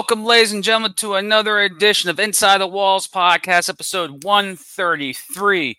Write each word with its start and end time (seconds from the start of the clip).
Welcome, 0.00 0.24
ladies 0.24 0.52
and 0.52 0.64
gentlemen, 0.64 0.94
to 0.94 1.16
another 1.16 1.58
edition 1.58 2.08
of 2.08 2.18
Inside 2.18 2.62
the 2.62 2.66
Walls 2.66 3.06
podcast, 3.06 3.68
episode 3.68 4.24
133. 4.24 5.76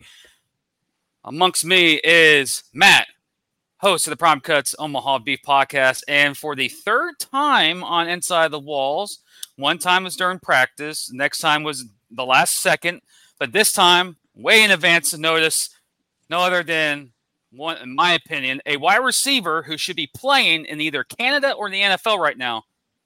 Amongst 1.23 1.65
me 1.65 1.99
is 2.03 2.63
Matt, 2.71 3.07
host 3.77 4.05
of 4.05 4.11
the 4.11 4.17
Prime 4.17 4.39
Cuts 4.39 4.75
Omaha 4.77 5.17
Beef 5.17 5.39
podcast. 5.41 6.03
And 6.07 6.37
for 6.37 6.55
the 6.55 6.69
third 6.69 7.15
time 7.17 7.83
on 7.83 8.07
Inside 8.07 8.51
the 8.51 8.59
Walls, 8.59 9.23
one 9.55 9.79
time 9.79 10.03
was 10.03 10.15
during 10.15 10.37
practice, 10.37 11.11
next 11.11 11.39
time 11.39 11.63
was 11.63 11.85
the 12.11 12.23
last 12.23 12.57
second, 12.57 13.01
but 13.39 13.53
this 13.53 13.73
time, 13.73 14.17
way 14.35 14.63
in 14.63 14.69
advance 14.69 15.13
of 15.13 15.19
notice, 15.19 15.71
no 16.29 16.41
other 16.41 16.61
than 16.61 17.13
one, 17.51 17.77
in 17.77 17.95
my 17.95 18.13
opinion, 18.13 18.61
a 18.67 18.77
wide 18.77 18.97
receiver 18.97 19.63
who 19.63 19.79
should 19.79 19.95
be 19.95 20.11
playing 20.15 20.65
in 20.65 20.79
either 20.79 21.03
Canada 21.03 21.53
or 21.53 21.71
the 21.71 21.81
NFL 21.81 22.19
right 22.19 22.37
now, 22.37 22.65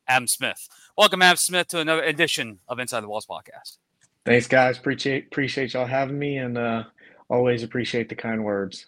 Adam 0.10 0.28
Smith. 0.28 0.68
Welcome, 0.98 1.22
Adam 1.22 1.36
Smith, 1.36 1.68
to 1.70 1.80
another 1.80 2.04
edition 2.04 2.60
of 2.70 2.80
Inside 2.80 3.02
the 3.02 3.10
Walls 3.10 3.26
podcast. 3.26 3.80
Thanks, 4.26 4.48
guys. 4.48 4.78
Appreciate 4.78 5.26
appreciate 5.26 5.74
y'all 5.74 5.86
having 5.86 6.18
me, 6.18 6.38
and 6.38 6.58
uh, 6.58 6.84
always 7.30 7.64
appreciate 7.64 8.08
the 8.08 8.16
kind 8.16 8.46
words. 8.46 8.86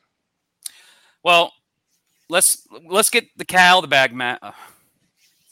Well, 1.22 1.52
let's 2.30 2.66
let's 2.86 3.10
get 3.10 3.26
the 3.36 3.44
cow 3.44 3.82
the 3.82 3.88
bag, 3.88 4.14
Matt. 4.14 4.40
Uh, 4.42 4.54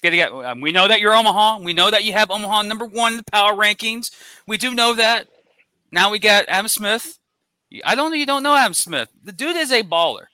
get 0.01 0.13
it. 0.13 0.31
Um, 0.31 0.61
we 0.61 0.71
know 0.71 0.87
that 0.87 1.01
you're 1.01 1.13
Omaha. 1.13 1.59
We 1.59 1.73
know 1.73 1.91
that 1.91 2.05
you 2.05 2.13
have 2.13 2.31
Omaha 2.31 2.61
number 2.61 2.85
one 2.85 3.11
in 3.11 3.17
the 3.17 3.31
power 3.31 3.53
rankings. 3.53 4.11
We 4.47 4.57
do 4.57 4.73
know 4.73 4.93
that. 4.93 5.27
Now 5.91 6.09
we 6.09 6.19
got 6.19 6.45
Adam 6.47 6.69
Smith. 6.69 7.19
I 7.83 7.95
don't 7.95 8.11
know 8.11 8.17
you 8.17 8.25
don't 8.25 8.43
know 8.43 8.55
Adam 8.55 8.73
Smith. 8.73 9.09
The 9.25 9.33
dude 9.33 9.57
is 9.57 9.73
a 9.73 9.83
baller. 9.83 10.27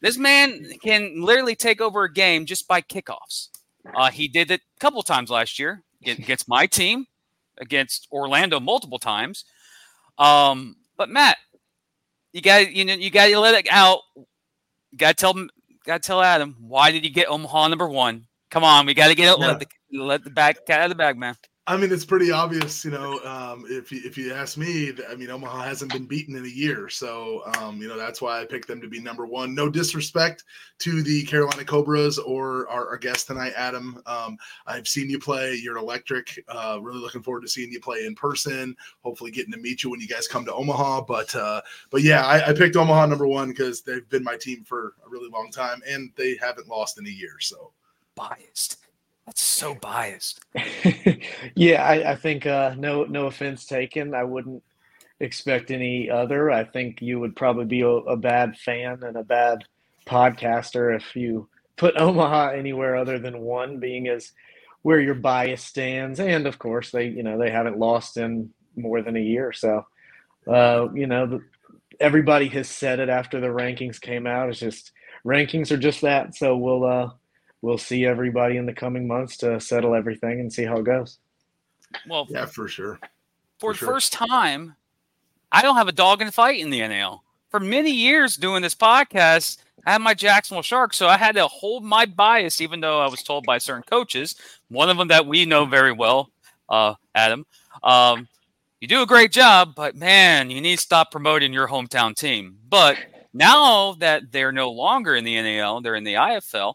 This 0.00 0.16
man 0.16 0.64
can 0.82 1.20
literally 1.20 1.56
take 1.56 1.82
over 1.82 2.04
a 2.04 2.12
game 2.12 2.46
just 2.46 2.66
by 2.66 2.80
kickoffs. 2.80 3.48
Uh, 3.94 4.10
he 4.10 4.28
did 4.28 4.50
it 4.50 4.60
a 4.60 4.80
couple 4.80 5.02
times 5.02 5.30
last 5.30 5.58
year 5.58 5.82
against 6.06 6.48
my 6.48 6.66
team, 6.66 7.06
against 7.58 8.08
Orlando 8.12 8.60
multiple 8.60 8.98
times. 8.98 9.44
Um, 10.18 10.76
but 10.96 11.08
Matt, 11.08 11.36
you 12.32 12.42
got 12.42 12.72
you 12.72 12.84
know 12.84 12.94
you 12.94 13.10
got 13.10 13.26
to 13.26 13.38
let 13.38 13.54
it 13.54 13.68
out. 13.70 14.00
Got 14.96 15.16
to 15.16 15.20
tell 15.20 15.34
got 15.84 16.02
to 16.02 16.06
tell 16.06 16.22
Adam 16.22 16.56
why 16.60 16.90
did 16.90 17.04
you 17.04 17.10
get 17.10 17.30
Omaha 17.30 17.68
number 17.68 17.88
one? 17.88 18.26
Come 18.50 18.64
on, 18.64 18.86
we 18.86 18.94
got 18.94 19.08
to 19.08 19.14
get 19.14 19.32
it. 19.32 19.38
Let 19.38 19.60
the 19.60 19.98
let 19.98 20.24
the 20.24 20.30
bag 20.30 20.56
cat 20.66 20.80
out 20.80 20.84
of 20.84 20.90
the 20.90 20.94
bag, 20.94 21.16
man. 21.16 21.36
I 21.68 21.76
mean, 21.76 21.92
it's 21.92 22.06
pretty 22.06 22.30
obvious, 22.30 22.82
you 22.82 22.90
know. 22.90 23.20
Um, 23.24 23.66
if 23.68 23.92
you, 23.92 24.00
if 24.02 24.16
you 24.16 24.32
ask 24.32 24.56
me, 24.56 24.90
I 25.06 25.14
mean, 25.14 25.30
Omaha 25.30 25.64
hasn't 25.64 25.92
been 25.92 26.06
beaten 26.06 26.34
in 26.34 26.46
a 26.46 26.48
year, 26.48 26.88
so 26.88 27.42
um, 27.58 27.82
you 27.82 27.88
know 27.88 27.98
that's 27.98 28.22
why 28.22 28.40
I 28.40 28.46
picked 28.46 28.68
them 28.68 28.80
to 28.80 28.88
be 28.88 29.00
number 29.00 29.26
one. 29.26 29.54
No 29.54 29.68
disrespect 29.68 30.44
to 30.78 31.02
the 31.02 31.24
Carolina 31.24 31.66
Cobras 31.66 32.18
or 32.18 32.66
our, 32.70 32.88
our 32.88 32.96
guest 32.96 33.26
tonight, 33.26 33.52
Adam. 33.54 34.02
Um, 34.06 34.38
I've 34.66 34.88
seen 34.88 35.10
you 35.10 35.18
play. 35.18 35.56
You're 35.56 35.76
electric. 35.76 36.42
Uh, 36.48 36.78
really 36.80 37.00
looking 37.00 37.22
forward 37.22 37.42
to 37.42 37.48
seeing 37.48 37.70
you 37.70 37.80
play 37.80 38.06
in 38.06 38.14
person. 38.14 38.74
Hopefully, 39.04 39.30
getting 39.30 39.52
to 39.52 39.58
meet 39.58 39.82
you 39.84 39.90
when 39.90 40.00
you 40.00 40.08
guys 40.08 40.26
come 40.26 40.46
to 40.46 40.54
Omaha. 40.54 41.02
But 41.02 41.34
uh, 41.36 41.60
but 41.90 42.00
yeah, 42.00 42.24
I, 42.24 42.48
I 42.48 42.52
picked 42.54 42.76
Omaha 42.76 43.04
number 43.04 43.26
one 43.26 43.50
because 43.50 43.82
they've 43.82 44.08
been 44.08 44.24
my 44.24 44.38
team 44.38 44.64
for 44.64 44.94
a 45.04 45.10
really 45.10 45.28
long 45.28 45.50
time, 45.50 45.82
and 45.86 46.12
they 46.16 46.34
haven't 46.40 46.66
lost 46.66 46.98
in 46.98 47.06
a 47.06 47.10
year. 47.10 47.38
So 47.40 47.72
biased. 48.14 48.87
That's 49.28 49.42
so 49.42 49.74
biased. 49.74 50.40
yeah, 51.54 51.84
I, 51.84 52.12
I 52.12 52.16
think 52.16 52.46
uh, 52.46 52.74
no 52.78 53.04
no 53.04 53.26
offense 53.26 53.66
taken. 53.66 54.14
I 54.14 54.24
wouldn't 54.24 54.62
expect 55.20 55.70
any 55.70 56.08
other. 56.10 56.50
I 56.50 56.64
think 56.64 57.02
you 57.02 57.20
would 57.20 57.36
probably 57.36 57.66
be 57.66 57.82
a, 57.82 57.88
a 57.88 58.16
bad 58.16 58.56
fan 58.56 59.02
and 59.02 59.18
a 59.18 59.22
bad 59.24 59.64
podcaster 60.06 60.96
if 60.96 61.14
you 61.14 61.48
put 61.76 61.96
Omaha 62.00 62.52
anywhere 62.52 62.96
other 62.96 63.18
than 63.18 63.40
one, 63.40 63.80
being 63.80 64.08
as 64.08 64.32
where 64.82 65.00
your 65.00 65.14
bias 65.16 65.62
stands. 65.62 66.20
And 66.20 66.46
of 66.46 66.58
course, 66.58 66.90
they 66.90 67.08
you 67.08 67.22
know 67.22 67.38
they 67.38 67.50
haven't 67.50 67.78
lost 67.78 68.16
in 68.16 68.50
more 68.76 69.02
than 69.02 69.16
a 69.16 69.20
year, 69.20 69.52
so 69.52 69.86
uh, 70.48 70.88
you 70.94 71.06
know 71.06 71.26
the, 71.26 71.40
everybody 72.00 72.48
has 72.48 72.68
said 72.68 73.00
it 73.00 73.10
after 73.10 73.40
the 73.40 73.48
rankings 73.48 74.00
came 74.00 74.26
out. 74.26 74.48
It's 74.50 74.60
just 74.60 74.92
rankings 75.24 75.70
are 75.70 75.76
just 75.76 76.02
that. 76.02 76.34
So 76.36 76.56
we'll 76.56 76.84
uh, 76.84 77.10
we'll 77.62 77.78
see 77.78 78.04
everybody 78.04 78.56
in 78.56 78.66
the 78.66 78.72
coming 78.72 79.06
months 79.06 79.36
to 79.38 79.60
settle 79.60 79.94
everything 79.94 80.40
and 80.40 80.52
see 80.52 80.64
how 80.64 80.78
it 80.78 80.84
goes. 80.84 81.18
Well, 82.08 82.26
yeah, 82.28 82.46
for 82.46 82.68
sure. 82.68 82.98
For, 83.58 83.60
for 83.60 83.72
the 83.72 83.78
sure. 83.78 83.88
first 83.88 84.12
time, 84.12 84.76
I 85.50 85.62
don't 85.62 85.76
have 85.76 85.88
a 85.88 85.92
dog 85.92 86.22
in 86.22 86.30
fight 86.30 86.60
in 86.60 86.70
the 86.70 86.86
NAL. 86.86 87.24
For 87.50 87.60
many 87.60 87.90
years 87.90 88.36
doing 88.36 88.62
this 88.62 88.74
podcast, 88.74 89.58
I 89.86 89.92
had 89.92 90.02
my 90.02 90.14
Jacksonville 90.14 90.62
Sharks, 90.62 90.96
so 90.96 91.08
I 91.08 91.16
had 91.16 91.36
to 91.36 91.46
hold 91.46 91.82
my 91.82 92.04
bias, 92.04 92.60
even 92.60 92.80
though 92.80 93.00
I 93.00 93.08
was 93.08 93.22
told 93.22 93.46
by 93.46 93.58
certain 93.58 93.84
coaches, 93.84 94.36
one 94.68 94.90
of 94.90 94.98
them 94.98 95.08
that 95.08 95.26
we 95.26 95.46
know 95.46 95.64
very 95.64 95.92
well, 95.92 96.30
uh, 96.68 96.94
Adam. 97.14 97.46
Um, 97.82 98.28
you 98.80 98.88
do 98.88 99.02
a 99.02 99.06
great 99.06 99.32
job, 99.32 99.74
but 99.74 99.96
man, 99.96 100.50
you 100.50 100.60
need 100.60 100.76
to 100.76 100.82
stop 100.82 101.10
promoting 101.10 101.52
your 101.52 101.68
hometown 101.68 102.14
team. 102.14 102.58
But 102.68 102.98
now 103.32 103.94
that 103.94 104.30
they're 104.30 104.52
no 104.52 104.70
longer 104.70 105.16
in 105.16 105.24
the 105.24 105.40
NAL, 105.40 105.80
they're 105.80 105.94
in 105.94 106.04
the 106.04 106.14
IFL. 106.14 106.74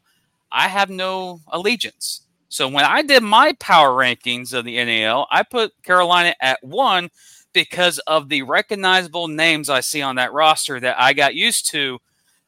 I 0.54 0.68
have 0.68 0.90
no 0.90 1.42
allegiance. 1.48 2.22
So 2.48 2.68
when 2.68 2.86
I 2.86 3.02
did 3.02 3.24
my 3.24 3.54
power 3.60 3.90
rankings 3.90 4.54
of 4.54 4.64
the 4.64 4.76
NAL, 4.86 5.28
I 5.32 5.42
put 5.42 5.74
Carolina 5.82 6.36
at 6.40 6.64
one 6.64 7.10
because 7.52 7.98
of 8.00 8.30
the 8.30 8.44
recognizable 8.44 9.28
names 9.28 9.70
I 9.70 9.80
see 9.80 10.04
on 10.04 10.18
that 10.18 10.34
roster 10.34 10.80
that 10.80 11.00
I 11.00 11.14
got 11.14 11.34
used 11.34 11.70
to 11.72 12.00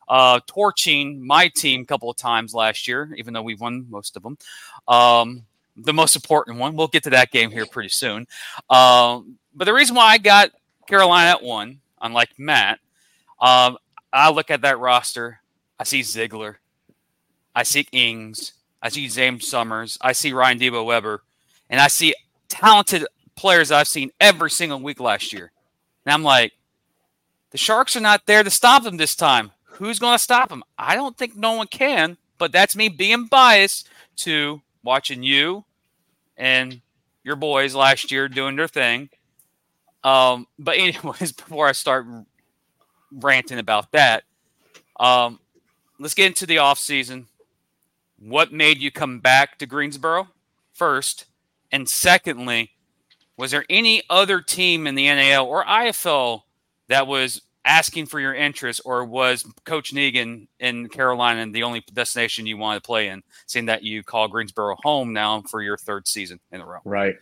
uh, 0.07 0.39
torching 0.45 1.25
my 1.25 1.47
team 1.55 1.81
a 1.81 1.85
couple 1.85 2.09
of 2.09 2.17
times 2.17 2.53
last 2.53 2.87
year, 2.87 3.11
even 3.17 3.33
though 3.33 3.41
we 3.41 3.55
won 3.55 3.87
most 3.89 4.15
of 4.15 4.21
them. 4.21 4.37
Um, 4.87 5.43
the 5.75 5.93
most 5.93 6.15
important 6.15 6.59
one. 6.59 6.75
We'll 6.75 6.87
get 6.87 7.03
to 7.03 7.09
that 7.09 7.31
game 7.31 7.49
here 7.49 7.65
pretty 7.65 7.89
soon. 7.89 8.27
Um, 8.69 9.37
but 9.55 9.65
the 9.65 9.73
reason 9.73 9.95
why 9.95 10.11
I 10.11 10.17
got 10.19 10.51
Carolina 10.87 11.31
at 11.31 11.43
one, 11.43 11.79
unlike 11.99 12.29
Matt, 12.37 12.79
um, 13.41 13.77
I 14.13 14.29
look 14.29 14.51
at 14.51 14.61
that 14.61 14.79
roster. 14.79 15.39
I 15.79 15.83
see 15.83 16.03
Ziegler. 16.03 16.59
I 17.55 17.63
see 17.63 17.87
Ings, 17.93 18.53
I 18.81 18.89
see 18.89 19.07
James 19.07 19.47
Summers, 19.47 19.97
I 20.01 20.11
see 20.11 20.33
Ryan 20.33 20.59
Debo 20.59 20.85
Weber, 20.85 21.23
and 21.69 21.79
I 21.79 21.87
see 21.87 22.13
talented 22.49 23.05
players 23.35 23.71
I've 23.71 23.87
seen 23.87 24.11
every 24.19 24.51
single 24.51 24.79
week 24.79 24.99
last 24.99 25.31
year. 25.31 25.51
And 26.05 26.13
I'm 26.13 26.23
like, 26.23 26.53
the 27.51 27.57
Sharks 27.57 27.95
are 27.95 28.01
not 28.01 28.25
there 28.25 28.43
to 28.43 28.49
stop 28.49 28.83
them 28.83 28.97
this 28.97 29.15
time. 29.15 29.51
Who's 29.63 29.99
going 29.99 30.15
to 30.15 30.23
stop 30.23 30.49
them? 30.49 30.63
I 30.77 30.95
don't 30.95 31.17
think 31.17 31.35
no 31.35 31.53
one 31.53 31.67
can, 31.67 32.17
but 32.37 32.51
that's 32.51 32.75
me 32.75 32.89
being 32.89 33.25
biased 33.25 33.87
to 34.17 34.61
watching 34.83 35.23
you 35.23 35.65
and 36.37 36.81
your 37.23 37.35
boys 37.35 37.73
last 37.73 38.11
year 38.11 38.27
doing 38.27 38.55
their 38.55 38.67
thing. 38.67 39.09
Um, 40.03 40.47
but 40.59 40.77
anyways, 40.77 41.31
before 41.31 41.67
I 41.67 41.71
start 41.71 42.05
ranting 43.11 43.59
about 43.59 43.91
that, 43.93 44.23
um, 44.99 45.39
let's 45.99 46.13
get 46.13 46.27
into 46.27 46.45
the 46.45 46.57
off 46.59 46.77
season 46.77 47.27
what 48.19 48.51
made 48.51 48.79
you 48.79 48.91
come 48.91 49.19
back 49.19 49.57
to 49.59 49.65
Greensboro 49.65 50.29
first? 50.73 51.25
And 51.71 51.89
secondly, 51.89 52.71
was 53.37 53.51
there 53.51 53.65
any 53.69 54.03
other 54.09 54.41
team 54.41 54.87
in 54.87 54.95
the 54.95 55.07
NAL 55.07 55.45
or 55.45 55.65
IFL 55.65 56.43
that 56.87 57.07
was 57.07 57.41
asking 57.65 58.05
for 58.05 58.19
your 58.19 58.33
interest, 58.33 58.79
or 58.85 59.03
was 59.03 59.43
Coach 59.63 59.93
Negron 59.93 60.47
in 60.59 60.87
Carolina 60.87 61.51
the 61.51 61.63
only 61.63 61.83
destination 61.93 62.45
you 62.45 62.57
wanted 62.57 62.83
to 62.83 62.85
play 62.85 63.07
in, 63.07 63.23
seeing 63.47 63.65
that 63.65 63.83
you 63.83 64.03
call 64.03 64.27
Greensboro 64.27 64.77
home 64.83 65.11
now 65.13 65.41
for 65.41 65.61
your 65.61 65.75
third 65.75 66.07
season 66.07 66.39
in 66.51 66.61
a 66.61 66.65
row? 66.65 66.79
Right. 66.85 67.15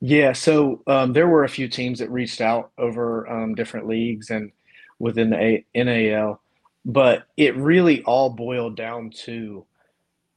Yeah. 0.00 0.32
So 0.32 0.82
um, 0.86 1.12
there 1.12 1.28
were 1.28 1.44
a 1.44 1.48
few 1.48 1.68
teams 1.68 1.98
that 1.98 2.10
reached 2.10 2.40
out 2.40 2.70
over 2.78 3.28
um, 3.28 3.54
different 3.54 3.86
leagues 3.86 4.30
and 4.30 4.50
within 4.98 5.30
the 5.30 5.64
NAL, 5.74 6.40
but 6.86 7.24
it 7.36 7.54
really 7.56 8.02
all 8.04 8.30
boiled 8.30 8.76
down 8.76 9.10
to 9.10 9.66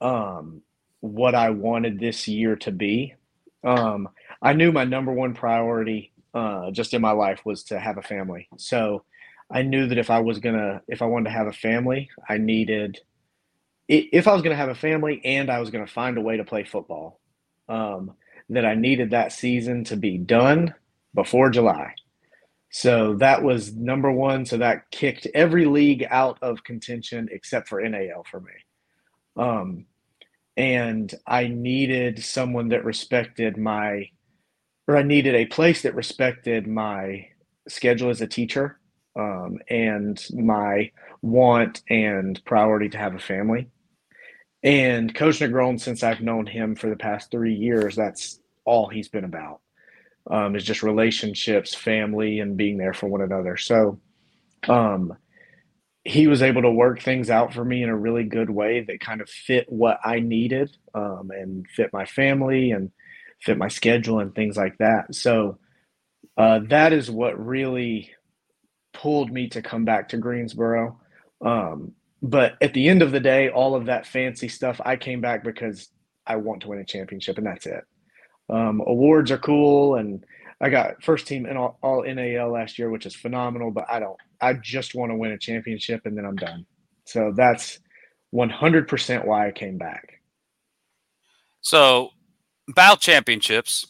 um, 0.03 0.61
what 0.99 1.33
I 1.33 1.49
wanted 1.49 1.99
this 1.99 2.27
year 2.27 2.55
to 2.57 2.71
be. 2.71 3.15
Um, 3.63 4.09
I 4.41 4.53
knew 4.53 4.71
my 4.71 4.83
number 4.83 5.11
one 5.11 5.33
priority 5.33 6.11
uh, 6.33 6.71
just 6.71 6.93
in 6.93 7.01
my 7.01 7.11
life 7.11 7.41
was 7.45 7.63
to 7.65 7.79
have 7.79 7.97
a 7.97 8.01
family. 8.01 8.49
So 8.57 9.03
I 9.49 9.61
knew 9.61 9.87
that 9.87 9.97
if 9.97 10.09
I 10.09 10.19
was 10.19 10.39
gonna, 10.39 10.81
if 10.87 11.01
I 11.01 11.05
wanted 11.05 11.25
to 11.25 11.35
have 11.35 11.47
a 11.47 11.53
family, 11.53 12.09
I 12.27 12.37
needed, 12.37 12.99
if 13.87 14.27
I 14.27 14.33
was 14.33 14.41
gonna 14.41 14.55
have 14.55 14.69
a 14.69 14.75
family 14.75 15.21
and 15.23 15.49
I 15.49 15.59
was 15.59 15.69
gonna 15.69 15.87
find 15.87 16.17
a 16.17 16.21
way 16.21 16.37
to 16.37 16.43
play 16.43 16.63
football, 16.63 17.19
um, 17.69 18.13
that 18.49 18.65
I 18.65 18.75
needed 18.75 19.11
that 19.11 19.31
season 19.31 19.85
to 19.85 19.95
be 19.95 20.17
done 20.17 20.75
before 21.15 21.49
July. 21.49 21.93
So 22.69 23.15
that 23.15 23.43
was 23.43 23.73
number 23.73 24.11
one. 24.11 24.45
So 24.45 24.57
that 24.57 24.89
kicked 24.91 25.27
every 25.33 25.65
league 25.65 26.05
out 26.09 26.39
of 26.41 26.63
contention 26.63 27.29
except 27.31 27.69
for 27.69 27.81
NAL 27.81 28.25
for 28.29 28.39
me. 28.39 28.51
Um, 29.37 29.85
and 30.55 31.13
I 31.25 31.47
needed 31.47 32.23
someone 32.23 32.69
that 32.69 32.85
respected 32.85 33.57
my, 33.57 34.09
or 34.87 34.97
I 34.97 35.03
needed 35.03 35.35
a 35.35 35.45
place 35.45 35.81
that 35.83 35.95
respected 35.95 36.67
my 36.67 37.27
schedule 37.67 38.09
as 38.09 38.21
a 38.21 38.27
teacher 38.27 38.79
um, 39.17 39.59
and 39.69 40.23
my 40.33 40.91
want 41.21 41.81
and 41.89 42.43
priority 42.45 42.89
to 42.89 42.97
have 42.97 43.15
a 43.15 43.19
family. 43.19 43.67
And 44.63 45.13
Coach 45.13 45.39
Negron, 45.39 45.79
since 45.79 46.03
I've 46.03 46.21
known 46.21 46.45
him 46.45 46.75
for 46.75 46.89
the 46.89 46.95
past 46.95 47.31
three 47.31 47.53
years, 47.53 47.95
that's 47.95 48.39
all 48.65 48.87
he's 48.87 49.09
been 49.09 49.25
about. 49.25 49.59
Um, 50.29 50.55
is 50.55 50.63
just 50.63 50.83
relationships, 50.83 51.75
family, 51.75 52.39
and 52.39 52.55
being 52.55 52.77
there 52.77 52.93
for 52.93 53.07
one 53.07 53.21
another. 53.21 53.57
So, 53.57 53.99
um, 54.69 55.13
he 56.05 56.27
was 56.27 56.41
able 56.41 56.63
to 56.63 56.71
work 56.71 57.01
things 57.01 57.29
out 57.29 57.53
for 57.53 57.63
me 57.63 57.81
in 57.81 57.89
a 57.89 57.95
really 57.95 58.23
good 58.23 58.49
way 58.49 58.81
that 58.81 58.99
kind 58.99 59.21
of 59.21 59.29
fit 59.29 59.65
what 59.69 59.99
I 60.03 60.19
needed 60.19 60.75
um, 60.93 61.31
and 61.31 61.65
fit 61.67 61.93
my 61.93 62.05
family 62.05 62.71
and 62.71 62.91
fit 63.41 63.57
my 63.57 63.69
schedule 63.69 64.19
and 64.19 64.35
things 64.35 64.57
like 64.57 64.77
that. 64.79 65.15
So 65.15 65.59
uh, 66.37 66.59
that 66.67 66.91
is 66.93 67.09
what 67.09 67.43
really 67.43 68.11
pulled 68.93 69.31
me 69.31 69.49
to 69.49 69.61
come 69.61 69.85
back 69.85 70.09
to 70.09 70.17
Greensboro. 70.17 70.99
Um, 71.43 71.93
but 72.21 72.55
at 72.61 72.73
the 72.73 72.87
end 72.87 73.01
of 73.01 73.11
the 73.11 73.19
day, 73.19 73.49
all 73.49 73.75
of 73.75 73.85
that 73.85 74.05
fancy 74.05 74.47
stuff, 74.47 74.79
I 74.83 74.95
came 74.95 75.21
back 75.21 75.43
because 75.43 75.89
I 76.25 76.37
want 76.37 76.61
to 76.61 76.69
win 76.69 76.79
a 76.79 76.85
championship, 76.85 77.37
and 77.37 77.45
that's 77.45 77.65
it. 77.65 77.83
Um, 78.49 78.81
awards 78.85 79.29
are 79.31 79.37
cool, 79.37 79.95
and 79.95 80.25
I 80.61 80.69
got 80.69 81.03
first 81.03 81.27
team 81.27 81.45
in 81.45 81.57
all, 81.57 81.77
all 81.81 82.03
NAL 82.03 82.51
last 82.51 82.79
year, 82.79 82.89
which 82.89 83.05
is 83.05 83.15
phenomenal. 83.15 83.71
But 83.71 83.85
I 83.89 83.99
don't. 83.99 84.17
I 84.41 84.53
just 84.53 84.95
want 84.95 85.11
to 85.11 85.15
win 85.15 85.31
a 85.31 85.37
championship, 85.37 86.01
and 86.05 86.17
then 86.17 86.25
I'm 86.25 86.35
done. 86.35 86.65
So 87.05 87.33
that's 87.35 87.79
100% 88.33 89.25
why 89.25 89.47
I 89.47 89.51
came 89.51 89.77
back. 89.77 90.21
So, 91.61 92.09
about 92.69 92.99
championships, 92.99 93.85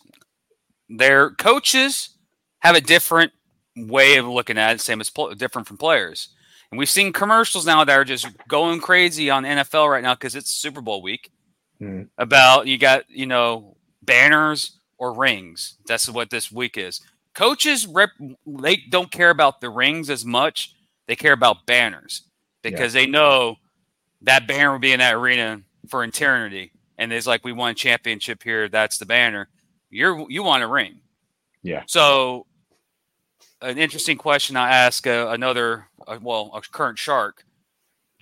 their 0.89 1.31
coaches 1.31 2.17
have 2.59 2.75
a 2.75 2.81
different 2.81 3.31
way 3.75 4.17
of 4.17 4.27
looking 4.27 4.57
at 4.57 4.75
it, 4.75 4.81
same 4.81 5.01
as 5.01 5.09
pl- 5.09 5.33
different 5.35 5.67
from 5.67 5.77
players. 5.77 6.29
And 6.71 6.77
we've 6.77 6.89
seen 6.89 7.13
commercials 7.13 7.65
now 7.65 7.83
that 7.83 7.97
are 7.97 8.03
just 8.03 8.27
going 8.47 8.79
crazy 8.79 9.29
on 9.29 9.43
NFL 9.43 9.89
right 9.89 10.03
now 10.03 10.15
because 10.15 10.35
it's 10.35 10.49
Super 10.49 10.81
Bowl 10.81 11.01
week. 11.01 11.31
Mm. 11.81 12.09
About 12.17 12.67
you 12.67 12.77
got 12.77 13.09
you 13.09 13.25
know 13.25 13.77
banners 14.01 14.79
or 15.03 15.11
rings. 15.11 15.75
That's 15.85 16.07
what 16.07 16.29
this 16.29 16.49
week 16.49 16.77
is. 16.77 17.01
Coaches 17.35 17.85
rep 17.85 18.11
they 18.47 18.77
don't 18.89 19.11
care 19.11 19.31
about 19.31 19.59
the 19.59 19.69
rings 19.69 20.09
as 20.09 20.23
much. 20.23 20.73
They 21.07 21.17
care 21.17 21.33
about 21.33 21.65
banners 21.65 22.21
because 22.61 22.95
yeah. 22.95 23.01
they 23.01 23.07
know 23.07 23.57
that 24.21 24.47
banner 24.47 24.71
will 24.71 24.79
be 24.79 24.93
in 24.93 24.99
that 24.99 25.15
arena 25.15 25.61
for 25.89 26.05
eternity. 26.05 26.71
And 26.97 27.11
it's 27.11 27.27
like 27.27 27.43
we 27.43 27.51
won 27.51 27.71
a 27.71 27.73
championship 27.73 28.43
here. 28.43 28.69
That's 28.69 28.97
the 28.97 29.05
banner. 29.05 29.49
You're 29.89 30.25
you 30.29 30.41
want 30.41 30.63
a 30.63 30.67
ring. 30.67 31.01
Yeah. 31.63 31.83
So 31.85 32.45
an 33.61 33.77
interesting 33.77 34.17
question 34.17 34.55
I 34.55 34.69
ask 34.69 35.05
uh, 35.05 35.27
another, 35.31 35.89
uh, 36.07 36.19
well, 36.21 36.49
a 36.53 36.61
current 36.61 36.97
shark, 36.97 37.43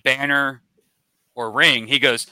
banner 0.02 0.62
or 1.36 1.52
ring. 1.52 1.86
He 1.86 2.00
goes, 2.00 2.26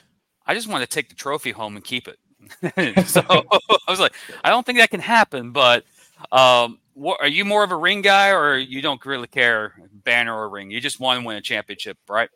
I 0.45 0.55
just 0.55 0.67
want 0.67 0.83
to 0.83 0.89
take 0.89 1.09
the 1.09 1.15
trophy 1.15 1.53
home 1.53 1.77
and 1.77 1.85
keep 1.85 2.09
it. 2.09 2.19
so 3.07 3.23
I 3.29 3.91
was 3.91 4.01
like, 4.01 4.15
I 4.45 4.51
don't 4.51 4.65
think 4.65 4.79
that 4.79 4.91
can 4.91 5.01
happen. 5.01 5.53
But 5.53 5.85
um, 6.33 6.79
what, 6.95 7.21
are 7.21 7.29
you 7.29 7.45
more 7.45 7.65
of 7.65 7.71
a 7.71 7.77
ring 7.77 8.03
guy, 8.03 8.31
or 8.31 8.59
you 8.59 8.83
don't 8.83 9.05
really 9.05 9.27
care 9.27 9.75
banner 9.93 10.37
or 10.37 10.49
ring? 10.49 10.71
You 10.71 10.81
just 10.81 11.01
want 11.01 11.21
to 11.21 11.27
win 11.27 11.37
a 11.37 11.41
championship, 11.41 11.99
right? 12.09 12.31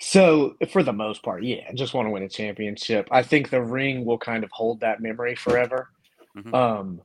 So 0.00 0.56
for 0.70 0.82
the 0.82 0.92
most 0.92 1.22
part, 1.22 1.44
yeah, 1.44 1.66
I 1.68 1.72
just 1.72 1.94
want 1.94 2.06
to 2.06 2.10
win 2.10 2.22
a 2.22 2.28
championship. 2.28 3.08
I 3.10 3.22
think 3.22 3.50
the 3.50 3.62
ring 3.62 4.04
will 4.04 4.18
kind 4.18 4.44
of 4.44 4.50
hold 4.50 4.80
that 4.80 5.00
memory 5.00 5.34
forever. 5.34 5.88
Mm-hmm. 6.36 6.54
Um, 6.54 7.00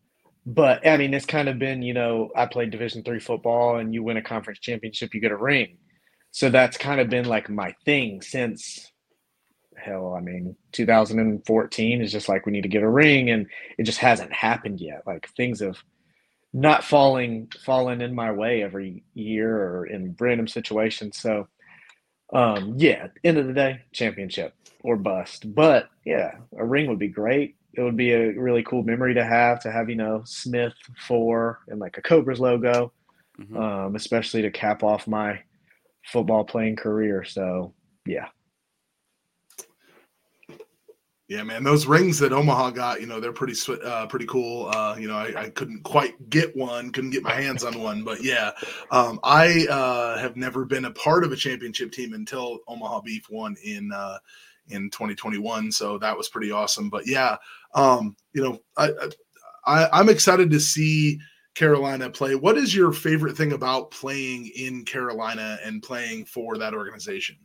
but 0.45 0.85
I 0.87 0.97
mean, 0.97 1.13
it's 1.13 1.25
kind 1.25 1.47
of 1.47 1.59
been, 1.59 1.81
you 1.81 1.93
know, 1.93 2.31
I 2.35 2.47
played 2.47 2.71
Division 2.71 3.03
three 3.03 3.19
football, 3.19 3.77
and 3.77 3.93
you 3.93 4.03
win 4.03 4.17
a 4.17 4.21
conference 4.21 4.59
championship, 4.59 5.13
you 5.13 5.21
get 5.21 5.31
a 5.31 5.37
ring. 5.37 5.77
So 6.31 6.49
that's 6.49 6.77
kind 6.77 6.99
of 6.99 7.09
been 7.09 7.25
like 7.25 7.49
my 7.49 7.75
thing 7.85 8.21
since 8.21 8.91
hell. 9.79 10.13
I 10.13 10.21
mean, 10.21 10.55
2014 10.73 12.01
is 12.01 12.11
just 12.11 12.29
like 12.29 12.45
we 12.45 12.51
need 12.51 12.63
to 12.63 12.69
get 12.69 12.83
a 12.83 12.89
ring, 12.89 13.29
and 13.29 13.47
it 13.77 13.83
just 13.83 13.99
hasn't 13.99 14.33
happened 14.33 14.81
yet. 14.81 15.03
Like 15.05 15.29
things 15.29 15.59
have 15.61 15.77
not 16.53 16.83
falling 16.83 17.51
fallen 17.63 18.01
in 18.01 18.13
my 18.15 18.31
way 18.31 18.63
every 18.63 19.03
year 19.13 19.55
or 19.55 19.85
in 19.85 20.15
random 20.19 20.47
situations. 20.47 21.17
So, 21.19 21.47
um, 22.33 22.75
yeah, 22.77 23.07
end 23.23 23.37
of 23.37 23.47
the 23.47 23.53
day, 23.53 23.81
championship 23.91 24.53
or 24.83 24.95
bust. 24.95 25.53
But 25.53 25.89
yeah, 26.05 26.31
a 26.57 26.65
ring 26.65 26.87
would 26.87 26.99
be 26.99 27.07
great 27.07 27.55
it 27.73 27.81
would 27.81 27.97
be 27.97 28.11
a 28.11 28.31
really 28.31 28.63
cool 28.63 28.83
memory 28.83 29.13
to 29.13 29.23
have 29.23 29.61
to 29.61 29.71
have 29.71 29.89
you 29.89 29.95
know 29.95 30.21
Smith 30.25 30.73
four 31.07 31.59
and 31.67 31.79
like 31.79 31.97
a 31.97 32.01
Cobras 32.01 32.39
logo, 32.39 32.91
mm-hmm. 33.39 33.57
um, 33.57 33.95
especially 33.95 34.41
to 34.41 34.51
cap 34.51 34.83
off 34.83 35.07
my 35.07 35.39
football 36.05 36.43
playing 36.43 36.75
career. 36.75 37.23
So 37.23 37.73
yeah. 38.05 38.27
Yeah, 41.29 41.43
man, 41.43 41.63
those 41.63 41.85
rings 41.85 42.17
that 42.19 42.33
Omaha 42.33 42.71
got, 42.71 43.01
you 43.01 43.05
know, 43.05 43.19
they're 43.19 43.31
pretty 43.31 43.53
uh, 43.85 44.07
pretty 44.07 44.25
cool. 44.25 44.71
Uh, 44.73 44.95
you 44.97 45.07
know, 45.07 45.15
I, 45.15 45.43
I, 45.43 45.49
couldn't 45.49 45.83
quite 45.83 46.31
get 46.31 46.55
one, 46.57 46.91
couldn't 46.91 47.11
get 47.11 47.21
my 47.21 47.33
hands 47.33 47.63
on 47.63 47.79
one, 47.79 48.03
but 48.03 48.23
yeah, 48.23 48.49
um, 48.89 49.19
I 49.23 49.67
uh, 49.69 50.17
have 50.17 50.35
never 50.35 50.65
been 50.65 50.85
a 50.85 50.91
part 50.91 51.23
of 51.23 51.31
a 51.31 51.35
championship 51.35 51.91
team 51.91 52.13
until 52.13 52.61
Omaha 52.67 53.01
Beef 53.01 53.29
won 53.29 53.55
in 53.63 53.91
uh, 53.93 54.17
in 54.69 54.89
2021. 54.89 55.71
So 55.71 55.99
that 55.99 56.17
was 56.17 56.29
pretty 56.29 56.49
awesome. 56.49 56.89
But 56.89 57.05
yeah, 57.05 57.37
um, 57.75 58.15
you 58.33 58.41
know, 58.41 58.59
I, 58.75 58.89
I 59.67 59.87
I'm 59.93 60.09
excited 60.09 60.49
to 60.49 60.59
see 60.59 61.19
Carolina 61.53 62.09
play. 62.09 62.33
What 62.33 62.57
is 62.57 62.75
your 62.75 62.91
favorite 62.91 63.37
thing 63.37 63.53
about 63.53 63.91
playing 63.91 64.47
in 64.55 64.83
Carolina 64.83 65.59
and 65.63 65.83
playing 65.83 66.25
for 66.25 66.57
that 66.57 66.73
organization? 66.73 67.37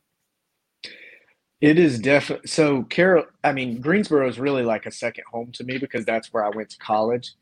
It 1.64 1.78
is 1.78 1.98
definitely 1.98 2.46
so. 2.48 2.82
Carol, 2.84 3.24
I 3.42 3.52
mean, 3.54 3.80
Greensboro 3.80 4.28
is 4.28 4.38
really 4.38 4.64
like 4.64 4.84
a 4.84 4.90
second 4.90 5.24
home 5.32 5.50
to 5.52 5.64
me 5.64 5.78
because 5.78 6.04
that's 6.04 6.30
where 6.30 6.44
I 6.44 6.50
went 6.50 6.68
to 6.72 6.78
college, 6.78 7.32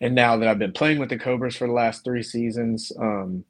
and 0.00 0.14
now 0.14 0.38
that 0.38 0.48
I've 0.48 0.58
been 0.58 0.72
playing 0.72 0.98
with 0.98 1.10
the 1.10 1.18
Cobras 1.18 1.56
for 1.56 1.66
the 1.66 1.74
last 1.74 2.02
three 2.02 2.22
seasons, 2.22 2.92
um, 2.98 3.44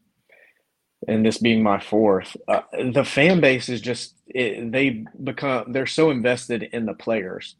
and 1.07 1.25
this 1.25 1.39
being 1.39 1.63
my 1.63 1.81
fourth, 1.81 2.37
uh, 2.49 2.63
the 2.93 3.05
fan 3.05 3.41
base 3.41 3.69
is 3.69 3.81
just 3.81 4.17
it, 4.27 4.73
they 4.73 5.05
become 5.23 5.73
they're 5.73 5.87
so 5.87 6.11
invested 6.11 6.65
in 6.65 6.87
the 6.87 6.95
players, 6.95 7.57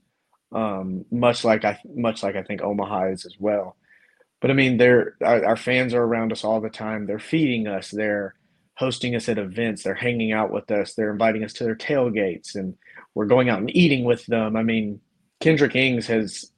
um, 0.53 1.05
much 1.13 1.45
like 1.45 1.65
I 1.65 1.79
much 1.95 2.25
like 2.25 2.37
I 2.37 2.43
think 2.43 2.63
Omaha 2.63 3.11
is 3.13 3.27
as 3.27 3.37
well. 3.41 3.77
But 4.41 4.51
I 4.51 4.55
mean, 4.55 4.79
they're 4.79 5.17
our, 5.25 5.45
our 5.47 5.57
fans 5.57 5.95
are 5.95 6.05
around 6.05 6.33
us 6.33 6.45
all 6.45 6.61
the 6.61 6.71
time. 6.71 7.07
They're 7.07 7.21
feeding 7.21 7.69
us. 7.69 7.91
They're 7.91 8.35
hosting 8.79 9.15
us 9.17 9.29
at 9.29 9.39
events. 9.39 9.83
They're 9.83 9.95
hanging 9.95 10.33
out 10.33 10.51
with 10.53 10.71
us. 10.71 10.95
They're 10.95 11.13
inviting 11.13 11.45
us 11.45 11.53
to 11.55 11.65
their 11.65 11.77
tailgates, 11.77 12.55
and 12.55 12.77
we're 13.15 13.27
going 13.27 13.49
out 13.49 13.61
and 13.61 13.75
eating 13.77 14.05
with 14.05 14.25
them. 14.27 14.57
I 14.57 14.63
mean, 14.63 15.01
Kendrick 15.41 15.75
Ings 15.77 16.07
has 16.07 16.51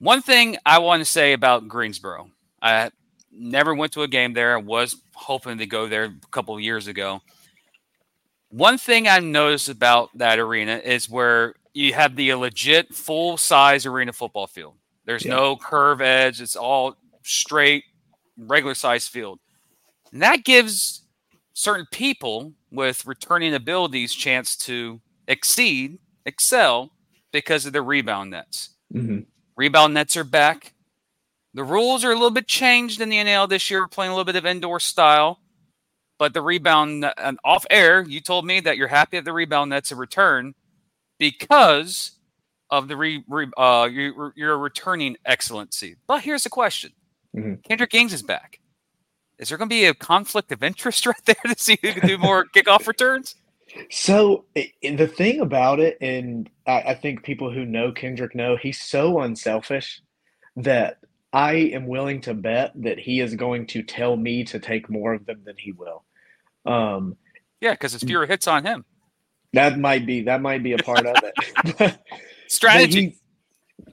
One 0.00 0.22
thing 0.22 0.56
I 0.66 0.78
want 0.78 1.00
to 1.00 1.04
say 1.04 1.32
about 1.32 1.68
Greensboro, 1.68 2.30
I 2.60 2.90
never 3.30 3.74
went 3.74 3.92
to 3.92 4.02
a 4.02 4.08
game 4.08 4.32
there. 4.32 4.54
I 4.56 4.60
was 4.60 4.96
hoping 5.14 5.58
to 5.58 5.66
go 5.66 5.86
there 5.88 6.04
a 6.04 6.14
couple 6.30 6.54
of 6.54 6.60
years 6.60 6.86
ago. 6.86 7.20
One 8.50 8.78
thing 8.78 9.06
I 9.06 9.20
noticed 9.20 9.68
about 9.68 10.10
that 10.16 10.38
arena 10.38 10.76
is 10.84 11.08
where 11.08 11.54
you 11.72 11.94
have 11.94 12.16
the 12.16 12.34
legit 12.34 12.92
full 12.94 13.36
size 13.36 13.86
arena 13.86 14.12
football 14.12 14.46
field. 14.48 14.74
There's 15.04 15.24
Yeah. 15.24 15.36
no 15.36 15.56
curve 15.56 16.00
edge. 16.00 16.40
It's 16.40 16.56
all 16.56 16.96
straight, 17.22 17.84
regular 18.36 18.74
size 18.74 19.06
field. 19.06 19.38
And 20.12 20.20
that 20.22 20.44
gives 20.44 21.04
certain 21.52 21.86
people 21.92 22.54
with 22.72 23.06
returning 23.06 23.54
abilities 23.54 24.14
chance 24.14 24.56
to 24.56 25.00
exceed, 25.28 25.98
excel 26.26 26.92
because 27.32 27.66
of 27.66 27.72
the 27.72 27.82
rebound 27.82 28.30
nets. 28.30 28.70
Mhm. 28.92 29.26
Rebound 29.56 29.94
nets 29.94 30.16
are 30.16 30.24
back. 30.24 30.74
The 31.54 31.64
rules 31.64 32.04
are 32.04 32.12
a 32.12 32.14
little 32.14 32.30
bit 32.30 32.46
changed 32.46 33.00
in 33.00 33.08
the 33.08 33.22
NAL 33.22 33.48
this 33.48 33.70
year. 33.70 33.80
We're 33.80 33.88
playing 33.88 34.12
a 34.12 34.14
little 34.14 34.24
bit 34.24 34.36
of 34.36 34.46
indoor 34.46 34.78
style, 34.78 35.40
but 36.18 36.32
the 36.32 36.42
rebound 36.42 37.04
and 37.16 37.38
off 37.44 37.66
air, 37.70 38.02
you 38.02 38.20
told 38.20 38.46
me 38.46 38.60
that 38.60 38.76
you're 38.76 38.88
happy 38.88 39.16
at 39.16 39.24
the 39.24 39.32
rebound 39.32 39.70
nets 39.70 39.90
have 39.90 39.98
return 39.98 40.54
because 41.18 42.12
of 42.70 42.86
the 42.86 42.96
re, 42.96 43.24
re 43.28 43.48
uh 43.56 43.88
your, 43.90 44.32
your 44.36 44.58
returning 44.58 45.16
excellency. 45.26 45.96
But 46.06 46.22
here's 46.22 46.44
the 46.44 46.50
question: 46.50 46.92
Mhm. 47.36 47.62
Kendrick 47.64 47.94
Ings 47.94 48.12
is 48.12 48.22
back. 48.22 48.60
Is 49.38 49.48
there 49.48 49.58
going 49.58 49.68
to 49.68 49.74
be 49.74 49.86
a 49.86 49.94
conflict 49.94 50.52
of 50.52 50.62
interest 50.62 51.06
right 51.06 51.24
there 51.24 51.34
to 51.46 51.54
see 51.56 51.78
who 51.82 51.92
can 51.92 52.06
do 52.06 52.18
more 52.18 52.46
kickoff 52.54 52.86
returns? 52.86 53.34
So 53.90 54.44
the 54.54 55.06
thing 55.06 55.40
about 55.40 55.80
it, 55.80 55.96
and 56.00 56.50
I, 56.66 56.82
I 56.88 56.94
think 56.94 57.22
people 57.22 57.52
who 57.52 57.64
know 57.64 57.92
Kendrick 57.92 58.34
know, 58.34 58.56
he's 58.56 58.80
so 58.80 59.20
unselfish 59.20 60.02
that 60.56 60.98
I 61.32 61.52
am 61.52 61.86
willing 61.86 62.20
to 62.22 62.34
bet 62.34 62.72
that 62.76 62.98
he 62.98 63.20
is 63.20 63.34
going 63.34 63.66
to 63.68 63.82
tell 63.82 64.16
me 64.16 64.44
to 64.44 64.58
take 64.58 64.90
more 64.90 65.14
of 65.14 65.26
them 65.26 65.42
than 65.44 65.56
he 65.56 65.72
will. 65.72 66.04
Um, 66.66 67.16
Yeah, 67.60 67.72
because 67.72 67.94
it's 67.94 68.04
fewer 68.04 68.26
hits 68.26 68.48
on 68.48 68.64
him. 68.64 68.84
that 69.52 69.78
might 69.78 70.06
be 70.06 70.22
that 70.22 70.42
might 70.42 70.62
be 70.62 70.72
a 70.72 70.78
part 70.78 71.06
of 71.06 71.16
it. 71.22 71.34
But 71.78 72.04
Strategy. 72.48 73.00
he, 73.00 73.16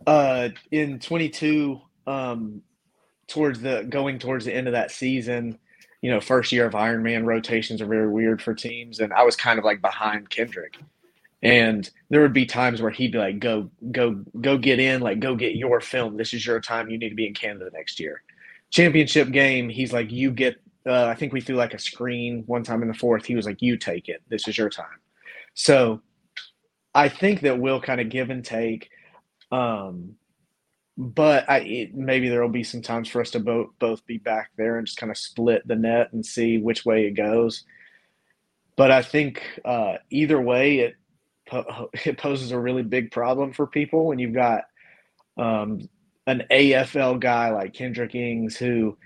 uh, 0.07 0.49
in 0.71 0.99
22, 0.99 1.79
um, 2.07 2.61
towards 3.27 3.61
the 3.61 3.85
going 3.87 4.17
towards 4.17 4.45
the 4.45 4.55
end 4.55 4.67
of 4.67 4.73
that 4.73 4.89
season, 4.89 5.59
you 6.01 6.09
know, 6.09 6.19
first 6.19 6.51
year 6.51 6.65
of 6.65 6.75
Iron 6.75 7.03
Man 7.03 7.25
rotations 7.25 7.81
are 7.81 7.85
very 7.85 8.09
weird 8.09 8.41
for 8.41 8.53
teams, 8.55 8.99
and 8.99 9.13
I 9.13 9.23
was 9.23 9.35
kind 9.35 9.59
of 9.59 9.65
like 9.65 9.81
behind 9.81 10.29
Kendrick. 10.29 10.77
And 11.43 11.89
there 12.09 12.21
would 12.21 12.33
be 12.33 12.45
times 12.45 12.81
where 12.81 12.91
he'd 12.91 13.11
be 13.11 13.17
like, 13.19 13.39
"Go, 13.39 13.69
go, 13.91 14.23
go, 14.41 14.57
get 14.57 14.79
in! 14.79 15.01
Like, 15.01 15.19
go 15.19 15.35
get 15.35 15.55
your 15.55 15.81
film. 15.81 16.17
This 16.17 16.33
is 16.33 16.45
your 16.45 16.59
time. 16.59 16.89
You 16.89 16.97
need 16.97 17.09
to 17.09 17.15
be 17.15 17.27
in 17.27 17.33
Canada 17.33 17.69
next 17.73 17.99
year." 17.99 18.23
Championship 18.71 19.31
game, 19.31 19.69
he's 19.69 19.93
like, 19.93 20.11
"You 20.11 20.31
get." 20.31 20.55
Uh, 20.85 21.05
I 21.05 21.15
think 21.15 21.33
we 21.33 21.41
threw 21.41 21.55
like 21.55 21.73
a 21.73 21.79
screen 21.79 22.43
one 22.47 22.63
time 22.63 22.81
in 22.81 22.87
the 22.87 22.93
fourth. 22.93 23.25
He 23.25 23.35
was 23.35 23.45
like, 23.45 23.61
"You 23.61 23.77
take 23.77 24.09
it. 24.09 24.23
This 24.29 24.47
is 24.47 24.57
your 24.57 24.69
time." 24.69 24.99
So, 25.53 26.01
I 26.95 27.09
think 27.09 27.41
that 27.41 27.59
we'll 27.59 27.81
kind 27.81 28.01
of 28.01 28.09
give 28.09 28.29
and 28.31 28.43
take. 28.43 28.89
Um, 29.51 30.15
but 30.97 31.47
I 31.49 31.59
it, 31.59 31.95
maybe 31.95 32.27
there 32.29 32.41
will 32.41 32.49
be 32.49 32.63
some 32.63 32.81
times 32.81 33.07
for 33.07 33.21
us 33.21 33.29
to 33.31 33.39
both 33.39 33.69
both 33.79 34.05
be 34.07 34.17
back 34.17 34.51
there 34.57 34.77
and 34.77 34.87
just 34.87 34.97
kind 34.97 35.11
of 35.11 35.17
split 35.17 35.67
the 35.67 35.75
net 35.75 36.11
and 36.11 36.25
see 36.25 36.57
which 36.57 36.85
way 36.85 37.05
it 37.05 37.11
goes. 37.11 37.63
But 38.75 38.91
I 38.91 39.03
think 39.03 39.43
uh, 39.63 39.97
either 40.09 40.41
way, 40.41 40.79
it 40.79 40.95
it 42.05 42.17
poses 42.17 42.51
a 42.51 42.59
really 42.59 42.83
big 42.83 43.11
problem 43.11 43.53
for 43.53 43.67
people 43.67 44.05
when 44.05 44.19
you've 44.19 44.33
got 44.33 44.65
um, 45.37 45.87
an 46.25 46.43
AFL 46.51 47.19
guy 47.19 47.49
like 47.51 47.73
Kendrick 47.73 48.15
Ings 48.15 48.57
who. 48.57 48.97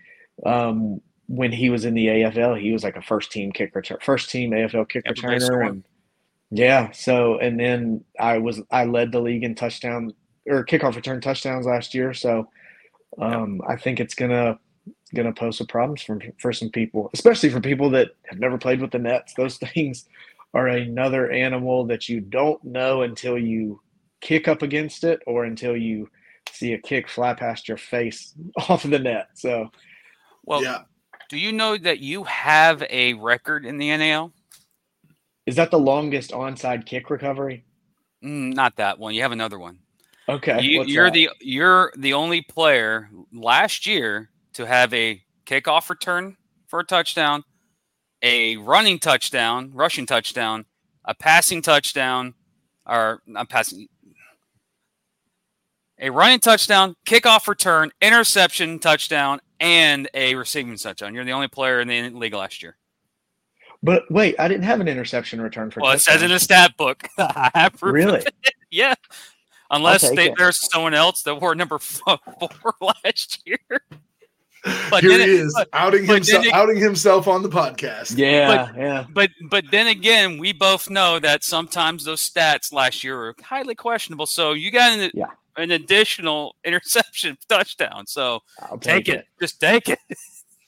Um, 0.45 1.01
when 1.31 1.51
he 1.53 1.69
was 1.69 1.85
in 1.85 1.93
the 1.93 2.07
AFL, 2.07 2.59
he 2.59 2.73
was 2.73 2.83
like 2.83 2.97
a 2.97 3.01
first 3.01 3.31
team 3.31 3.53
kick 3.53 3.73
return, 3.73 3.97
first 4.01 4.29
team 4.29 4.51
AFL 4.51 4.89
kick 4.89 5.05
Yeah, 5.05 5.13
returner, 5.13 5.65
and 5.65 5.83
yeah. 6.51 6.91
So 6.91 7.37
and 7.39 7.57
then 7.57 8.03
I 8.19 8.37
was 8.37 8.61
I 8.69 8.83
led 8.83 9.13
the 9.13 9.21
league 9.21 9.45
in 9.45 9.55
touchdown 9.55 10.13
or 10.45 10.65
kickoff 10.65 10.95
return 10.95 11.21
touchdowns 11.21 11.65
last 11.65 11.93
year. 11.93 12.13
So 12.13 12.49
um, 13.19 13.61
I 13.67 13.77
think 13.77 14.01
it's 14.01 14.13
gonna 14.13 14.59
gonna 15.15 15.31
pose 15.31 15.57
some 15.57 15.67
problems 15.67 16.01
for 16.01 16.19
for 16.37 16.51
some 16.51 16.69
people, 16.69 17.09
especially 17.13 17.49
for 17.49 17.61
people 17.61 17.89
that 17.91 18.11
have 18.25 18.39
never 18.39 18.57
played 18.57 18.81
with 18.81 18.91
the 18.91 18.99
nets. 18.99 19.33
Those 19.35 19.57
things 19.73 20.05
are 20.53 20.67
another 20.67 21.31
animal 21.31 21.85
that 21.87 22.09
you 22.09 22.21
don't 22.21 22.63
know 22.63 23.03
until 23.03 23.37
you 23.37 23.81
kick 24.21 24.47
up 24.47 24.61
against 24.61 25.03
it 25.03 25.21
or 25.27 25.45
until 25.45 25.75
you 25.77 26.09
see 26.51 26.73
a 26.73 26.77
kick 26.79 27.07
fly 27.09 27.33
past 27.33 27.67
your 27.67 27.77
face 27.77 28.33
off 28.69 28.85
of 28.85 28.91
the 28.91 28.99
net. 28.99 29.27
So 29.35 29.69
Well, 30.43 30.63
yeah. 30.63 30.83
do 31.29 31.37
you 31.37 31.51
know 31.51 31.77
that 31.77 31.99
you 31.99 32.23
have 32.25 32.83
a 32.89 33.13
record 33.15 33.65
in 33.65 33.77
the 33.77 33.95
NAL? 33.97 34.33
is 35.45 35.55
that 35.55 35.71
the 35.71 35.79
longest 35.79 36.31
onside 36.31 36.85
kick 36.85 37.09
recovery? 37.09 37.65
Mm, 38.23 38.53
not 38.53 38.77
that 38.77 38.99
one. 38.99 39.13
You 39.15 39.21
have 39.23 39.31
another 39.31 39.59
one. 39.59 39.79
Okay, 40.29 40.61
You, 40.61 40.83
you're 40.85 41.09
that? 41.09 41.13
the 41.13 41.29
you're 41.41 41.91
the 41.97 42.13
only 42.13 42.41
player 42.41 43.09
last 43.33 43.85
year 43.87 44.29
to 44.53 44.65
have 44.67 44.93
a 44.93 45.21
kickoff 45.45 45.89
return 45.89 46.37
for 46.67 46.79
a 46.81 46.85
touchdown, 46.85 47.43
a 48.21 48.57
running 48.57 48.99
touchdown, 48.99 49.71
rushing 49.73 50.05
touchdown, 50.05 50.65
a 51.05 51.15
passing 51.15 51.61
touchdown, 51.61 52.33
or 52.85 53.21
not 53.25 53.49
passing, 53.49 53.87
a 55.99 56.09
running 56.09 56.39
touchdown, 56.39 56.95
kickoff 57.05 57.47
return, 57.47 57.91
interception 58.01 58.79
touchdown, 58.79 59.39
and 59.59 60.09
a 60.13 60.35
receiving 60.35 60.75
touchdown. 60.77 61.13
You're 61.13 61.25
the 61.25 61.31
only 61.31 61.47
player 61.47 61.79
in 61.79 61.87
the 61.87 62.09
league 62.09 62.33
last 62.33 62.63
year. 62.63 62.77
But 63.83 64.03
wait, 64.11 64.35
I 64.39 64.47
didn't 64.47 64.63
have 64.63 64.79
an 64.79 64.87
interception 64.87 65.41
return 65.41 65.71
for. 65.71 65.81
Well, 65.81 65.91
it 65.91 65.99
says 65.99 66.21
in 66.21 66.29
touchdown. 66.29 66.35
the 66.35 66.39
stat 66.39 66.77
book. 66.77 67.07
I 67.17 67.51
have 67.55 67.73
proof 67.73 67.89
of 67.89 67.93
Really? 67.93 68.23
Yeah. 68.71 68.95
Unless 69.69 70.09
they, 70.11 70.33
there's 70.37 70.69
someone 70.71 70.93
else 70.93 71.23
that 71.23 71.35
wore 71.35 71.55
number 71.55 71.77
four 71.79 72.19
last 73.03 73.41
year. 73.45 73.59
But 74.91 75.01
Here 75.03 75.17
then 75.17 75.27
he 75.29 75.35
it- 75.35 75.41
is 75.41 75.53
but- 75.57 75.69
outing 75.73 76.05
but 76.05 76.15
himself, 76.15 76.45
it- 76.45 76.53
outing 76.53 76.77
himself 76.77 77.27
on 77.27 77.41
the 77.43 77.49
podcast. 77.49 78.17
Yeah, 78.17 78.71
yeah. 78.77 79.05
But 79.11 79.31
but 79.49 79.65
then 79.71 79.87
again, 79.87 80.37
we 80.37 80.53
both 80.53 80.89
know 80.89 81.19
that 81.19 81.43
sometimes 81.43 82.03
those 82.03 82.21
stats 82.27 82.71
last 82.73 83.03
year 83.03 83.17
were 83.17 83.35
highly 83.41 83.75
questionable. 83.75 84.25
So 84.27 84.53
you 84.53 84.69
got 84.71 84.99
an, 84.99 85.11
Yeah. 85.13 85.25
an 85.57 85.71
additional 85.71 86.55
interception 86.63 87.37
touchdown. 87.49 88.05
So 88.07 88.41
I'll 88.61 88.77
take, 88.77 89.09
it. 89.09 89.25
Just 89.39 89.59
take 89.59 89.89
it. 89.89 89.99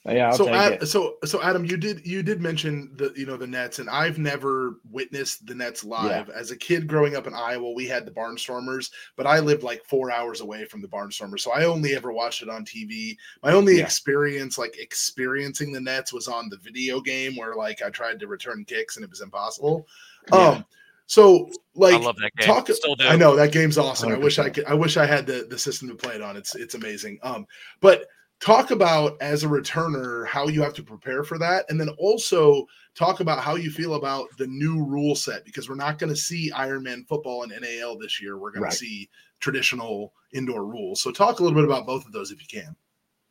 Yeah, 0.06 0.28
I'll 0.32 0.36
so, 0.36 0.46
take 0.46 0.54
Ad- 0.54 0.84
it. 0.84 0.86
so, 0.88 1.16
so 1.24 1.42
Adam, 1.42 1.64
you 1.64 1.78
did 1.78 2.06
you 2.06 2.24
did 2.24 2.42
mention 2.42 2.92
the 2.98 3.14
you 3.16 3.26
know 3.26 3.38
the 3.38 3.48
Nets, 3.48 3.80
and 3.80 3.90
I've 3.90 4.18
never 4.20 4.80
witnessed 4.92 5.46
the 5.46 5.56
Nets 5.56 5.86
live. 5.86 6.30
As 6.30 6.52
a 6.52 6.58
kid 6.58 6.88
growing 6.88 7.16
up 7.16 7.26
in 7.26 7.34
Iowa, 7.34 7.72
we 7.72 7.88
had 7.88 8.06
the 8.06 8.12
Barnstormers, 8.12 8.92
but 9.16 9.26
I 9.26 9.40
lived 9.40 9.64
like 9.64 9.86
four 9.86 10.12
hours 10.12 10.42
away 10.42 10.66
from 10.66 10.82
the 10.82 10.90
Barnstormers, 10.90 11.40
so 11.40 11.54
I 11.54 11.64
only 11.64 11.96
ever 11.96 12.12
watched 12.12 12.42
it 12.42 12.50
on 12.50 12.66
TV. 12.66 13.16
My 13.44 13.54
only 13.54 13.78
Yeah. 13.78 13.84
experience, 13.86 14.58
like 14.58 14.78
experiencing 14.78 15.72
the 15.72 15.80
Nets, 15.80 16.12
was 16.12 16.28
on 16.28 16.50
the 16.50 16.58
video 16.58 17.00
game 17.00 17.38
where 17.38 17.56
like 17.56 17.82
I 17.82 17.90
tried 17.90 18.20
to 18.20 18.28
return 18.28 18.66
kicks 18.66 18.98
and 18.98 19.06
it 19.06 19.10
was 19.10 19.22
impossible. 19.22 19.88
Yeah. 20.34 20.38
Um, 20.50 20.66
so 21.06 21.50
like 21.76 21.96
I 21.96 21.98
love 22.00 22.18
that 22.18 22.36
game. 22.38 22.48
talk 22.48 22.68
Still 22.70 22.96
do. 22.96 23.06
I 23.08 23.16
know 23.16 23.36
that 23.38 23.52
game's 23.54 23.78
awesome. 23.78 24.12
I 24.12 24.18
wish 24.18 24.38
I 24.40 24.50
could 24.50 24.66
I 24.66 24.74
wish 24.74 24.98
I 24.98 25.06
had 25.06 25.26
the 25.26 25.46
the 25.50 25.58
system 25.58 25.88
to 25.90 25.96
play 25.96 26.16
it 26.16 26.22
on. 26.22 26.36
It's 26.36 26.56
it's 26.56 26.76
amazing. 26.76 27.20
Um 27.24 27.46
but 27.82 28.08
talk 28.40 28.72
about 28.72 29.16
as 29.22 29.44
a 29.44 29.48
returner 29.48 30.28
how 30.28 30.48
you 30.48 30.62
have 30.62 30.74
to 30.74 30.84
prepare 30.84 31.24
for 31.24 31.38
that 31.38 31.66
and 31.70 31.80
then 31.80 31.90
also 31.98 32.66
talk 32.96 33.22
about 33.22 33.40
how 33.40 33.56
you 33.56 33.72
feel 33.72 33.94
about 33.96 34.28
the 34.38 34.48
new 34.48 34.84
rule 34.84 35.16
set 35.16 35.46
because 35.46 35.70
we're 35.70 35.76
not 35.76 35.98
going 35.98 36.10
to 36.10 36.16
see 36.16 36.52
Ironman 36.52 37.08
football 37.08 37.44
and 37.44 37.54
NAL 37.62 37.98
this 37.98 38.22
year. 38.22 38.38
We're 38.38 38.52
going 38.52 38.64
Right. 38.64 38.72
to 38.72 38.78
see 38.78 39.10
traditional 39.40 40.14
indoor 40.34 40.66
rules. 40.66 41.02
So 41.02 41.12
talk 41.12 41.40
a 41.40 41.44
little 41.44 41.56
bit 41.58 41.66
about 41.66 41.86
both 41.86 42.06
of 42.06 42.12
those 42.12 42.32
if 42.32 42.40
you 42.42 42.62
can. 42.62 42.76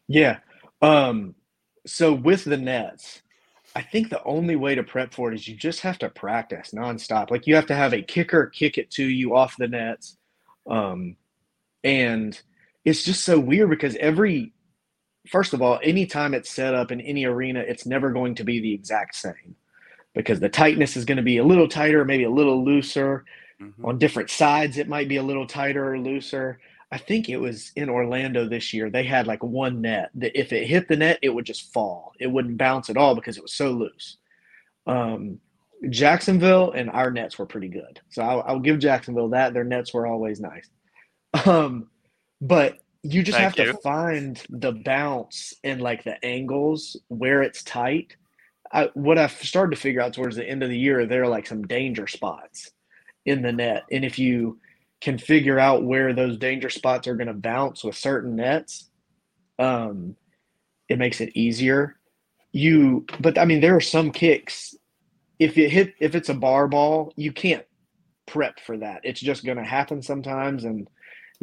Yeah. 0.09 0.39
Um, 0.81 1.35
so 1.87 2.13
with 2.13 2.45
the 2.45 2.57
nets, 2.57 3.23
I 3.77 3.83
think 3.83 4.09
the 4.11 4.23
only 4.25 4.57
way 4.57 4.75
to 4.75 4.83
prep 4.83 5.13
for 5.15 5.31
it 5.33 5.35
is 5.35 5.47
you 5.49 5.57
just 5.57 5.81
have 5.81 5.99
to 5.99 6.09
practice 6.11 6.73
nonstop. 6.75 7.31
Like 7.31 7.47
you 7.47 7.55
have 7.55 7.67
to 7.67 7.75
have 7.75 7.93
a 7.93 8.03
kicker 8.03 8.47
kick 8.47 8.79
it 8.79 8.91
to 8.93 9.05
you 9.05 9.37
off 9.37 9.57
the 9.59 9.69
nets. 9.69 10.17
Um, 10.69 11.17
and 11.85 12.41
it's 12.85 13.05
just 13.05 13.25
so 13.25 13.39
weird 13.39 13.71
because 13.71 13.97
every, 13.97 14.53
first 15.29 15.55
of 15.55 15.63
all, 15.63 15.79
anytime 15.83 16.35
it's 16.35 16.51
set 16.51 16.75
up 16.75 16.91
in 16.93 17.01
any 17.01 17.25
arena, 17.25 17.61
it's 17.61 17.87
never 17.87 18.11
going 18.11 18.35
to 18.37 18.45
be 18.45 18.61
the 18.61 18.73
exact 18.75 19.15
same 19.17 19.55
because 20.15 20.41
the 20.41 20.49
tightness 20.49 20.97
is 20.97 21.05
going 21.05 21.17
to 21.17 21.23
be 21.23 21.39
a 21.39 21.45
little 21.45 21.69
tighter, 21.69 22.05
maybe 22.05 22.25
a 22.25 22.31
little 22.31 22.65
looser. 22.65 23.25
Mhm. 23.61 23.85
on 23.85 23.97
different 23.99 24.29
sides 24.29 24.77
it 24.77 24.89
might 24.89 25.09
be 25.09 25.19
a 25.19 25.23
little 25.23 25.47
tighter 25.47 25.93
or 25.93 25.99
looser. 25.99 26.59
I 26.91 26.99
think 26.99 27.29
it 27.29 27.37
was 27.37 27.71
in 27.77 27.89
orlando 27.89 28.49
this 28.49 28.73
year 28.75 28.91
they 28.91 29.05
had 29.05 29.29
like 29.29 29.43
one 29.45 29.81
net 29.81 30.11
that 30.17 30.37
if 30.37 30.53
it 30.53 30.67
hit 30.67 30.89
the 30.89 30.97
net 30.97 31.21
it 31.23 31.29
would 31.29 31.45
just 31.47 31.73
fall. 31.73 32.13
It 32.19 32.27
wouldn't 32.27 32.59
bounce 32.59 32.91
at 32.91 32.97
all 32.97 33.15
because 33.15 33.37
it 33.37 33.43
was 33.43 33.53
so 33.53 33.71
loose. 33.71 34.17
Um, 34.87 35.39
jacksonville 35.91 36.73
and 36.73 36.91
our 36.91 37.11
nets 37.13 37.39
were 37.39 37.47
pretty 37.47 37.69
good. 37.69 38.01
So 38.09 38.23
I'll, 38.23 38.43
I'll 38.47 38.59
give 38.61 38.81
jacksonville 38.81 39.29
that. 39.31 39.55
Their 39.55 39.65
nets 39.65 39.95
were 39.95 40.07
always 40.09 40.41
nice. 40.41 40.69
Um, 41.47 41.89
but 42.41 42.79
you 43.03 43.23
just 43.23 43.39
Thank 43.39 43.57
have 43.57 43.67
you. 43.67 43.73
to 43.73 43.79
find 43.79 44.43
the 44.49 44.73
bounce 44.73 45.55
and 45.65 45.81
like 45.81 46.05
the 46.05 46.25
angles 46.25 46.97
where 47.09 47.43
it's 47.43 47.63
tight 47.63 48.17
I, 48.73 48.89
what 48.95 49.19
I've 49.19 49.33
started 49.33 49.77
to 49.77 49.81
figure 49.81 50.01
out 50.01 50.15
towards 50.15 50.37
the 50.37 50.49
end 50.49 50.63
of 50.63 50.71
the 50.71 50.79
year, 50.79 51.05
there 51.05 51.23
are 51.23 51.29
like 51.29 51.47
some 51.47 51.67
danger 51.67 52.07
spots 52.07 52.71
in 53.27 53.43
the 53.43 53.53
net, 53.53 53.85
and 53.93 54.05
if 54.05 54.19
you 54.19 54.59
can 55.01 55.19
figure 55.19 55.59
out 55.59 55.85
where 55.85 56.13
those 56.15 56.39
danger 56.39 56.71
spots 56.71 57.07
are 57.07 57.15
going 57.15 57.27
to 57.27 57.35
bounce 57.35 57.85
with 57.85 57.97
certain 57.97 58.37
nets, 58.37 58.89
um, 59.59 60.17
it 60.89 60.99
makes 60.99 61.21
it 61.21 61.37
easier. 61.37 61.97
You, 62.53 63.05
but 63.21 63.39
I 63.39 63.45
mean, 63.45 63.61
there 63.61 63.77
are 63.77 63.81
some 63.81 64.11
kicks. 64.11 64.75
If 65.39 65.59
it 65.59 65.71
hit, 65.71 65.95
if 66.01 66.15
it's 66.15 66.29
a 66.29 66.35
bar 66.35 66.69
ball, 66.69 67.13
you 67.17 67.33
can't 67.33 67.65
prep 68.27 68.59
for 68.61 68.79
that. 68.79 69.01
It's 69.03 69.21
just 69.21 69.45
going 69.45 69.59
to 69.59 69.65
happen 69.65 70.03
sometimes, 70.03 70.65
and 70.65 70.89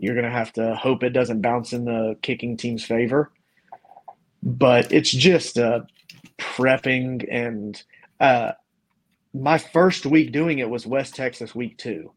you're 0.02 0.16
going 0.16 0.26
to 0.26 0.32
have 0.32 0.54
to 0.54 0.76
hope 0.76 1.04
it 1.04 1.12
doesn't 1.12 1.42
bounce 1.42 1.74
in 1.74 1.86
the 1.86 2.18
kicking 2.22 2.58
team's 2.58 2.84
favor. 2.84 3.32
But 4.42 4.92
it's 4.92 5.12
just 5.12 5.58
uh, 5.58 5.82
prepping, 6.38 7.28
and 7.30 7.82
uh, 8.20 8.54
my 9.34 9.58
first 9.58 10.06
week 10.06 10.32
doing 10.32 10.60
it 10.60 10.70
was 10.70 10.88
West 10.88 11.16
Texas 11.16 11.54
week 11.54 11.78
two, 11.78 12.14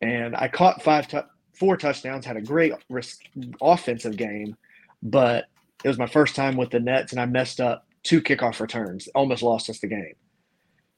and 0.00 0.34
I 0.36 0.48
caught 0.48 0.82
five, 0.82 1.08
tu- 1.08 1.24
four 1.54 1.76
touchdowns, 1.76 2.26
had 2.26 2.36
a 2.36 2.42
great 2.42 2.72
res- 2.90 3.18
offensive 3.62 4.16
game, 4.16 4.56
but 5.02 5.44
it 5.84 5.88
was 5.88 5.98
my 5.98 6.08
first 6.08 6.34
time 6.34 6.56
with 6.56 6.70
the 6.70 6.80
Nets, 6.80 7.12
and 7.12 7.20
I 7.20 7.26
messed 7.26 7.60
up 7.60 7.86
two 8.02 8.20
kickoff 8.20 8.60
returns, 8.60 9.08
almost 9.14 9.42
lost 9.42 9.70
us 9.70 9.78
the 9.80 9.86
game. 9.86 10.14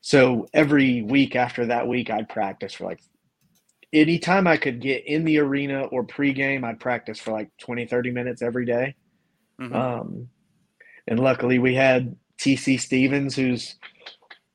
So 0.01 0.47
every 0.55 1.03
week 1.03 1.37
after 1.37 1.67
that 1.67 1.89
week, 1.89 2.11
I'd 2.11 2.29
practice 2.29 2.75
for 2.75 2.85
like 2.85 3.01
anytime 3.93 4.47
I 4.47 4.57
could 4.57 4.81
get 4.81 5.07
in 5.07 5.25
the 5.25 5.39
arena 5.39 5.85
or 5.85 6.05
pregame, 6.05 6.65
I'd 6.65 6.81
practice 6.81 7.19
for 7.19 7.33
like 7.33 7.51
20, 7.59 7.87
30 7.87 8.11
minutes 8.11 8.43
every 8.43 8.67
day. 8.67 8.95
Mhm. 9.61 9.75
Um, 9.75 10.29
and 11.07 11.19
luckily, 11.19 11.59
we 11.59 11.75
had 11.75 12.17
TC 12.39 12.77
Stevens, 12.77 13.35
who's 13.35 13.77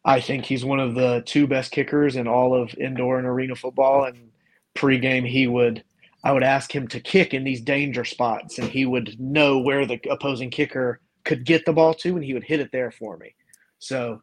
I 0.06 0.20
think 0.20 0.46
he's 0.46 0.66
one 0.66 0.80
of 0.80 0.96
the 0.96 1.24
two 1.26 1.48
best 1.48 1.72
kickers 1.72 2.16
in 2.16 2.28
all 2.28 2.54
of 2.54 2.76
indoor 2.78 3.18
and 3.18 3.28
arena 3.28 3.56
football. 3.56 4.06
And 4.06 4.32
pregame, 4.76 5.28
he 5.28 5.48
would 5.48 5.84
I 6.26 6.32
would 6.32 6.44
ask 6.44 6.74
him 6.74 6.88
to 6.90 7.02
kick 7.02 7.34
in 7.34 7.44
these 7.44 7.60
danger 7.60 8.06
spots, 8.06 8.58
and 8.58 8.70
he 8.70 8.86
would 8.86 9.20
know 9.20 9.60
where 9.60 9.86
the 9.86 10.00
opposing 10.10 10.50
kicker 10.50 11.02
could 11.26 11.46
get 11.46 11.66
the 11.66 11.74
ball 11.74 11.94
to, 11.96 12.16
and 12.16 12.24
he 12.24 12.34
would 12.34 12.46
hit 12.46 12.62
it 12.62 12.72
there 12.72 12.92
for 12.92 13.18
me. 13.18 13.36
So 13.80 14.22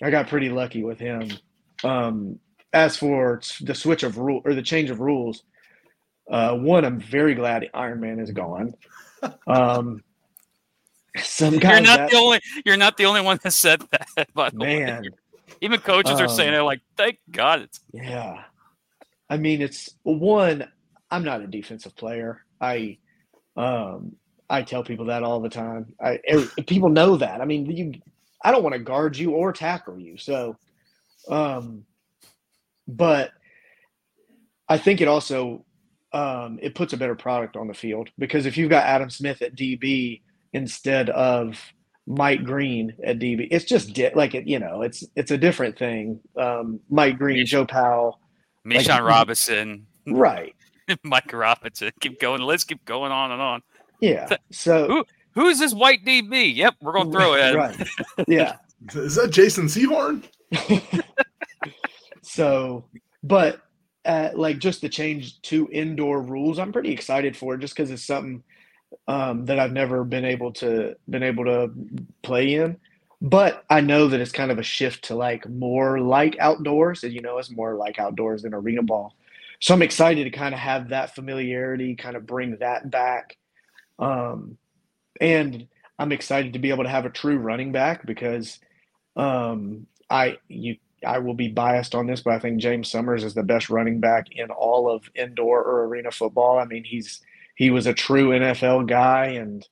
I 0.00 0.10
got 0.10 0.28
pretty 0.28 0.48
lucky 0.48 0.84
with 0.84 1.00
him. 1.00 1.28
Um, 1.82 2.38
as 2.72 2.96
for 2.96 3.40
the 3.60 3.74
switch 3.74 4.02
of 4.02 4.18
rule 4.18 4.42
or 4.44 4.54
the 4.54 4.62
change 4.62 4.90
of 4.90 5.00
rules, 5.00 5.42
uh, 6.30 6.54
one, 6.56 6.84
I'm 6.84 7.00
very 7.00 7.34
glad 7.34 7.68
Iron 7.74 8.00
Man 8.00 8.18
is 8.20 8.30
gone. 8.30 8.74
Um, 9.46 10.02
some 11.18 11.58
guys, 11.58 11.72
You're 11.72 11.80
not 11.82 11.98
that- 11.98 12.10
the 12.10 12.16
only. 12.16 12.40
You're 12.64 12.76
not 12.78 12.96
the 12.96 13.04
only 13.04 13.20
one 13.20 13.38
that 13.42 13.50
said 13.50 13.82
that. 13.90 14.32
By 14.34 14.48
the 14.48 14.56
man, 14.56 15.02
way, 15.02 15.08
even 15.60 15.78
coaches 15.80 16.18
are 16.20 16.28
saying 16.28 16.54
Um, 16.54 16.60
it. 16.60 16.62
Like, 16.62 16.80
thank 16.96 17.18
God 17.30 17.60
it's. 17.62 17.80
Yeah. 17.92 18.44
I 19.28 19.36
mean, 19.36 19.60
it's 19.60 19.90
one, 20.04 20.66
I'm 21.10 21.22
not 21.22 21.42
a 21.42 21.46
defensive 21.46 21.94
player. 21.96 22.44
I 22.62 22.96
um 23.56 24.16
I 24.48 24.62
tell 24.62 24.82
people 24.84 25.04
that 25.06 25.22
all 25.22 25.40
the 25.40 25.50
time. 25.50 25.92
I 26.02 26.18
every, 26.26 26.48
people 26.64 26.88
know 26.88 27.16
that. 27.16 27.42
I 27.42 27.44
mean, 27.44 27.66
you 27.70 28.00
I 28.42 28.52
don't 28.52 28.62
want 28.62 28.72
to 28.72 28.78
guard 28.78 29.18
you 29.18 29.32
or 29.32 29.52
tackle 29.52 29.98
you. 29.98 30.16
So 30.16 30.56
um 31.28 31.84
but 32.88 33.30
I 34.68 34.78
think 34.78 35.00
it 35.00 35.08
also 35.08 35.64
um 36.12 36.58
it 36.60 36.74
puts 36.74 36.92
a 36.92 36.96
better 36.96 37.14
product 37.14 37.56
on 37.56 37.68
the 37.68 37.74
field 37.74 38.08
because 38.18 38.46
if 38.46 38.56
you've 38.56 38.70
got 38.70 38.84
Adam 38.84 39.10
Smith 39.10 39.42
at 39.42 39.54
DB 39.54 40.22
instead 40.52 41.08
of 41.10 41.60
Mike 42.06 42.42
Green 42.42 42.94
at 43.04 43.18
DB, 43.20 43.46
it's 43.50 43.64
just 43.64 43.92
di- 43.92 44.12
like 44.14 44.34
it, 44.34 44.48
you 44.48 44.58
know, 44.58 44.82
it's 44.82 45.04
it's 45.14 45.30
a 45.30 45.38
different 45.38 45.78
thing. 45.78 46.20
Um 46.36 46.80
Mike 46.90 47.18
Green, 47.18 47.44
Joe 47.46 47.64
Powell, 47.66 48.18
Like- 48.64 48.88
Robinson, 48.88 49.86
right. 50.06 50.54
Mike 51.04 51.32
Robinson. 51.32 51.90
Keep 52.00 52.20
going. 52.20 52.42
Let's 52.42 52.64
keep 52.64 52.84
going 52.84 53.12
on 53.12 53.30
and 53.30 53.40
on. 53.40 53.62
Yeah. 54.00 54.28
So 54.50 54.86
Who- 54.88 55.04
Who's 55.36 55.60
this 55.60 55.72
white 55.72 56.04
DB? 56.04 56.52
Yep, 56.56 56.74
we're 56.80 56.92
going 56.92 57.12
to 57.12 57.16
throw 57.16 57.34
it. 57.34 57.54
Right. 57.54 57.88
Yeah. 58.26 58.56
Is 58.94 59.14
that 59.14 59.30
Jason 59.30 59.66
Sehorn? 59.66 60.24
So, 62.22 62.84
but 63.22 63.60
uh, 64.04 64.30
like 64.34 64.58
just 64.58 64.80
the 64.80 64.88
change 64.88 65.40
to 65.42 65.68
indoor 65.70 66.22
rules, 66.22 66.58
I'm 66.58 66.72
pretty 66.72 66.92
excited 66.92 67.36
for 67.36 67.56
just 67.56 67.74
because 67.74 67.90
it's 67.90 68.04
something 68.04 68.42
um, 69.08 69.46
that 69.46 69.58
I've 69.58 69.72
never 69.72 70.04
been 70.04 70.24
able 70.24 70.52
to 70.54 70.96
been 71.08 71.22
able 71.22 71.44
to 71.44 71.70
play 72.22 72.54
in. 72.54 72.78
But 73.22 73.64
I 73.68 73.82
know 73.82 74.08
that 74.08 74.20
it's 74.20 74.32
kind 74.32 74.50
of 74.50 74.58
a 74.58 74.62
shift 74.62 75.04
to 75.04 75.14
like 75.14 75.48
more 75.48 76.00
like 76.00 76.38
outdoors, 76.38 77.04
and 77.04 77.12
you 77.12 77.20
know, 77.20 77.38
it's 77.38 77.50
more 77.50 77.74
like 77.74 77.98
outdoors 77.98 78.42
than 78.42 78.54
arena 78.54 78.82
ball. 78.82 79.14
So 79.60 79.74
I'm 79.74 79.82
excited 79.82 80.24
to 80.24 80.30
kind 80.30 80.54
of 80.54 80.60
have 80.60 80.88
that 80.88 81.14
familiarity, 81.14 81.94
kind 81.94 82.16
of 82.16 82.26
bring 82.26 82.56
that 82.60 82.90
back. 82.90 83.36
Um, 83.98 84.56
and 85.20 85.68
I'm 85.98 86.12
excited 86.12 86.54
to 86.54 86.58
be 86.58 86.70
able 86.70 86.84
to 86.84 86.90
have 86.90 87.04
a 87.04 87.10
true 87.10 87.36
running 87.36 87.72
back 87.72 88.06
because 88.06 88.58
um, 89.16 89.86
I 90.08 90.38
you 90.48 90.76
I 91.06 91.18
will 91.18 91.34
be 91.34 91.48
biased 91.48 91.94
on 91.94 92.06
this, 92.06 92.20
but 92.20 92.34
I 92.34 92.38
think 92.38 92.60
James 92.60 92.90
Summers 92.90 93.24
is 93.24 93.34
the 93.34 93.42
best 93.42 93.70
running 93.70 94.00
back 94.00 94.26
in 94.32 94.50
all 94.50 94.90
of 94.90 95.10
indoor 95.14 95.62
or 95.62 95.84
arena 95.86 96.10
football. 96.10 96.58
I 96.58 96.64
mean, 96.64 96.84
he's 96.84 97.20
he 97.54 97.70
was 97.70 97.86
a 97.86 97.94
true 97.94 98.30
NFL 98.30 98.86
guy, 98.86 99.26
and 99.26 99.66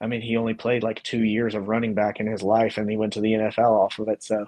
I 0.00 0.06
mean, 0.06 0.20
he 0.20 0.36
only 0.36 0.54
played 0.54 0.82
like 0.82 1.02
two 1.02 1.22
years 1.22 1.54
of 1.54 1.68
running 1.68 1.94
back 1.94 2.20
in 2.20 2.26
his 2.26 2.42
life, 2.42 2.78
and 2.78 2.90
he 2.90 2.96
went 2.96 3.12
to 3.14 3.20
the 3.20 3.32
NFL 3.32 3.70
off 3.70 3.98
of 3.98 4.08
it. 4.08 4.22
So, 4.24 4.46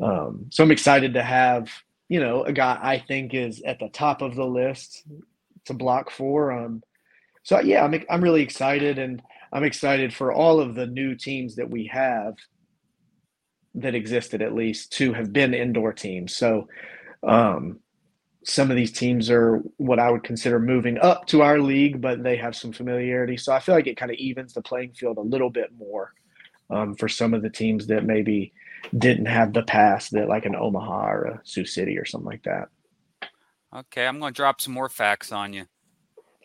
um, 0.00 0.46
so 0.50 0.64
I'm 0.64 0.70
excited 0.70 1.14
to 1.14 1.22
have 1.22 1.70
you 2.08 2.20
know 2.20 2.44
a 2.44 2.52
guy 2.52 2.78
I 2.82 2.98
think 2.98 3.34
is 3.34 3.60
at 3.62 3.78
the 3.78 3.88
top 3.88 4.22
of 4.22 4.34
the 4.34 4.46
list 4.46 5.04
to 5.66 5.74
block 5.74 6.10
for. 6.10 6.52
Um, 6.52 6.82
so 7.42 7.60
yeah, 7.60 7.84
I'm 7.84 8.02
I'm 8.08 8.22
really 8.22 8.42
excited, 8.42 8.98
and 8.98 9.22
I'm 9.52 9.64
excited 9.64 10.14
for 10.14 10.32
all 10.32 10.58
of 10.60 10.74
the 10.74 10.86
new 10.86 11.14
teams 11.14 11.56
that 11.56 11.68
we 11.68 11.86
have 11.86 12.34
that 13.74 13.94
existed 13.94 14.42
at 14.42 14.54
least 14.54 14.92
to 14.92 15.12
have 15.12 15.32
been 15.32 15.54
indoor 15.54 15.92
teams. 15.92 16.36
So 16.36 16.68
um, 17.22 17.80
some 18.44 18.70
of 18.70 18.76
these 18.76 18.92
teams 18.92 19.30
are 19.30 19.62
what 19.78 19.98
I 19.98 20.10
would 20.10 20.22
consider 20.22 20.58
moving 20.60 20.98
up 20.98 21.26
to 21.28 21.42
our 21.42 21.58
league, 21.58 22.00
but 22.00 22.22
they 22.22 22.36
have 22.36 22.54
some 22.54 22.72
familiarity. 22.72 23.36
So 23.36 23.52
I 23.52 23.60
feel 23.60 23.74
like 23.74 23.86
it 23.86 23.96
kind 23.96 24.12
of 24.12 24.18
evens 24.18 24.52
the 24.52 24.62
playing 24.62 24.92
field 24.92 25.16
a 25.18 25.22
little 25.22 25.50
bit 25.50 25.70
more 25.76 26.12
um, 26.70 26.94
for 26.94 27.08
some 27.08 27.34
of 27.34 27.42
the 27.42 27.50
teams 27.50 27.86
that 27.88 28.04
maybe 28.04 28.52
didn't 28.96 29.26
have 29.26 29.52
the 29.52 29.62
past 29.62 30.12
that 30.12 30.28
like 30.28 30.44
an 30.44 30.54
Omaha 30.54 31.10
or 31.10 31.24
a 31.24 31.40
Sioux 31.44 31.64
City 31.64 31.98
or 31.98 32.04
something 32.04 32.28
like 32.28 32.42
that. 32.44 32.68
Okay, 33.74 34.06
I'm 34.06 34.20
going 34.20 34.32
to 34.32 34.36
drop 34.36 34.60
some 34.60 34.74
more 34.74 34.88
facts 34.88 35.32
on 35.32 35.52
you. 35.52 35.64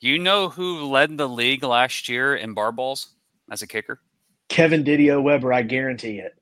You 0.02 0.18
know 0.18 0.50
who 0.50 0.86
led 0.86 1.18
the 1.18 1.28
league 1.28 1.64
last 1.64 2.08
year 2.08 2.36
in 2.36 2.54
bar 2.54 2.72
balls 2.72 3.16
as 3.52 3.62
a 3.62 3.68
kicker? 3.68 4.00
Kevin 4.48 4.84
Didio 4.84 5.22
Weber, 5.22 5.54
I 5.54 5.62
guarantee 5.62 6.20
it. 6.20 6.39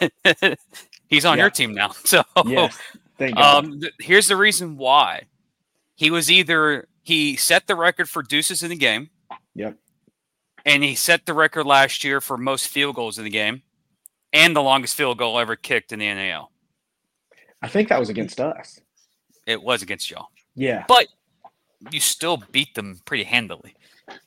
He's 1.08 1.24
on 1.24 1.36
Yeah. 1.38 1.44
your 1.44 1.50
team 1.50 1.74
now. 1.74 1.88
So 2.04 2.22
Yes. 2.46 2.78
Thank 3.18 3.36
God. 3.36 3.64
um, 3.64 3.80
th- 3.80 3.92
here's 4.00 4.28
the 4.28 4.36
reason 4.36 4.76
why. 4.76 5.22
He 5.94 6.10
was 6.10 6.30
either 6.30 6.88
he 7.02 7.36
set 7.36 7.66
the 7.66 7.76
record 7.76 8.08
for 8.08 8.22
deuces 8.22 8.62
in 8.62 8.70
the 8.70 8.76
game. 8.76 9.10
Yep. 9.54 9.76
And 10.64 10.82
he 10.82 10.94
set 10.94 11.26
the 11.26 11.34
record 11.34 11.64
last 11.66 12.02
year 12.02 12.20
for 12.20 12.36
most 12.36 12.66
field 12.68 12.96
goals 12.96 13.18
in 13.18 13.24
the 13.24 13.30
game 13.30 13.62
and 14.32 14.56
the 14.56 14.62
longest 14.62 14.96
field 14.96 15.18
goal 15.18 15.38
ever 15.38 15.54
kicked 15.56 15.92
in 15.92 15.98
the 16.00 16.06
NAL. 16.12 16.50
I 17.62 17.68
think 17.68 17.88
that 17.90 18.00
was 18.00 18.08
against 18.08 18.40
us. 18.40 18.80
It 19.46 19.62
was 19.62 19.82
against 19.82 20.10
y'all. 20.10 20.28
Yeah. 20.56 20.84
But 20.88 21.06
you 21.90 22.00
still 22.00 22.42
beat 22.50 22.74
them 22.74 23.00
pretty 23.04 23.24
handily. 23.24 23.74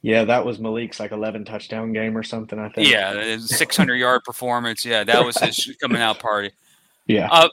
Yeah, 0.02 0.24
that 0.26 0.44
was 0.46 0.58
Malik's 0.60 1.00
like 1.00 1.12
11 1.12 1.46
touchdown 1.46 1.94
game 1.94 2.18
or 2.18 2.24
something, 2.24 2.58
I 2.58 2.70
think. 2.70 2.90
Yeah, 2.90 3.38
600 3.38 3.96
yard 3.96 4.24
performance. 4.24 4.84
Yeah, 4.84 5.04
that 5.04 5.24
was 5.26 5.38
his 5.38 5.76
coming 5.82 6.02
out 6.02 6.20
party. 6.20 6.52
Yeah. 7.06 7.28
Uh, 7.32 7.50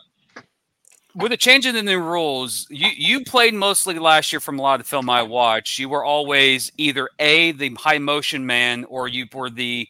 with 1.14 1.30
the 1.30 1.36
change 1.36 1.64
in 1.66 1.74
the 1.74 1.82
new 1.82 2.00
rules, 2.00 2.66
you 2.70 2.88
you 2.96 3.24
played 3.24 3.54
mostly 3.54 3.98
last 3.98 4.32
year 4.32 4.40
from 4.40 4.58
a 4.58 4.62
lot 4.62 4.80
of 4.80 4.86
the 4.86 4.88
film 4.90 5.08
I 5.08 5.22
watched. 5.22 5.78
You 5.78 5.88
were 5.88 6.02
always 6.02 6.72
either 6.76 7.08
a 7.20 7.52
the 7.52 7.72
high 7.78 7.98
motion 7.98 8.46
man 8.46 8.84
or 8.84 9.06
you 9.06 9.26
were 9.32 9.48
the 9.50 9.86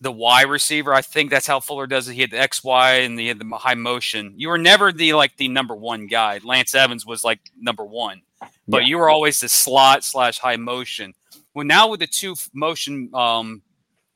the 0.00 0.10
Y 0.12 0.42
receiver. 0.42 0.94
I 0.94 1.02
think 1.02 1.30
that's 1.30 1.46
how 1.46 1.60
Fuller 1.60 1.86
does 1.86 2.08
it. 2.08 2.14
He 2.14 2.22
had 2.22 2.30
the 2.30 2.40
X 2.40 2.64
Y 2.64 2.92
and 2.94 3.18
he 3.20 3.26
had 3.26 3.38
the 3.40 3.56
high 3.56 3.74
motion. 3.74 4.32
You 4.36 4.48
were 4.48 4.58
never 4.58 4.90
the 4.90 5.12
like 5.12 5.36
the 5.36 5.48
number 5.48 5.74
one 5.76 6.06
guy. 6.06 6.40
Lance 6.42 6.74
Evans 6.74 7.04
was 7.04 7.24
like 7.24 7.40
number 7.60 7.84
one, 7.84 8.22
but 8.66 8.82
Yeah. 8.82 8.88
you 8.88 8.98
were 8.98 9.10
always 9.10 9.38
the 9.40 9.48
slot 9.50 10.02
slash 10.02 10.38
high 10.38 10.56
motion. 10.56 11.12
Well, 11.54 11.66
now 11.66 11.88
with 11.88 12.00
the 12.00 12.06
two 12.06 12.34
motion 12.52 13.10
um 13.14 13.62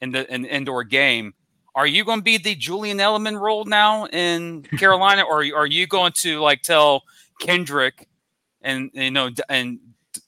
in 0.01 0.12
the 0.12 0.33
in 0.33 0.42
the 0.42 0.55
indoor 0.55 0.85
game, 0.85 1.35
are 1.75 1.87
you 1.87 2.05
going 2.05 2.20
to 2.20 2.25
be 2.25 2.38
the 2.38 2.55
Julian 2.55 2.99
Edelman 2.99 3.40
role 3.40 3.64
now 3.64 4.07
in 4.07 4.62
Carolina, 4.79 5.22
or 5.22 5.44
are 5.55 5.66
you 5.66 5.87
going 5.87 6.12
to 6.20 6.40
like 6.40 6.62
tell 6.62 7.03
Kendrick 7.40 8.09
and 8.62 8.90
you 8.92 9.11
know 9.11 9.31
and 9.49 9.79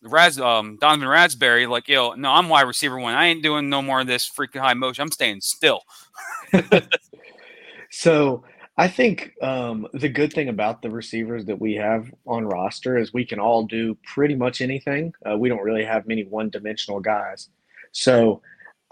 Raz 0.03 0.39
um, 0.39 0.77
Donovan 0.81 1.09
Raspberry 1.09 1.67
like 1.67 1.89
yo 1.89 2.13
no 2.13 2.31
I'm 2.31 2.49
wide 2.49 2.63
receiver 2.63 2.99
one. 2.99 3.15
I 3.15 3.27
ain't 3.27 3.43
doing 3.43 3.69
no 3.69 3.83
more 3.83 4.01
of 4.01 4.07
this 4.07 4.29
freaking 4.29 4.61
high 4.61 4.75
motion. 4.75 5.03
I'm 5.03 5.13
staying 5.13 5.41
still. 5.41 5.83
So 7.91 8.45
I 8.79 8.89
think 8.89 9.35
um, 9.43 9.89
the 9.95 10.11
good 10.11 10.35
thing 10.35 10.51
about 10.51 10.83
the 10.83 10.91
receivers 10.91 11.47
that 11.47 11.61
we 11.61 11.77
have 11.77 12.15
on 12.27 12.47
roster 12.47 12.99
is 12.99 13.15
we 13.15 13.27
can 13.27 13.41
all 13.41 13.65
do 13.65 13.97
pretty 14.05 14.37
much 14.37 14.63
anything. 14.63 15.15
Uh, 15.31 15.39
we 15.39 15.51
don't 15.51 15.65
really 15.65 15.85
have 15.87 16.09
many 16.09 16.25
one-dimensional 16.25 17.01
guys, 17.01 17.51
so 17.93 18.43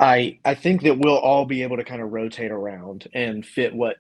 I 0.00 0.40
I 0.46 0.54
think 0.56 0.82
that 0.84 0.98
we'll 1.00 1.18
all 1.18 1.46
be 1.46 1.64
able 1.64 1.78
to 1.78 1.84
kind 1.84 2.02
of 2.02 2.12
rotate 2.12 2.52
around 2.52 3.08
and 3.14 3.46
fit 3.46 3.74
what 3.74 3.98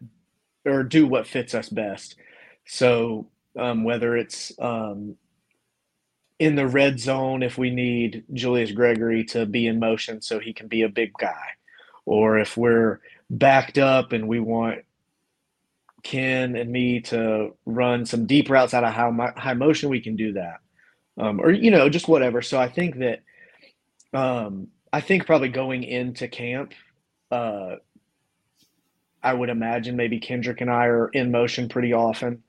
or 0.66 0.84
do 0.84 1.06
what 1.08 1.26
fits 1.28 1.54
us 1.54 1.70
best. 1.70 2.16
So 2.66 3.28
um, 3.58 3.84
whether 3.84 4.16
it's 4.16 4.52
um, 4.60 5.16
in 6.38 6.56
the 6.56 6.68
red 6.68 7.00
zone, 7.00 7.42
if 7.42 7.58
we 7.58 7.70
need 7.70 8.24
Julius 8.34 8.72
Gregory 8.72 9.24
to 9.26 9.46
be 9.46 9.68
in 9.68 9.80
motion 9.80 10.22
so 10.22 10.40
he 10.40 10.54
can 10.54 10.68
be 10.68 10.82
a 10.82 10.90
big 10.90 11.12
guy, 11.20 11.48
or 12.06 12.38
if 12.38 12.56
we're 12.56 13.00
backed 13.30 13.78
up 13.78 14.12
and 14.12 14.28
we 14.28 14.40
want 14.40 14.80
Ken 16.06 16.54
and 16.54 16.70
me 16.70 17.00
to 17.00 17.52
run 17.66 18.06
some 18.06 18.26
deep 18.26 18.48
routes 18.48 18.74
out 18.74 18.84
of 18.84 18.94
high, 18.94 19.32
high 19.36 19.54
motion, 19.54 19.88
we 19.88 20.00
can 20.00 20.14
do 20.14 20.34
that. 20.34 20.58
Um, 21.18 21.40
or, 21.40 21.50
you 21.50 21.72
know, 21.72 21.88
just 21.88 22.06
whatever. 22.06 22.42
So 22.42 22.60
I 22.60 22.68
think 22.68 22.98
that, 22.98 23.22
um, 24.14 24.68
I 24.92 25.00
think 25.00 25.26
probably 25.26 25.48
going 25.48 25.82
into 25.82 26.28
camp, 26.28 26.74
uh, 27.32 27.76
I 29.20 29.34
would 29.34 29.48
imagine 29.48 29.96
maybe 29.96 30.20
Kendrick 30.20 30.60
and 30.60 30.70
I 30.70 30.84
are 30.84 31.08
in 31.08 31.32
motion 31.32 31.68
pretty 31.68 31.92
often. 31.92 32.44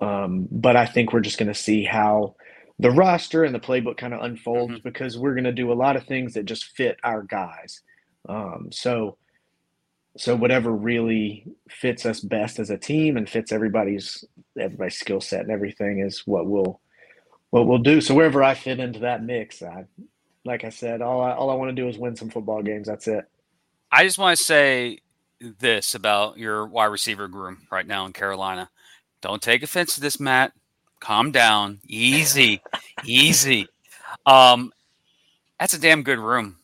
Um, 0.00 0.46
but 0.48 0.76
I 0.76 0.86
think 0.86 1.12
we're 1.12 1.18
just 1.18 1.38
going 1.38 1.52
to 1.52 1.58
see 1.58 1.82
how 1.82 2.36
the 2.78 2.92
roster 2.92 3.42
and 3.42 3.52
the 3.52 3.58
playbook 3.58 3.96
kind 3.96 4.14
of 4.14 4.22
unfolds 4.22 4.74
mm-hmm. 4.74 4.88
because 4.88 5.18
we're 5.18 5.34
going 5.34 5.42
to 5.42 5.52
do 5.52 5.72
a 5.72 5.74
lot 5.74 5.96
of 5.96 6.04
things 6.04 6.34
that 6.34 6.44
just 6.44 6.76
fit 6.76 7.00
our 7.02 7.24
guys. 7.24 7.80
Um, 8.28 8.68
so, 8.70 9.16
so 10.18 10.34
whatever 10.34 10.72
really 10.72 11.46
fits 11.68 12.04
us 12.04 12.20
best 12.20 12.58
as 12.58 12.70
a 12.70 12.76
team 12.76 13.16
and 13.16 13.28
fits 13.28 13.52
everybody's 13.52 14.24
everybody's 14.58 14.98
skill 14.98 15.20
set 15.20 15.42
and 15.42 15.50
everything 15.50 16.00
is 16.00 16.22
what 16.26 16.46
we'll 16.46 16.80
what 17.50 17.66
we'll 17.66 17.78
do. 17.78 18.00
So 18.00 18.14
wherever 18.14 18.42
I 18.42 18.54
fit 18.54 18.80
into 18.80 19.00
that 19.00 19.22
mix, 19.22 19.62
I 19.62 19.84
like 20.44 20.64
I 20.64 20.70
said, 20.70 21.02
all 21.02 21.20
I 21.20 21.32
all 21.32 21.50
I 21.50 21.54
want 21.54 21.70
to 21.70 21.80
do 21.80 21.88
is 21.88 21.98
win 21.98 22.16
some 22.16 22.30
football 22.30 22.62
games. 22.62 22.88
That's 22.88 23.06
it. 23.06 23.24
I 23.92 24.04
just 24.04 24.18
want 24.18 24.36
to 24.36 24.44
say 24.44 24.98
this 25.40 25.94
about 25.94 26.36
your 26.36 26.66
wide 26.66 26.86
receiver 26.86 27.28
groom 27.28 27.66
right 27.70 27.86
now 27.86 28.04
in 28.04 28.12
Carolina. 28.12 28.70
Don't 29.20 29.40
take 29.40 29.62
offense 29.62 29.94
to 29.94 30.00
this, 30.00 30.18
Matt. 30.18 30.52
Calm 31.00 31.30
down. 31.30 31.78
Easy. 31.86 32.60
easy. 33.04 33.68
Um 34.26 34.72
that's 35.60 35.74
a 35.74 35.80
damn 35.80 36.02
good 36.02 36.18
room. 36.18 36.56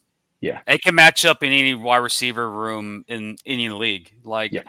Yeah. 0.44 0.61
It 0.66 0.83
can 0.83 0.94
match 0.94 1.24
up 1.24 1.42
in 1.42 1.52
any 1.52 1.74
wide 1.74 1.96
receiver 1.96 2.50
room 2.50 3.07
in 3.09 3.38
any 3.46 3.70
league. 3.70 4.12
Like, 4.24 4.52
yeah. 4.52 4.64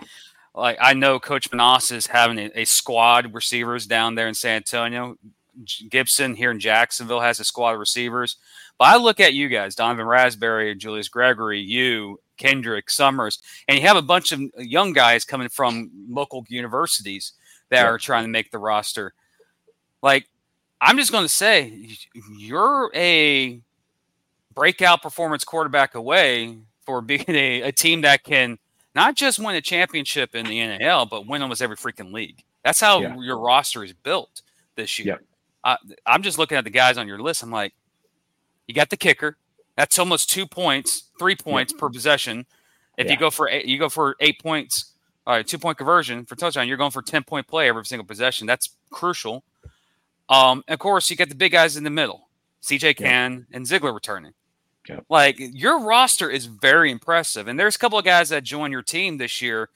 like 0.53 0.77
I 0.79 0.93
know 0.93 1.19
Coach 1.19 1.51
Manas 1.51 1.91
is 1.91 2.07
having 2.07 2.39
a, 2.39 2.61
a, 2.61 2.63
squad 2.63 3.33
receivers 3.33 3.85
down 3.85 4.15
there 4.15 4.29
in 4.29 4.35
San 4.35 4.55
Antonio. 4.55 5.17
Gibson 5.89 6.33
here 6.33 6.51
in 6.51 6.61
Jacksonville 6.61 7.19
has 7.19 7.41
a 7.41 7.43
squad 7.43 7.73
of 7.73 7.81
receivers. 7.81 8.37
But 8.77 8.85
I 8.85 8.95
look 8.95 9.19
at 9.19 9.33
you 9.33 9.49
guys, 9.49 9.75
Donovan 9.75 10.05
Raspberry, 10.05 10.73
Julius 10.75 11.09
Gregory, 11.09 11.59
you, 11.59 12.21
Kendrick, 12.37 12.89
Summers, 12.89 13.39
and 13.67 13.77
you 13.77 13.85
have 13.85 13.97
a 13.97 14.01
bunch 14.01 14.31
of 14.31 14.39
young 14.57 14.93
guys 14.93 15.25
coming 15.25 15.49
from 15.49 15.91
local 16.09 16.45
universities 16.47 17.33
that 17.69 17.81
yeah. 17.81 17.87
are 17.87 17.97
trying 17.97 18.23
to 18.23 18.29
make 18.29 18.49
the 18.49 18.59
roster. 18.59 19.13
Like, 20.01 20.29
I'm 20.79 20.97
just 20.97 21.11
going 21.11 21.25
to 21.25 21.29
say, 21.29 21.97
you're 22.37 22.91
a 22.95 23.61
breakout 24.55 25.01
performance 25.01 25.43
quarterback 25.43 25.95
away 25.95 26.57
for 26.85 27.01
being 27.01 27.25
a, 27.27 27.61
a 27.63 27.71
team 27.71 28.01
that 28.01 28.23
can 28.23 28.57
not 28.95 29.15
just 29.15 29.39
win 29.39 29.55
a 29.55 29.61
championship 29.61 30.35
in 30.35 30.45
the 30.45 30.65
NAL, 30.65 31.05
but 31.05 31.27
win 31.27 31.41
almost 31.41 31.61
every 31.61 31.75
freaking 31.75 32.13
league. 32.13 32.43
That's 32.63 32.79
how 32.79 33.01
yeah. 33.01 33.15
your 33.19 33.37
roster 33.37 33.83
is 33.83 33.93
built 33.93 34.41
this 34.75 34.97
year. 34.97 35.21
I, 35.63 35.77
I'm 36.05 36.23
just 36.23 36.37
looking 36.37 36.57
at 36.57 36.63
the 36.63 36.69
guys 36.69 36.97
on 36.97 37.07
your 37.07 37.19
list. 37.19 37.43
I'm 37.43 37.51
like, 37.51 37.73
you 38.67 38.73
got 38.73 38.89
the 38.89 38.97
kicker. 38.97 39.37
That's 39.75 39.99
almost 39.99 40.29
two 40.29 40.47
points, 40.47 41.09
three 41.19 41.35
points 41.35 41.73
per 41.73 41.89
possession. 41.89 42.45
If 42.97 43.07
yeah. 43.07 43.13
you 43.13 43.19
go 43.19 43.29
for 43.29 43.49
eight, 43.49 43.65
you 43.65 43.77
go 43.77 43.89
for 43.89 44.15
eight 44.21 44.39
points, 44.41 44.93
all 45.27 45.35
right, 45.35 45.45
two 45.45 45.57
point 45.57 45.77
conversion 45.77 46.25
for 46.25 46.35
touchdown, 46.35 46.67
you're 46.67 46.77
going 46.77 46.91
for 46.91 47.01
ten 47.01 47.23
point 47.23 47.47
play 47.47 47.67
every 47.67 47.85
single 47.85 48.05
possession. 48.05 48.47
That's 48.47 48.69
crucial. 48.89 49.43
Um, 50.29 50.63
of 50.67 50.79
course, 50.79 51.09
you 51.09 51.17
got 51.17 51.29
the 51.29 51.35
big 51.35 51.51
guys 51.51 51.75
in 51.75 51.83
the 51.83 51.89
middle, 51.89 52.29
CJ 52.63 52.95
Can 52.97 53.45
and 53.51 53.67
Ziegler 53.67 53.93
returning. 53.93 54.33
Yep. 54.87 55.05
Like 55.09 55.37
your 55.39 55.83
roster 55.83 56.29
is 56.29 56.45
very 56.45 56.91
impressive, 56.91 57.47
and 57.47 57.59
there's 57.59 57.75
a 57.75 57.79
couple 57.79 57.97
of 57.97 58.05
guys 58.05 58.29
that 58.29 58.43
joined 58.43 58.71
your 58.71 58.83
team 58.83 59.17
this 59.17 59.41
year 59.41 59.69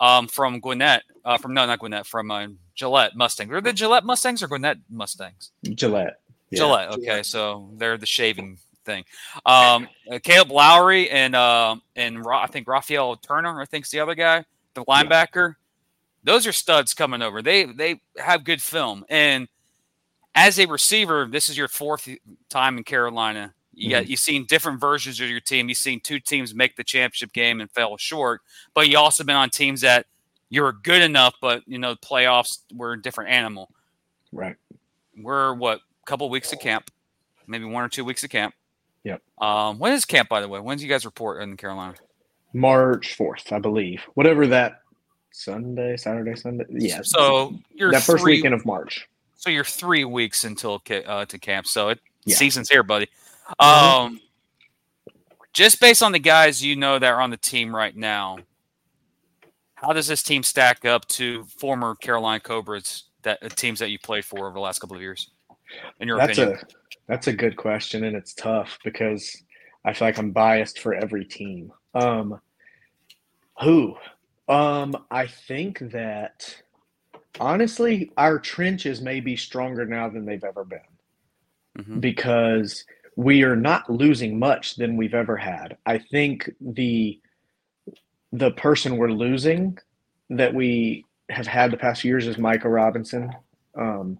um, 0.00 0.28
from 0.28 0.60
Gwinnett, 0.60 1.02
uh, 1.24 1.38
from 1.38 1.54
no, 1.54 1.66
not 1.66 1.78
Gwinnett, 1.78 2.06
from 2.06 2.30
uh, 2.30 2.48
Gillette 2.74 3.16
Mustangs. 3.16 3.52
Are 3.52 3.60
the 3.60 3.72
Gillette 3.72 4.04
Mustangs 4.04 4.42
or 4.42 4.48
Gwinnett 4.48 4.78
Mustangs? 4.90 5.52
Gillette. 5.62 6.20
Yeah. 6.50 6.58
Gillette. 6.58 6.88
Okay, 6.92 7.04
Gillette. 7.04 7.26
so 7.26 7.70
they're 7.76 7.96
the 7.96 8.06
shaving 8.06 8.58
thing. 8.84 9.04
Um, 9.44 9.88
uh, 10.10 10.18
Caleb 10.22 10.50
Lowry 10.50 11.10
and 11.10 11.34
uh, 11.34 11.76
and 11.94 12.24
Ra- 12.24 12.42
I 12.42 12.46
think 12.46 12.68
Raphael 12.68 13.16
Turner, 13.16 13.60
I 13.60 13.66
think's 13.66 13.90
the 13.90 14.00
other 14.00 14.14
guy, 14.14 14.44
the 14.74 14.84
linebacker. 14.84 15.48
Yeah. 15.48 15.54
Those 16.24 16.46
are 16.46 16.52
studs 16.52 16.94
coming 16.94 17.22
over. 17.22 17.42
They 17.42 17.64
they 17.64 18.00
have 18.16 18.44
good 18.44 18.62
film, 18.62 19.04
and 19.08 19.48
as 20.34 20.58
a 20.58 20.66
receiver, 20.66 21.26
this 21.30 21.48
is 21.48 21.56
your 21.56 21.68
fourth 21.68 22.08
time 22.48 22.78
in 22.78 22.84
Carolina 22.84 23.54
you 23.76 23.90
got 23.90 24.02
mm-hmm. 24.02 24.10
you've 24.10 24.20
seen 24.20 24.46
different 24.46 24.80
versions 24.80 25.20
of 25.20 25.28
your 25.28 25.40
team. 25.40 25.68
You've 25.68 25.78
seen 25.78 26.00
two 26.00 26.18
teams 26.18 26.54
make 26.54 26.76
the 26.76 26.84
championship 26.84 27.32
game 27.32 27.60
and 27.60 27.70
fell 27.70 27.96
short, 27.98 28.40
but 28.74 28.88
you 28.88 28.98
also 28.98 29.22
been 29.22 29.36
on 29.36 29.50
teams 29.50 29.82
that 29.82 30.06
you 30.48 30.62
were 30.62 30.72
good 30.72 31.02
enough, 31.02 31.34
but 31.42 31.62
you 31.66 31.78
know 31.78 31.94
playoffs 31.96 32.60
were 32.74 32.94
a 32.94 33.00
different 33.02 33.30
animal. 33.30 33.70
Right. 34.32 34.56
We're 35.16 35.54
what 35.54 35.78
a 35.78 36.06
couple 36.06 36.28
weeks 36.30 36.52
of 36.54 36.58
camp, 36.58 36.90
maybe 37.46 37.66
one 37.66 37.84
or 37.84 37.88
two 37.88 38.04
weeks 38.04 38.24
of 38.24 38.30
camp. 38.30 38.54
Yep. 39.04 39.22
Um, 39.38 39.78
when 39.78 39.92
is 39.92 40.06
camp, 40.06 40.28
by 40.28 40.40
the 40.40 40.48
way? 40.48 40.58
When 40.58 40.78
do 40.78 40.84
you 40.84 40.90
guys 40.90 41.04
report 41.04 41.42
in 41.42 41.56
Carolina? 41.56 41.94
March 42.54 43.14
fourth, 43.14 43.52
I 43.52 43.58
believe. 43.58 44.02
Whatever 44.14 44.46
that 44.46 44.80
Sunday, 45.32 45.98
Saturday, 45.98 46.34
Sunday. 46.34 46.64
Yeah. 46.70 47.02
So 47.02 47.54
you're 47.74 47.92
that 47.92 48.02
first 48.02 48.22
three, 48.22 48.36
weekend 48.36 48.54
of 48.54 48.64
March. 48.64 49.06
So 49.34 49.50
you're 49.50 49.64
three 49.64 50.04
weeks 50.04 50.44
until 50.44 50.82
uh, 51.06 51.26
to 51.26 51.38
camp. 51.38 51.66
So 51.66 51.90
it 51.90 52.00
yeah. 52.24 52.36
season's 52.36 52.70
here, 52.70 52.82
buddy. 52.82 53.08
Um, 53.58 54.20
just 55.52 55.80
based 55.80 56.02
on 56.02 56.12
the 56.12 56.18
guys 56.18 56.64
you 56.64 56.76
know 56.76 56.98
that 56.98 57.08
are 57.08 57.20
on 57.20 57.30
the 57.30 57.36
team 57.36 57.74
right 57.74 57.96
now, 57.96 58.38
how 59.74 59.92
does 59.92 60.06
this 60.06 60.22
team 60.22 60.42
stack 60.42 60.84
up 60.84 61.06
to 61.08 61.44
former 61.44 61.94
Carolina 61.94 62.40
Cobras 62.40 63.04
that 63.22 63.38
uh, 63.42 63.48
teams 63.48 63.78
that 63.78 63.90
you 63.90 63.98
played 63.98 64.24
for 64.24 64.46
over 64.46 64.54
the 64.54 64.60
last 64.60 64.80
couple 64.80 64.96
of 64.96 65.02
years? 65.02 65.30
In 66.00 66.08
your 66.08 66.18
that's 66.18 66.38
opinion, 66.38 66.58
a 66.58 66.66
that's 67.08 67.26
a 67.26 67.32
good 67.32 67.56
question, 67.56 68.04
and 68.04 68.16
it's 68.16 68.34
tough 68.34 68.78
because 68.84 69.36
I 69.84 69.92
feel 69.92 70.08
like 70.08 70.18
I'm 70.18 70.30
biased 70.30 70.80
for 70.80 70.94
every 70.94 71.24
team. 71.24 71.72
Um, 71.94 72.40
who? 73.62 73.96
Um, 74.48 74.96
I 75.10 75.26
think 75.26 75.78
that 75.90 76.62
honestly, 77.40 78.12
our 78.16 78.38
trenches 78.38 79.00
may 79.00 79.20
be 79.20 79.36
stronger 79.36 79.84
now 79.84 80.08
than 80.08 80.24
they've 80.24 80.44
ever 80.44 80.64
been 80.64 80.78
mm-hmm. 81.78 82.00
because 82.00 82.84
we 83.16 83.42
are 83.42 83.56
not 83.56 83.90
losing 83.90 84.38
much 84.38 84.76
than 84.76 84.96
we've 84.96 85.14
ever 85.14 85.36
had. 85.36 85.78
I 85.86 85.98
think 85.98 86.50
the 86.60 87.20
the 88.32 88.50
person 88.52 88.98
we're 88.98 89.10
losing 89.10 89.78
that 90.28 90.52
we 90.54 91.04
have 91.30 91.46
had 91.46 91.70
the 91.70 91.76
past 91.76 92.04
years 92.04 92.26
is 92.26 92.36
Micah 92.36 92.68
Robinson. 92.68 93.30
Um, 93.74 94.18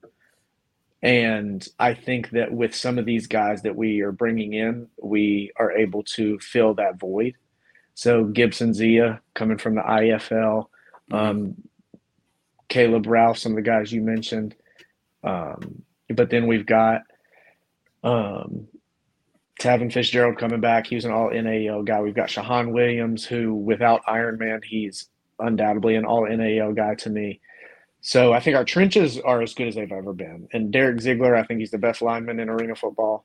and 1.02 1.66
I 1.78 1.92
think 1.92 2.30
that 2.30 2.50
with 2.50 2.74
some 2.74 2.98
of 2.98 3.04
these 3.04 3.26
guys 3.26 3.62
that 3.62 3.76
we 3.76 4.00
are 4.00 4.12
bringing 4.12 4.54
in, 4.54 4.88
we 5.02 5.52
are 5.56 5.72
able 5.72 6.02
to 6.14 6.38
fill 6.38 6.74
that 6.74 6.98
void. 6.98 7.34
So 7.94 8.24
Gibson 8.24 8.72
Zia 8.72 9.20
coming 9.34 9.58
from 9.58 9.74
the 9.74 9.82
IFL, 9.82 10.66
um, 11.12 11.54
Caleb 12.68 13.06
Ralph, 13.06 13.38
some 13.38 13.52
of 13.52 13.56
the 13.56 13.62
guys 13.62 13.92
you 13.92 14.00
mentioned. 14.00 14.54
Um, 15.22 15.82
but 16.08 16.30
then 16.30 16.46
we've 16.46 16.66
got 16.66 17.02
um, 18.02 18.68
Tavin 19.60 19.92
Fitzgerald 19.92 20.38
coming 20.38 20.60
back. 20.60 20.86
He's 20.86 21.04
an 21.04 21.12
all 21.12 21.30
NAL 21.30 21.82
guy. 21.82 22.00
We've 22.00 22.14
got 22.14 22.28
Shahan 22.28 22.72
Williams, 22.72 23.24
who 23.24 23.54
without 23.54 24.02
Iron 24.06 24.38
Man, 24.38 24.60
he's 24.62 25.08
undoubtedly 25.38 25.96
an 25.96 26.04
all 26.04 26.26
NAL 26.26 26.72
guy 26.72 26.94
to 26.96 27.10
me. 27.10 27.40
So 28.02 28.32
I 28.32 28.40
think 28.40 28.56
our 28.56 28.64
trenches 28.64 29.18
are 29.18 29.42
as 29.42 29.54
good 29.54 29.68
as 29.68 29.74
they've 29.74 29.90
ever 29.90 30.12
been. 30.12 30.48
And 30.52 30.70
Derek 30.70 31.00
Ziegler, 31.00 31.34
I 31.34 31.42
think 31.44 31.60
he's 31.60 31.70
the 31.70 31.78
best 31.78 32.02
lineman 32.02 32.38
in 32.38 32.48
arena 32.48 32.76
football. 32.76 33.24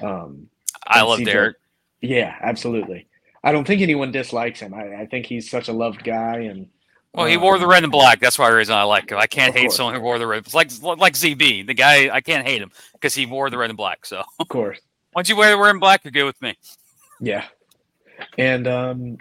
Um, 0.00 0.48
I 0.86 1.02
love 1.02 1.18
CJ, 1.18 1.24
Derek. 1.24 1.56
Yeah, 2.00 2.34
absolutely. 2.40 3.08
I 3.42 3.52
don't 3.52 3.66
think 3.66 3.82
anyone 3.82 4.12
dislikes 4.12 4.60
him. 4.60 4.72
I, 4.72 5.02
I 5.02 5.06
think 5.06 5.26
he's 5.26 5.50
such 5.50 5.68
a 5.68 5.72
loved 5.72 6.04
guy 6.04 6.38
and 6.40 6.68
well, 7.14 7.26
he 7.26 7.36
wore 7.36 7.58
the 7.58 7.66
red 7.66 7.82
and 7.82 7.90
black. 7.90 8.20
That's 8.20 8.38
why 8.38 8.50
the 8.50 8.56
reason 8.56 8.74
I 8.74 8.82
like 8.82 9.10
him. 9.10 9.18
I 9.18 9.26
can't 9.26 9.56
hate 9.56 9.72
someone 9.72 9.94
who 9.94 10.00
wore 10.00 10.18
the 10.18 10.26
red. 10.26 10.44
It's 10.46 10.54
like 10.54 10.70
like 10.82 11.14
ZB, 11.14 11.66
the 11.66 11.74
guy. 11.74 12.14
I 12.14 12.20
can't 12.20 12.46
hate 12.46 12.60
him 12.60 12.70
because 12.92 13.14
he 13.14 13.26
wore 13.26 13.48
the 13.50 13.58
red 13.58 13.70
and 13.70 13.76
black. 13.76 14.04
So 14.04 14.22
of 14.38 14.48
course, 14.48 14.78
once 15.18 15.28
you 15.28 15.34
wear 15.34 15.58
wearing 15.58 15.80
black, 15.80 16.04
you're 16.04 16.12
good 16.12 16.22
with 16.22 16.40
me. 16.40 16.56
Yeah, 17.18 17.44
and 18.38 18.68
um, 18.68 19.18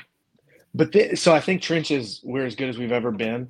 but 0.75 0.91
th- 0.91 1.17
so 1.17 1.33
I 1.33 1.39
think 1.39 1.63
trenches 1.63 2.21
we're 2.23 2.45
as 2.45 2.55
good 2.55 2.69
as 2.69 2.77
we've 2.77 2.91
ever 2.91 3.10
been. 3.10 3.49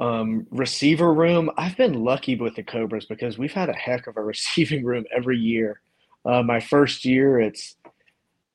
Um, 0.00 0.46
receiver 0.50 1.12
room, 1.12 1.50
I've 1.58 1.76
been 1.76 2.02
lucky 2.02 2.36
with 2.36 2.54
the 2.54 2.62
Cobras 2.62 3.04
because 3.04 3.36
we've 3.36 3.52
had 3.52 3.68
a 3.68 3.74
heck 3.74 4.06
of 4.06 4.16
a 4.16 4.22
receiving 4.32 4.82
room 4.82 5.04
every 5.14 5.36
year. 5.36 5.82
Uh, 6.24 6.42
my 6.42 6.58
first 6.58 7.04
year, 7.04 7.38
it's 7.38 7.76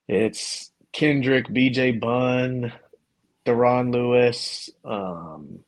it's 0.07 0.71
Kendrick, 0.91 1.49
BJ 1.49 1.99
Bunn, 1.99 2.73
Deron 3.45 3.93
Lewis. 3.93 4.71
Um, 4.83 5.59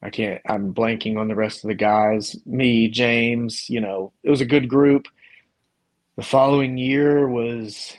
I 0.00 0.10
can't. 0.10 0.40
I'm 0.48 0.72
blanking 0.72 1.18
on 1.18 1.26
the 1.26 1.34
rest 1.34 1.64
of 1.64 1.68
the 1.68 1.74
guys. 1.74 2.36
Me, 2.46 2.86
James. 2.86 3.68
You 3.68 3.80
know, 3.80 4.12
it 4.22 4.30
was 4.30 4.40
a 4.40 4.46
good 4.46 4.68
group. 4.68 5.08
The 6.22 6.28
following 6.28 6.78
year 6.78 7.26
was 7.26 7.96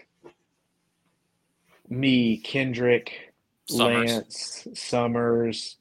me, 1.90 2.38
Kendrick, 2.38 3.34
Summers. 3.68 4.12
Lance, 4.12 4.68
Summers, 4.76 5.76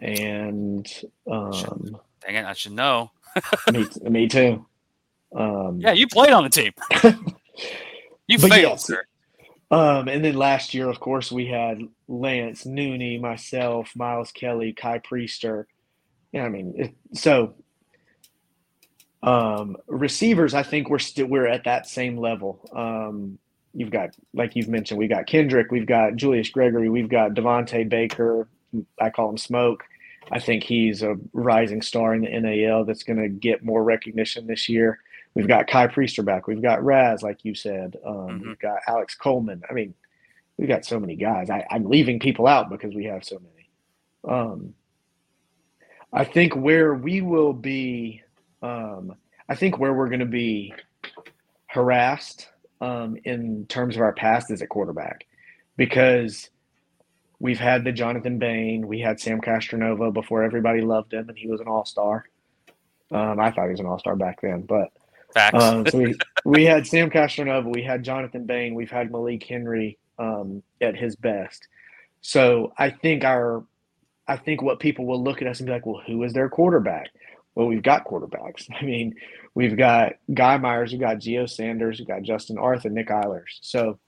and 0.00 0.84
um, 1.30 1.96
Dang 2.26 2.34
it, 2.34 2.44
I 2.44 2.54
should 2.54 2.72
know. 2.72 3.12
me, 3.72 3.86
me 4.02 4.26
too. 4.26 4.66
Um, 5.32 5.78
Yeah, 5.80 5.92
you 5.92 6.08
played 6.08 6.32
on 6.32 6.42
the 6.42 6.50
team. 6.50 6.72
you 8.26 8.38
failed, 8.40 8.80
sir. 8.80 9.04
Um, 9.70 10.08
and 10.08 10.24
then 10.24 10.34
last 10.34 10.74
year, 10.74 10.88
of 10.88 10.98
course, 10.98 11.30
we 11.30 11.46
had 11.46 11.78
Lance, 12.08 12.64
Nooney, 12.64 13.20
myself, 13.20 13.92
Miles 13.94 14.32
Kelly, 14.32 14.72
Kai 14.72 14.98
Priester. 14.98 15.66
Yeah, 16.32 16.42
I 16.42 16.48
mean, 16.48 16.74
it, 16.76 16.94
so 17.12 17.54
um, 19.22 19.76
receivers, 19.86 20.54
I 20.54 20.62
think 20.62 20.88
we're 20.90 20.98
still 20.98 21.26
we're 21.26 21.46
at 21.46 21.64
that 21.64 21.86
same 21.86 22.16
level. 22.18 22.60
Um, 22.72 23.38
you've 23.74 23.90
got, 23.90 24.10
like 24.32 24.56
you've 24.56 24.68
mentioned, 24.68 24.98
we've 24.98 25.10
got 25.10 25.26
Kendrick, 25.26 25.70
we've 25.70 25.86
got 25.86 26.16
Julius 26.16 26.48
Gregory, 26.50 26.88
we've 26.88 27.08
got 27.08 27.32
Devonte 27.34 27.88
Baker. 27.88 28.48
I 29.00 29.10
call 29.10 29.30
him 29.30 29.38
Smoke. 29.38 29.84
I 30.30 30.38
think 30.40 30.62
he's 30.62 31.02
a 31.02 31.16
rising 31.32 31.80
star 31.82 32.14
in 32.14 32.20
the 32.22 32.40
NAL 32.40 32.84
that's 32.84 33.02
going 33.02 33.18
to 33.20 33.28
get 33.28 33.64
more 33.64 33.82
recognition 33.82 34.46
this 34.46 34.68
year. 34.68 35.00
We've 35.34 35.48
got 35.48 35.68
Kai 35.68 35.86
Priester 35.86 36.24
back. 36.24 36.46
We've 36.46 36.60
got 36.62 36.84
Raz, 36.84 37.22
like 37.22 37.44
you 37.44 37.54
said. 37.54 37.96
Um, 38.04 38.14
Mhm. 38.14 38.46
We've 38.48 38.58
got 38.58 38.80
Alex 38.86 39.14
Coleman. 39.14 39.62
I 39.68 39.72
mean, 39.72 39.94
we've 40.58 40.68
got 40.68 40.84
so 40.84 41.00
many 41.00 41.16
guys. 41.16 41.48
I, 41.48 41.64
I'm 41.70 41.84
leaving 41.88 42.18
people 42.18 42.46
out 42.46 42.68
because 42.68 42.94
we 42.94 43.04
have 43.04 43.24
so 43.24 43.38
many. 43.38 43.68
Um, 44.24 44.74
I 46.12 46.24
think 46.24 46.54
where 46.56 46.94
we 46.94 47.20
will 47.20 47.52
be, 47.52 48.22
um, 48.62 49.14
I 49.48 49.54
think 49.54 49.78
where 49.78 49.92
we're 49.92 50.08
going 50.08 50.20
to 50.20 50.26
be 50.26 50.74
harassed 51.66 52.48
um, 52.80 53.16
in 53.24 53.66
terms 53.66 53.96
of 53.96 54.02
our 54.02 54.12
past 54.12 54.50
is 54.50 54.62
at 54.62 54.68
quarterback 54.68 55.26
because 55.76 56.50
we've 57.40 57.58
had 57.58 57.84
the 57.84 57.92
Jonathan 57.92 58.38
Bain, 58.38 58.86
we 58.86 59.00
had 59.00 59.20
Sam 59.20 59.40
Castronova 59.40 60.12
before 60.12 60.42
everybody 60.42 60.80
loved 60.80 61.12
him 61.12 61.28
and 61.28 61.38
he 61.38 61.46
was 61.46 61.60
an 61.60 61.68
all 61.68 61.84
star. 61.84 62.24
Um, 63.10 63.40
I 63.40 63.50
thought 63.50 63.64
he 63.66 63.70
was 63.70 63.80
an 63.80 63.86
all 63.86 63.98
star 63.98 64.16
back 64.16 64.40
then, 64.40 64.62
but 64.62 64.90
um, 65.54 65.86
so 65.86 65.98
we, 65.98 66.14
we 66.44 66.64
had 66.64 66.86
Sam 66.86 67.10
Castronova, 67.10 67.72
we 67.72 67.82
had 67.82 68.02
Jonathan 68.02 68.44
Bain, 68.44 68.74
we've 68.74 68.90
had 68.90 69.10
Malik 69.10 69.44
Henry 69.44 69.98
um, 70.18 70.62
at 70.80 70.96
his 70.96 71.16
best. 71.16 71.68
So 72.20 72.72
I 72.76 72.90
think 72.90 73.24
our, 73.24 73.64
I 74.26 74.36
think 74.36 74.60
what 74.62 74.80
people 74.80 75.06
will 75.06 75.22
look 75.22 75.40
at 75.40 75.48
us 75.48 75.60
and 75.60 75.66
be 75.66 75.72
like, 75.72 75.86
well, 75.86 76.02
who 76.06 76.22
is 76.24 76.32
their 76.32 76.48
quarterback? 76.48 77.08
Well, 77.58 77.66
we've 77.66 77.82
got 77.82 78.06
quarterbacks. 78.06 78.68
I 78.80 78.84
mean, 78.84 79.16
we've 79.54 79.76
got 79.76 80.12
Guy 80.32 80.56
Myers, 80.58 80.92
we've 80.92 81.00
got 81.00 81.16
Gio 81.16 81.50
Sanders, 81.50 81.98
we've 81.98 82.06
got 82.06 82.22
Justin 82.22 82.56
Arthur, 82.56 82.88
Nick 82.88 83.08
Eilers. 83.08 83.58
So 83.62 83.98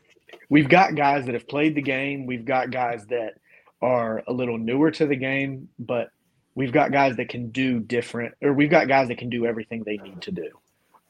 we've 0.49 0.69
got 0.69 0.95
guys 0.95 1.27
that 1.27 1.35
have 1.35 1.49
played 1.49 1.75
the 1.75 1.83
game. 1.83 2.27
We've 2.27 2.45
got 2.45 2.71
guys 2.71 3.05
that 3.07 3.35
are 3.83 4.23
a 4.29 4.33
little 4.33 4.57
newer 4.57 4.93
to 4.93 5.05
the 5.07 5.17
game, 5.17 5.69
but 5.81 6.11
we've 6.55 6.71
got 6.71 6.93
guys 6.93 7.17
that 7.17 7.29
can 7.29 7.51
do 7.51 7.81
different, 7.81 8.37
or 8.41 8.53
we've 8.53 8.71
got 8.71 8.87
guys 8.87 9.09
that 9.09 9.19
can 9.19 9.31
do 9.31 9.45
everything 9.47 9.83
they 9.83 9.97
need 9.97 10.23
to 10.23 10.31
do. 10.31 10.49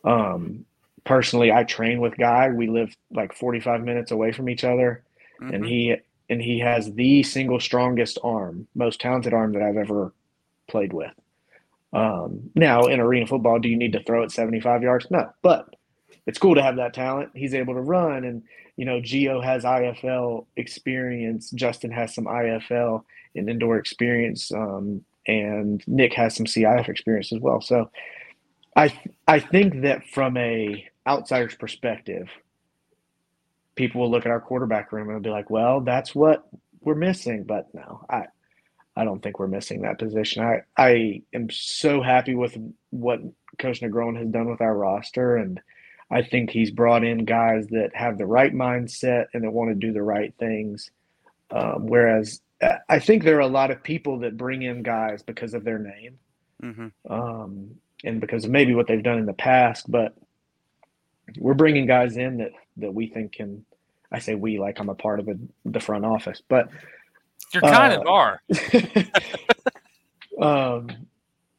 Um, 0.03 0.64
personally, 1.05 1.53
I 1.53 1.64
train 1.64 2.00
with 2.00 2.16
Guy. 2.16 2.48
We 2.48 2.68
live 2.68 2.96
like 3.11 3.35
45 3.35 3.83
minutes 3.85 4.12
away 4.12 4.33
from 4.33 4.48
each 4.48 4.64
other, 4.64 5.03
and 5.40 5.62
Mhm. 5.64 5.68
he 5.68 5.96
and 6.31 6.40
he 6.40 6.61
has 6.61 6.94
the 6.94 7.24
single 7.24 7.59
strongest 7.59 8.16
arm, 8.22 8.68
most 8.76 9.00
talented 9.00 9.35
arm 9.35 9.53
that 9.53 9.62
I've 9.62 9.76
ever 9.76 10.14
played 10.68 10.92
with. 10.92 11.12
Um, 11.92 12.50
now, 12.55 12.83
in 12.83 13.00
arena 13.00 13.26
football, 13.26 13.59
do 13.59 13.68
you 13.68 13.76
need 13.76 13.92
to 13.92 14.03
throw 14.05 14.22
it 14.22 14.31
75 14.31 14.83
yards? 14.83 15.07
No, 15.11 15.31
but 15.42 15.74
it's 16.26 16.38
cool 16.38 16.55
to 16.55 16.62
have 16.62 16.76
that 16.76 16.94
talent. 16.94 17.31
He's 17.35 17.55
able 17.55 17.74
to 17.74 17.81
run, 17.81 18.24
and 18.24 18.42
you 18.76 18.85
know, 18.85 19.00
Geo 19.00 19.40
has 19.40 19.64
IFL 19.64 20.46
experience. 20.57 21.50
Justin 21.50 21.90
has 21.90 22.14
some 22.14 22.26
IFL 22.26 23.05
and 23.35 23.50
indoor 23.50 23.76
experience, 23.79 24.53
um, 24.53 25.05
and 25.26 25.83
Nick 25.87 26.14
has 26.14 26.35
some 26.35 26.46
CIF 26.46 26.88
experience 26.88 27.33
as 27.33 27.40
well. 27.40 27.61
So, 27.61 27.90
I 28.76 28.92
I 29.26 29.40
think 29.40 29.83
that 29.83 30.07
from 30.07 30.37
a 30.37 30.87
outsider's 31.07 31.57
perspective, 31.57 32.29
people 33.74 34.00
will 34.03 34.11
look 34.11 34.26
at 34.26 34.33
our 34.33 34.40
quarterback 34.40 34.92
room 34.92 35.11
and 35.11 35.22
be 35.22 35.31
like, 35.31 35.50
"Well, 35.50 35.81
that's 35.81 36.14
what 36.14 36.46
we're 36.83 36.94
missing." 36.94 37.42
But 37.44 37.74
no, 37.74 38.05
I 38.09 38.26
I 38.96 39.05
don't 39.05 39.22
think 39.22 39.38
we're 39.38 39.46
missing 39.46 39.83
that 39.83 39.98
position. 39.98 40.42
I 40.42 40.62
I 40.76 41.22
am 41.33 41.48
so 41.50 42.03
happy 42.03 42.35
with 42.35 42.57
what 42.90 43.20
Coach 43.59 43.81
Negron 43.81 44.16
has 44.18 44.29
done 44.29 44.50
with 44.50 44.61
our 44.61 44.76
roster, 44.76 45.37
and 45.37 45.61
I 46.11 46.22
think 46.22 46.50
he's 46.50 46.70
brought 46.70 47.05
in 47.05 47.24
guys 47.24 47.66
that 47.68 47.90
have 47.94 48.18
the 48.18 48.26
right 48.26 48.53
mindset 48.53 49.26
and 49.33 49.44
that 49.44 49.53
want 49.53 49.70
to 49.70 49.74
do 49.74 49.92
the 49.92 50.03
right 50.03 50.35
things. 50.38 50.90
Um, 51.53 51.87
whereas 51.87 52.40
uh, 52.61 52.76
I 52.88 52.98
think 52.98 53.22
there 53.24 53.37
are 53.37 53.40
a 53.40 53.46
lot 53.46 53.70
of 53.70 53.83
people 53.83 54.18
that 54.20 54.37
bring 54.37 54.62
in 54.62 54.83
guys 54.83 55.22
because 55.22 55.55
of 55.55 55.64
their 55.64 55.79
name 55.79 56.18
Mhm. 56.62 56.92
um, 57.09 57.76
and 58.05 58.20
because 58.20 58.44
of 58.44 58.50
maybe 58.50 58.74
what 58.74 58.87
they've 58.87 59.03
done 59.03 59.18
in 59.18 59.26
the 59.26 59.33
past. 59.33 59.90
But 59.90 60.14
we're 61.38 61.55
bringing 61.55 61.87
guys 61.87 62.16
in 62.16 62.38
that 62.38 62.53
that 62.79 62.92
we 62.92 63.07
think 63.07 63.33
can. 63.33 63.64
I 64.12 64.18
say 64.18 64.35
we 64.35 64.59
like 64.59 64.81
I'm 64.81 64.88
a 64.88 64.94
part 64.96 65.20
of 65.20 65.26
the, 65.26 65.38
the 65.64 65.79
front 65.81 66.05
office, 66.05 66.42
but 66.48 66.68
You 67.52 67.60
kind 67.60 67.92
of 67.92 68.06
uh, 68.06 68.10
are. 68.10 68.42
um, 70.40 70.88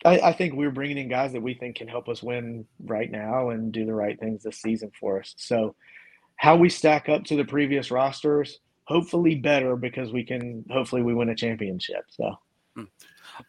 I, 0.04 0.20
I 0.20 0.34
think 0.34 0.54
we're 0.54 0.72
bringing 0.72 0.98
in 0.98 1.10
guys 1.10 1.34
that 1.34 1.42
we 1.42 1.54
think 1.54 1.78
can 1.78 1.88
help 1.88 2.10
us 2.10 2.24
win 2.24 2.66
right 2.86 3.12
now 3.12 3.50
and 3.50 3.72
do 3.72 3.86
the 3.86 3.94
right 3.94 4.20
things 4.20 4.44
this 4.44 4.58
season 4.58 4.92
for 5.00 5.20
us. 5.20 5.34
So, 5.38 5.76
how 6.36 6.56
we 6.56 6.70
stack 6.70 7.08
up 7.08 7.24
to 7.26 7.36
the 7.36 7.46
previous 7.46 7.92
rosters, 7.92 8.60
hopefully 8.86 9.36
better 9.36 9.76
because 9.76 10.12
we 10.12 10.24
can. 10.24 10.66
Hopefully, 10.72 11.04
we 11.04 11.14
win 11.14 11.30
a 11.30 11.36
championship. 11.36 12.06
So, 12.10 12.36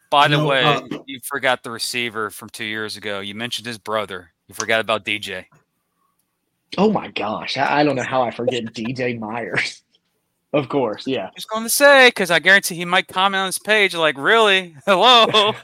By 0.09 0.27
the 0.27 0.37
No, 0.37 0.47
way, 0.47 0.63
uh, 0.63 0.81
you 1.07 1.19
forgot 1.23 1.63
the 1.63 1.71
receiver 1.71 2.29
from 2.29 2.49
two 2.49 2.65
years 2.65 2.97
ago. 2.97 3.19
You 3.19 3.35
mentioned 3.35 3.65
his 3.65 3.77
brother. 3.77 4.31
You 4.47 4.53
forgot 4.53 4.79
about 4.79 5.05
DJ. 5.05 5.45
oh 6.77 6.91
my 6.91 7.07
gosh, 7.09 7.57
I, 7.57 7.79
I 7.79 7.83
don't 7.83 7.95
know 7.95 8.03
how 8.03 8.21
I 8.21 8.31
forget 8.31 8.65
DJ 8.65 9.17
Myers. 9.17 9.82
Of 10.53 10.69
course, 10.69 11.07
yeah. 11.07 11.31
Just 11.33 11.49
going 11.49 11.63
to 11.63 11.69
say 11.69 12.09
because 12.09 12.29
I 12.29 12.37
guarantee 12.37 12.75
he 12.75 12.85
might 12.85 13.07
comment 13.07 13.39
on 13.39 13.47
his 13.47 13.57
page 13.59 13.95
like, 13.95 14.17
"Really? 14.17 14.75
Hello." 14.85 15.53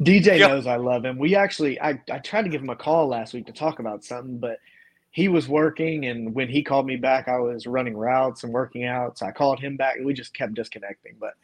DJ 0.00 0.26
Yeah. 0.38 0.48
knows 0.48 0.66
I 0.66 0.76
love 0.76 1.04
him. 1.04 1.18
We 1.18 1.36
actually, 1.36 1.80
I, 1.80 2.00
I 2.10 2.18
tried 2.18 2.42
to 2.42 2.48
give 2.48 2.62
him 2.62 2.70
a 2.70 2.76
call 2.76 3.06
last 3.08 3.34
week 3.34 3.46
to 3.46 3.52
talk 3.52 3.78
about 3.80 4.04
something, 4.04 4.38
but 4.38 4.58
he 5.10 5.28
was 5.28 5.48
working. 5.48 6.06
And 6.06 6.34
when 6.34 6.48
he 6.48 6.62
called 6.62 6.86
me 6.86 6.96
back, 6.96 7.28
I 7.28 7.38
was 7.38 7.66
running 7.66 7.96
routes 7.96 8.44
and 8.44 8.52
working 8.52 8.84
out. 8.84 9.18
So 9.18 9.26
I 9.26 9.30
called 9.30 9.60
him 9.60 9.76
back 9.76 9.96
and 9.96 10.06
we 10.06 10.14
just 10.14 10.32
kept 10.32 10.54
disconnecting. 10.54 11.16
But, 11.20 11.34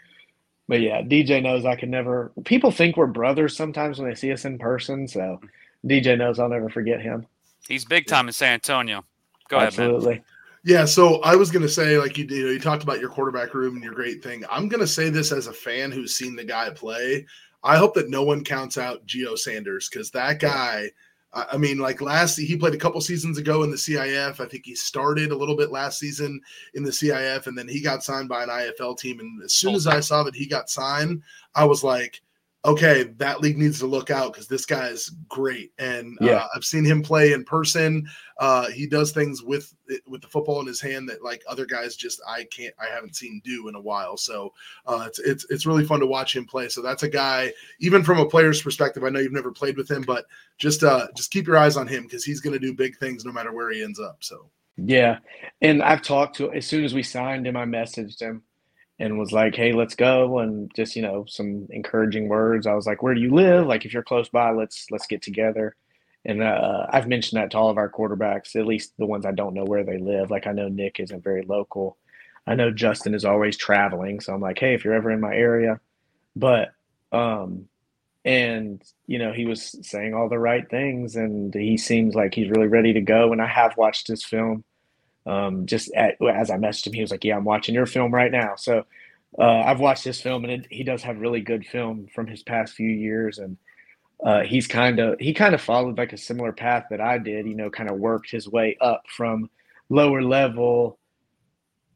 but 0.69 0.81
yeah, 0.81 1.03
DJ 1.03 1.43
knows 1.43 1.67
I 1.67 1.77
can 1.77 1.91
never, 1.91 2.33
people 2.45 2.71
think 2.71 2.97
we're 2.97 3.07
brothers 3.07 3.57
sometimes 3.57 3.99
when 3.99 4.09
they 4.09 4.15
see 4.15 4.33
us 4.33 4.47
in 4.47 4.59
person. 4.59 5.07
So 5.07 5.41
DJ 5.85 6.17
knows 6.17 6.39
I'll 6.39 6.49
never 6.49 6.71
forget 6.71 7.03
him. 7.03 7.27
He's 7.69 7.85
big 7.85 8.07
time 8.07 8.27
in 8.27 8.33
San 8.33 8.55
Antonio. 8.55 9.05
Go 9.49 9.59
ahead, 9.59 9.77
man. 9.77 10.23
Yeah, 10.65 10.87
so 10.87 11.21
I 11.21 11.37
was 11.37 11.51
gonna 11.51 11.69
say, 11.69 11.99
like 11.99 12.17
you, 12.17 12.25
you 12.25 12.45
know, 12.47 12.51
you 12.51 12.59
talked 12.59 12.83
about 12.83 12.99
your 12.99 13.11
quarterback 13.11 13.53
room 13.53 13.75
and 13.75 13.85
your 13.85 13.93
great 13.93 14.25
thing. 14.25 14.45
I'm 14.51 14.67
gonna 14.67 14.87
say 14.87 15.11
this 15.11 15.31
as 15.31 15.47
a 15.47 15.53
fan 15.53 15.93
who's 15.93 16.17
seen 16.17 16.35
the 16.35 16.45
guy 16.45 16.71
play. 16.71 17.27
I 17.63 17.77
hope 17.77 17.93
that 17.95 18.09
no 18.09 18.23
one 18.23 18.43
counts 18.43 18.79
out 18.79 19.05
Geo 19.05 19.35
Sanders 19.37 19.89
because 19.89 20.11
that 20.13 20.41
guy. 20.41 20.91
I 21.35 21.47
I 21.53 21.57
mean, 21.59 21.79
like 21.79 22.01
last 22.01 22.37
he 22.37 22.57
played 22.57 22.75
a 22.75 22.79
couple 22.79 23.01
seasons 23.01 23.37
ago 23.39 23.63
in 23.65 23.71
the 23.71 23.77
CIF. 23.77 24.41
I 24.41 24.47
think 24.47 24.65
he 24.65 24.75
started 24.75 25.33
a 25.33 25.37
little 25.37 25.57
bit 25.57 25.71
last 25.71 25.99
season 25.99 26.41
in 26.75 26.83
the 26.83 26.93
CIF, 26.93 27.47
and 27.47 27.59
then 27.59 27.69
he 27.69 27.83
got 27.83 28.05
signed 28.05 28.29
by 28.29 28.45
an 28.45 28.49
IFL 28.49 28.97
team. 28.97 29.21
And 29.21 29.43
as 29.43 29.53
soon 29.53 29.75
oh. 29.75 29.77
as 29.77 29.87
I 29.87 30.01
saw 30.01 30.23
that 30.23 30.37
he 30.37 30.47
got 30.47 30.71
signed, 30.71 31.23
I 31.55 31.65
was 31.65 31.85
like, 31.85 32.23
okay, 32.65 33.03
that 33.19 33.41
league 33.41 33.59
needs 33.59 33.79
to 33.79 33.87
look 33.87 34.11
out 34.11 34.33
because 34.33 34.49
this 34.49 34.65
guy 34.65 34.89
is 34.89 35.11
great. 35.29 35.73
And 35.79 36.17
Yeah. 36.21 36.37
uh, 36.37 36.47
I've 36.55 36.65
seen 36.65 36.85
him 36.85 37.03
play 37.03 37.33
in 37.33 37.45
person. 37.45 38.09
Uh, 38.39 38.71
he 38.71 38.87
does 38.87 39.13
things 39.13 39.43
with 39.43 39.75
with 40.07 40.23
the 40.23 40.29
football 40.29 40.61
in 40.61 40.67
his 40.67 40.81
hand 40.81 41.09
that 41.11 41.23
like 41.23 41.43
other 41.47 41.67
guys 41.67 41.95
just 41.95 42.23
I 42.27 42.45
can't 42.45 42.75
I 42.81 42.87
haven't 42.87 43.17
seen 43.17 43.43
do 43.45 43.69
in 43.69 43.75
a 43.75 43.81
while. 43.81 44.17
So 44.17 44.53
uh, 44.87 45.05
it's 45.07 45.19
it's 45.19 45.47
it's 45.51 45.67
really 45.67 45.85
fun 45.85 46.01
to 46.01 46.07
watch 46.07 46.35
him 46.35 46.47
play. 46.47 46.69
So 46.69 46.81
that's 46.81 47.03
a 47.03 47.09
guy 47.09 47.53
even 47.81 48.03
from 48.03 48.19
a 48.19 48.27
player's 48.27 48.63
perspective. 48.63 49.05
I 49.05 49.11
know 49.11 49.21
you've 49.21 49.33
never 49.33 49.53
played 49.53 49.77
with 49.77 49.91
him, 49.91 50.03
but 50.03 50.25
just 50.59 50.83
uh 50.85 51.09
just 51.15 51.31
keep 51.31 51.47
your 51.47 51.59
eyes 51.59 51.77
on 51.77 51.87
him 51.87 52.05
because 52.05 52.25
he's 52.25 52.41
going 52.41 52.55
to 52.55 52.59
do 52.59 52.73
big 52.73 52.97
things 52.99 53.25
no 53.25 53.33
matter 53.33 53.53
where 53.53 53.71
he 53.71 53.83
ends 53.83 54.01
up. 54.01 54.17
So 54.21 54.51
Yeah, 54.77 55.19
and 55.61 55.83
I've 55.83 56.03
talked 56.03 56.37
to 56.37 56.51
as 56.53 56.67
soon 56.67 56.83
as 56.85 56.95
we 56.95 57.03
signed 57.03 57.47
him, 57.47 57.57
I 57.57 57.67
messaged 57.67 58.21
him 58.21 58.43
and 58.99 59.19
was 59.19 59.33
like, 59.33 59.55
"Hey, 59.55 59.73
let's 59.73 59.95
go," 59.95 60.39
and 60.39 60.73
just 60.75 60.97
you 60.97 61.03
know 61.03 61.25
some 61.29 61.67
encouraging 61.71 62.29
words. 62.29 62.67
I 62.67 62.75
was 62.75 62.87
like, 62.87 63.03
"Where 63.03 63.15
do 63.15 63.21
you 63.21 63.35
live? 63.35 63.67
Like, 63.67 63.85
if 63.85 63.93
you're 63.93 64.03
close 64.03 64.29
by, 64.29 64.51
let's 64.51 64.91
let's 64.91 65.07
get 65.07 65.23
together." 65.23 65.77
And 66.25 66.43
uh, 66.43 66.87
I've 66.91 67.09
mentioned 67.09 67.41
that 67.41 67.51
to 67.51 67.59
all 67.59 67.71
of 67.71 67.77
our 67.77 67.91
quarterbacks, 67.91 68.57
at 68.57 68.67
least 68.67 68.95
the 68.99 69.07
ones 69.07 69.27
I 69.27 69.33
don't 69.33 69.55
know 69.55 69.65
where 69.65 69.85
they 69.85 69.99
live. 69.99 70.31
Like 70.31 70.47
I 70.47 70.53
know 70.53 70.69
Nick 70.69 71.01
isn't 71.01 71.23
very 71.23 71.43
local. 71.43 71.99
I 72.47 72.55
know 72.55 72.71
Justin 72.71 73.15
is 73.15 73.25
always 73.25 73.57
traveling, 73.57 74.21
so 74.21 74.35
I'm 74.35 74.41
like, 74.41 74.59
"Hey, 74.59 74.75
if 74.75 74.85
you're 74.85 74.95
ever 74.95 75.11
in 75.11 75.21
my 75.21 75.35
area," 75.35 75.81
but 76.37 76.73
um, 77.13 77.69
and 78.25 78.83
you 79.07 79.19
know 79.19 79.33
he 79.33 79.47
was 79.47 79.77
saying 79.87 80.15
all 80.15 80.29
the 80.29 80.39
right 80.39 80.69
things, 80.69 81.17
and 81.17 81.53
he 81.53 81.77
seems 81.77 82.15
like 82.15 82.35
he's 82.35 82.51
really 82.51 82.69
ready 82.69 82.93
to 82.95 83.01
go. 83.01 83.33
And 83.33 83.43
I 83.43 83.47
have 83.47 83.77
watched 83.77 84.09
his 84.09 84.25
film 84.25 84.65
um, 85.27 85.67
just 85.67 85.93
at, 85.95 86.17
as 86.23 86.51
I 86.51 86.57
messaged 86.57 86.87
him, 86.87 86.93
he 86.93 87.01
was 87.01 87.11
like, 87.11 87.25
"Yeah, 87.25 87.37
I'm 87.37 87.45
watching 87.45 87.75
your 87.75 87.87
film 87.87 88.13
right 88.13 88.31
now." 88.31 88.55
So 88.57 88.85
uh, 89.39 89.63
I've 89.63 89.81
watched 89.81 90.05
his 90.05 90.21
film, 90.21 90.45
and 90.45 90.53
it, 90.53 90.67
he 90.71 90.85
does 90.85 91.03
have 91.03 91.19
really 91.19 91.41
good 91.41 91.67
film 91.67 92.07
from 92.15 92.27
his 92.27 92.43
past 92.43 92.75
few 92.75 92.91
years, 92.91 93.39
and 93.39 93.57
uh, 94.25 94.43
he's 94.43 94.67
kind 94.67 95.01
of 95.01 95.19
he 95.19 95.35
kind 95.35 95.55
of 95.55 95.61
followed 95.61 95.99
like 95.99 96.13
a 96.13 96.19
similar 96.19 96.53
path 96.53 96.87
that 96.91 97.01
I 97.01 97.19
did. 97.19 97.47
You 97.47 97.55
know, 97.55 97.71
kind 97.71 97.91
of 97.91 97.97
worked 97.97 98.31
his 98.31 98.49
way 98.49 98.77
up 98.81 99.05
from 99.09 99.51
lower 99.89 100.23
level 100.23 100.99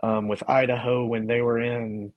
um, 0.03 0.29
with 0.29 0.49
Idaho 0.49 1.07
when 1.07 1.27
they 1.27 1.41
were 1.43 1.61
in 1.61 2.13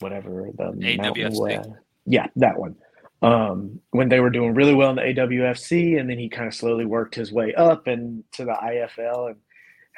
whatever 0.00 0.50
the 0.56 0.72
AWFC. 0.98 1.76
Yeah, 2.06 2.26
that 2.36 2.58
one. 2.58 2.76
Um, 3.20 3.80
when 3.90 4.08
they 4.08 4.20
were 4.20 4.30
doing 4.30 4.54
really 4.54 4.74
well 4.74 4.90
in 4.90 4.96
the 4.96 5.02
AWFC, 5.02 5.98
and 5.98 6.08
then 6.08 6.18
he 6.18 6.28
kind 6.28 6.46
of 6.46 6.54
slowly 6.54 6.84
worked 6.86 7.16
his 7.16 7.32
way 7.32 7.52
up 7.54 7.88
and 7.88 8.22
to 8.32 8.44
the 8.44 8.52
IFL, 8.52 9.30
and 9.30 9.36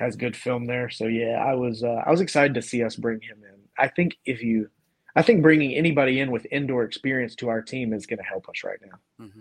has 0.00 0.16
good 0.16 0.36
film 0.36 0.66
there. 0.66 0.90
So 0.90 1.06
yeah, 1.06 1.44
I 1.46 1.54
was 1.54 1.84
uh, 1.84 2.02
I 2.04 2.10
was 2.10 2.20
excited 2.20 2.54
to 2.54 2.62
see 2.62 2.82
us 2.82 2.96
bring 2.96 3.20
him 3.20 3.38
in. 3.44 3.60
I 3.78 3.86
think 3.88 4.16
if 4.24 4.42
you, 4.42 4.68
I 5.14 5.22
think 5.22 5.42
bringing 5.42 5.74
anybody 5.74 6.20
in 6.20 6.30
with 6.32 6.46
indoor 6.50 6.82
experience 6.84 7.34
to 7.36 7.48
our 7.48 7.62
team 7.62 7.92
is 7.92 8.06
going 8.06 8.18
to 8.18 8.24
help 8.24 8.48
us 8.48 8.64
right 8.64 8.78
now. 8.84 9.24
Mm-hmm. 9.24 9.40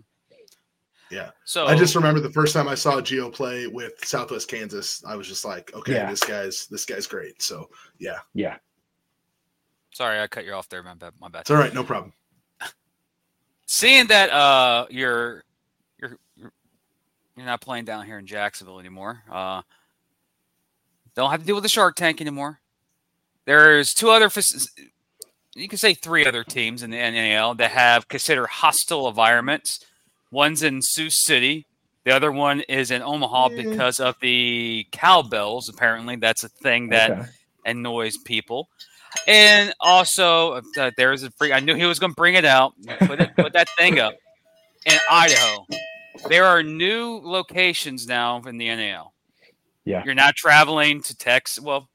Yeah. 1.12 1.32
So 1.44 1.66
I 1.66 1.76
just 1.76 1.96
remember 1.96 2.20
the 2.20 2.30
first 2.30 2.54
time 2.54 2.68
I 2.68 2.76
saw 2.76 3.02
Geo 3.02 3.32
play 3.32 3.66
with 3.66 3.94
Southwest 4.06 4.48
Kansas, 4.48 5.04
I 5.08 5.16
was 5.16 5.28
just 5.28 5.44
like, 5.44 5.74
okay, 5.74 5.94
Yeah. 5.96 6.10
this 6.10 6.20
guy's 6.20 6.68
this 6.68 6.86
guy's 6.86 7.08
great. 7.08 7.42
So 7.42 7.68
yeah, 7.98 8.20
Yeah, 8.36 8.58
sorry, 9.92 10.20
I 10.20 10.28
cut 10.28 10.46
you 10.46 10.54
off 10.54 10.70
there. 10.70 10.84
My 10.84 10.94
bad. 10.94 11.14
My 11.20 11.30
bad. 11.30 11.42
it's 11.42 11.50
all 11.52 11.58
right, 11.58 11.74
no 11.74 11.84
problem. 11.84 12.14
Seeing 13.66 14.06
that 14.08 14.30
uh, 14.30 14.86
you're 14.92 15.44
you're 16.00 16.18
you're 16.36 16.52
you're 17.36 17.46
not 17.46 17.62
playing 17.62 17.86
down 17.86 18.06
here 18.06 18.20
in 18.20 18.28
Jacksonville 18.28 18.80
anymore. 18.80 19.24
Uh, 19.32 19.62
don't 21.20 21.32
have 21.32 21.42
to 21.42 21.46
deal 21.46 21.56
with 21.56 21.64
the 21.64 21.70
Shark 21.70 21.96
Tank 21.96 22.22
anymore. 22.22 22.60
There's 23.46 23.94
two 23.94 24.10
other, 24.10 24.30
you 25.56 25.68
can 25.68 25.78
say 25.78 25.94
three 25.94 26.26
other 26.26 26.44
teams 26.44 26.84
in 26.84 26.92
the 26.92 26.98
NAL 26.98 27.56
that 27.56 27.72
have 27.72 28.08
considered 28.08 28.48
hostile 28.48 29.08
environments. 29.08 29.84
One's 30.32 30.62
in 30.64 30.82
Sioux 30.82 31.10
City. 31.10 31.66
The 32.06 32.12
other 32.16 32.32
one 32.32 32.62
is 32.62 32.92
in 32.92 33.02
Omaha 33.02 33.50
Yeah. 33.50 33.64
because 33.70 34.00
of 34.00 34.16
the 34.22 34.88
cowbells. 34.92 35.68
Apparently, 35.70 36.16
that's 36.16 36.44
a 36.44 36.50
thing 36.50 36.90
that 36.90 37.12
Okay. 37.12 37.24
annoys 37.66 38.18
people. 38.18 38.70
And 39.28 39.74
also, 39.80 40.62
uh, 40.78 40.92
there's 40.96 41.24
a 41.24 41.32
free. 41.32 41.52
I 41.52 41.60
knew 41.60 41.74
he 41.76 41.86
was 41.86 41.98
going 42.00 42.12
to 42.12 42.16
bring 42.16 42.36
it 42.36 42.46
out. 42.46 42.74
Put 43.00 43.20
it, 43.20 43.36
put 43.36 43.54
that 43.54 43.68
thing 43.78 44.00
up 44.00 44.14
in 44.86 44.98
Idaho. 45.10 45.66
There 46.30 46.46
are 46.46 46.62
new 46.62 47.20
locations 47.24 48.06
now 48.08 48.42
in 48.46 48.58
the 48.60 48.68
NAL. 48.68 49.14
Yeah. 49.90 50.04
you're 50.06 50.14
not 50.14 50.36
traveling 50.36 51.02
to 51.04 51.18
Texas. 51.18 51.64
Well, 51.64 51.90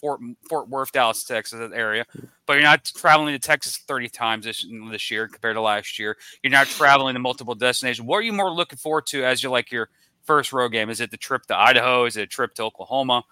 Fort 0.00 0.20
Fort 0.48 0.68
Worth, 0.68 0.92
Dallas, 0.92 1.24
Texas 1.24 1.58
that 1.58 1.72
area, 1.72 2.06
but 2.46 2.54
you're 2.54 2.62
not 2.62 2.84
traveling 2.84 3.34
to 3.34 3.38
Texas 3.38 3.76
30 3.76 4.08
times 4.08 4.44
this 4.44 4.66
this 4.90 5.10
year 5.10 5.28
compared 5.28 5.56
to 5.56 5.60
last 5.60 5.98
year. 5.98 6.16
You're 6.42 6.50
not 6.50 6.66
traveling 6.66 7.14
to 7.14 7.20
multiple 7.20 7.54
destinations. 7.54 8.06
What 8.06 8.16
are 8.16 8.22
you 8.22 8.32
more 8.32 8.50
looking 8.50 8.78
forward 8.78 9.06
to 9.08 9.24
as 9.24 9.42
you 9.42 9.50
like 9.50 9.70
your 9.70 9.90
first 10.24 10.52
road 10.52 10.70
game? 10.70 10.90
Is 10.90 11.00
it 11.00 11.10
the 11.10 11.16
trip 11.16 11.44
to 11.46 11.56
Idaho? 11.56 12.06
Is 12.06 12.16
it 12.16 12.22
a 12.22 12.26
trip 12.26 12.54
to 12.54 12.62
Oklahoma? 12.64 13.24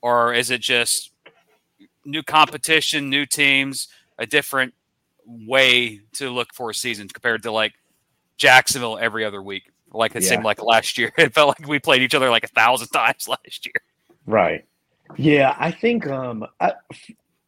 Or 0.00 0.32
is 0.32 0.50
it 0.50 0.60
just 0.60 1.12
new 2.04 2.22
competition, 2.22 3.10
new 3.10 3.26
teams, 3.26 3.88
a 4.18 4.26
different 4.26 4.74
way 5.26 6.00
to 6.14 6.30
look 6.30 6.54
for 6.54 6.70
a 6.70 6.74
season 6.74 7.08
compared 7.08 7.42
to 7.42 7.52
like 7.52 7.74
Jacksonville 8.36 8.98
every 8.98 9.24
other 9.24 9.42
week? 9.42 9.70
Like 9.92 10.14
it 10.14 10.22
seemed 10.24 10.44
like 10.44 10.62
last 10.62 10.98
year. 10.98 11.12
It 11.18 11.34
felt 11.34 11.48
like 11.48 11.68
we 11.68 11.78
played 11.78 12.02
each 12.02 12.14
other 12.14 12.30
like 12.30 12.44
a 12.44 12.48
thousand 12.48 12.88
times 12.92 13.28
last 13.28 13.66
year. 13.66 13.74
Right. 14.26 14.64
Yeah, 15.16 15.56
I 15.58 15.70
think 15.70 16.06
um, 16.06 16.46
I, 16.60 16.74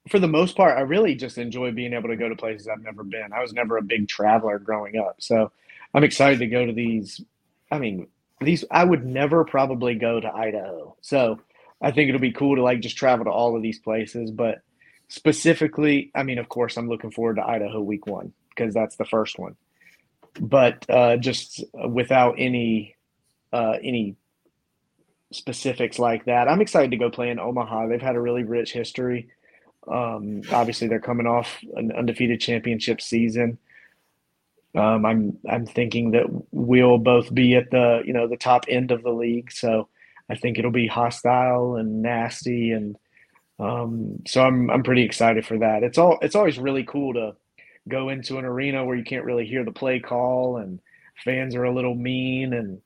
for 0.09 0.18
the 0.18 0.29
most 0.29 0.57
part, 0.57 0.79
I 0.79 0.83
really 0.83 1.14
just 1.14 1.38
enjoy 1.38 1.72
being 1.72 1.92
able 1.92 2.09
to 2.09 2.16
go 2.16 2.29
to 2.29 2.37
places 2.37 2.68
I've 2.68 2.83
never 2.83 3.05
been. 3.05 3.33
I 3.33 3.40
was 3.40 3.53
never 3.53 3.76
a 3.76 3.83
big 3.83 4.09
traveler 4.09 4.59
growing 4.59 4.96
up, 4.96 5.16
so 5.18 5.53
I'm 5.94 6.05
excited 6.05 6.38
to 6.38 6.46
go 6.46 6.64
to 6.64 6.72
these. 6.72 7.20
I 7.70 7.79
mean, 7.79 8.07
these 8.40 8.64
I 8.70 8.85
would 8.85 9.05
never 9.05 9.44
probably 9.44 9.94
go 9.94 10.20
to 10.20 10.35
Idaho, 10.35 10.96
so 11.03 11.40
I 11.83 11.90
think 11.90 12.09
it'll 12.09 12.20
be 12.20 12.33
cool 12.33 12.57
to 12.57 12.62
like 12.62 12.81
just 12.81 12.96
travel 12.96 13.26
to 13.26 13.31
all 13.31 13.55
of 13.57 13.62
these 13.62 13.79
places. 13.79 14.31
But 14.31 14.62
specifically, 15.09 16.11
I 16.14 16.22
mean, 16.22 16.38
of 16.38 16.48
course, 16.48 16.76
I'm 16.76 16.88
looking 16.88 17.11
forward 17.11 17.37
to 17.37 17.46
Idaho 17.46 17.81
week 17.83 18.07
one 18.07 18.33
because 18.48 18.72
that's 18.72 18.96
the 18.96 19.05
first 19.05 19.38
one. 19.38 19.57
But 20.38 20.88
uh, 20.88 21.16
just 21.16 21.64
without 21.73 22.35
any 22.38 22.97
uh, 23.53 23.77
any 23.83 24.16
specifics 25.33 25.99
like 25.99 26.25
that. 26.25 26.49
I'm 26.49 26.61
excited 26.61 26.90
to 26.90 26.97
go 26.97 27.11
play 27.11 27.31
in 27.31 27.38
Omaha. 27.38 27.87
They've 27.87 28.03
had 28.03 28.16
a 28.16 28.21
really 28.21 28.45
rich 28.45 28.73
history. 28.73 29.29
Um, 29.88 30.43
obviously, 30.53 30.88
they're 30.88 31.01
coming 31.01 31.27
off 31.27 31.59
an 31.75 31.93
undefeated 31.93 32.40
championship 32.40 33.01
season. 33.01 33.59
Um, 34.75 35.05
I'm 35.05 35.38
I'm 35.49 35.66
thinking 35.66 36.12
that 36.12 36.27
we'll 36.53 36.99
both 36.99 37.33
be 37.35 37.57
at 37.57 37.71
the 37.71 38.03
you 38.05 38.12
know 38.12 38.29
the 38.29 38.37
top 38.37 38.66
end 38.69 38.90
of 38.90 39.03
the 39.03 39.11
league, 39.11 39.51
so 39.51 39.88
I 40.29 40.37
think 40.37 40.59
it'll 40.59 40.71
be 40.71 40.87
hostile 40.87 41.75
and 41.75 42.03
nasty, 42.03 42.71
and 42.71 42.97
um, 43.59 44.23
so 44.27 44.45
I'm 44.45 44.71
I'm 44.71 44.85
pretty 44.85 45.03
excited 45.03 45.45
for 45.45 45.59
that. 45.59 45.83
It's 45.83 45.99
all 45.99 46.19
it's 46.23 46.37
always 46.37 46.59
really 46.59 46.85
cool 46.85 47.14
to 47.14 47.35
go 47.88 48.09
into 48.11 48.38
an 48.38 48.45
arena 48.45 48.85
where 48.85 48.97
you 48.97 49.05
can't 49.05 49.25
really 49.25 49.47
hear 49.47 49.64
the 49.64 49.73
play 49.73 50.01
call 50.01 50.59
and 50.59 50.81
fans 51.25 51.55
are 51.55 51.64
a 51.64 51.75
little 51.75 51.95
mean 51.95 52.53
and 52.55 52.81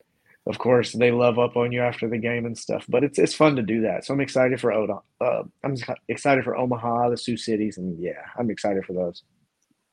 of 0.47 0.59
course 0.59 0.93
they 0.93 1.11
love 1.11 1.39
up 1.39 1.57
on 1.57 1.73
you 1.73 1.81
after 1.81 2.09
the 2.09 2.19
game 2.19 2.47
and 2.47 2.57
stuff 2.57 2.85
but 2.89 3.03
it's 3.05 3.19
it's 3.19 3.35
fun 3.35 3.57
to 3.57 3.63
do 3.63 3.81
that 3.83 4.05
so 4.05 4.13
i'm 4.15 4.21
excited 4.21 4.61
for 4.61 4.73
Oda. 4.73 4.99
Uh, 5.21 5.43
i'm 5.65 5.77
excited 6.09 6.45
for 6.45 6.57
omaha 6.57 7.09
the 7.11 7.17
sioux 7.17 7.37
cities 7.37 7.79
and 7.79 7.99
yeah 8.03 8.23
i'm 8.39 8.51
excited 8.51 8.85
for 8.85 8.93
those 8.93 9.23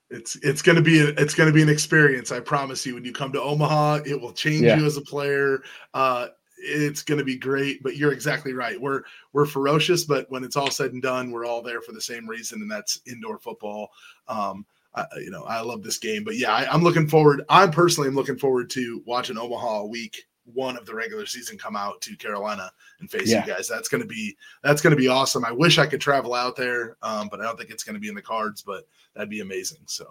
It's 0.10 0.36
it's 0.38 0.62
gonna 0.62 0.82
be 0.82 1.00
a, 1.00 1.08
it's 1.18 1.34
gonna 1.36 1.54
be 1.54 1.62
an 1.62 1.70
experience. 1.70 2.32
I 2.32 2.42
promise 2.42 2.86
you. 2.86 2.96
When 2.96 3.06
you 3.06 3.14
come 3.14 3.32
to 3.32 3.42
Omaha, 3.42 4.00
it 4.06 4.20
will 4.20 4.34
change 4.34 4.64
Yeah. 4.64 4.78
you 4.78 4.86
as 4.86 4.98
a 4.98 5.02
player. 5.02 5.64
Uh, 5.94 6.28
it's 6.58 7.02
gonna 7.02 7.24
be 7.24 7.38
great. 7.38 7.82
But 7.82 7.96
you're 7.96 8.12
exactly 8.12 8.52
right. 8.54 8.76
We're 8.80 9.04
we're 9.32 9.46
ferocious, 9.46 10.04
but 10.04 10.30
when 10.30 10.44
it's 10.44 10.58
all 10.58 10.70
said 10.70 10.92
and 10.92 11.02
done, 11.02 11.32
we're 11.32 11.46
all 11.46 11.62
there 11.62 11.82
for 11.82 11.94
the 11.94 12.02
same 12.02 12.28
reason, 12.28 12.62
and 12.62 12.70
that's 12.70 13.00
indoor 13.08 13.40
football. 13.40 13.90
Um, 14.28 14.66
I, 14.94 15.06
you 15.18 15.30
know, 15.32 15.44
I 15.44 15.62
love 15.62 15.84
this 15.84 15.98
game. 15.98 16.24
But 16.24 16.38
yeah, 16.38 16.52
I, 16.54 16.72
I'm 16.72 16.84
looking 16.84 17.08
forward. 17.08 17.44
I 17.50 17.68
personally 17.68 18.10
am 18.10 18.16
looking 18.16 18.38
forward 18.38 18.70
to 18.72 19.02
watching 19.06 19.38
Omaha 19.38 19.86
week 19.86 20.28
one 20.54 20.76
of 20.76 20.86
the 20.86 20.94
regular 20.94 21.26
season 21.26 21.58
come 21.58 21.76
out 21.78 22.02
to 22.02 22.18
Carolina 22.18 22.70
and 23.00 23.10
face 23.10 23.30
Yeah. 23.30 23.46
you 23.46 23.54
guys. 23.54 23.68
That's 23.70 23.88
gonna 23.88 24.06
be 24.06 24.36
that's 24.64 24.82
gonna 24.82 24.96
be 24.98 25.08
awesome. 25.08 25.46
I 25.46 25.52
wish 25.52 25.78
I 25.78 25.86
could 25.86 26.02
travel 26.02 26.34
out 26.34 26.56
there, 26.58 26.98
um, 27.04 27.30
but 27.30 27.40
I 27.40 27.44
don't 27.44 27.58
think 27.58 27.70
it's 27.70 27.84
gonna 27.84 28.00
be 28.00 28.10
in 28.10 28.16
the 28.16 28.22
cards. 28.22 28.62
But 28.62 28.86
that'd 29.14 29.30
be 29.30 29.40
amazing. 29.42 29.80
So. 29.86 30.08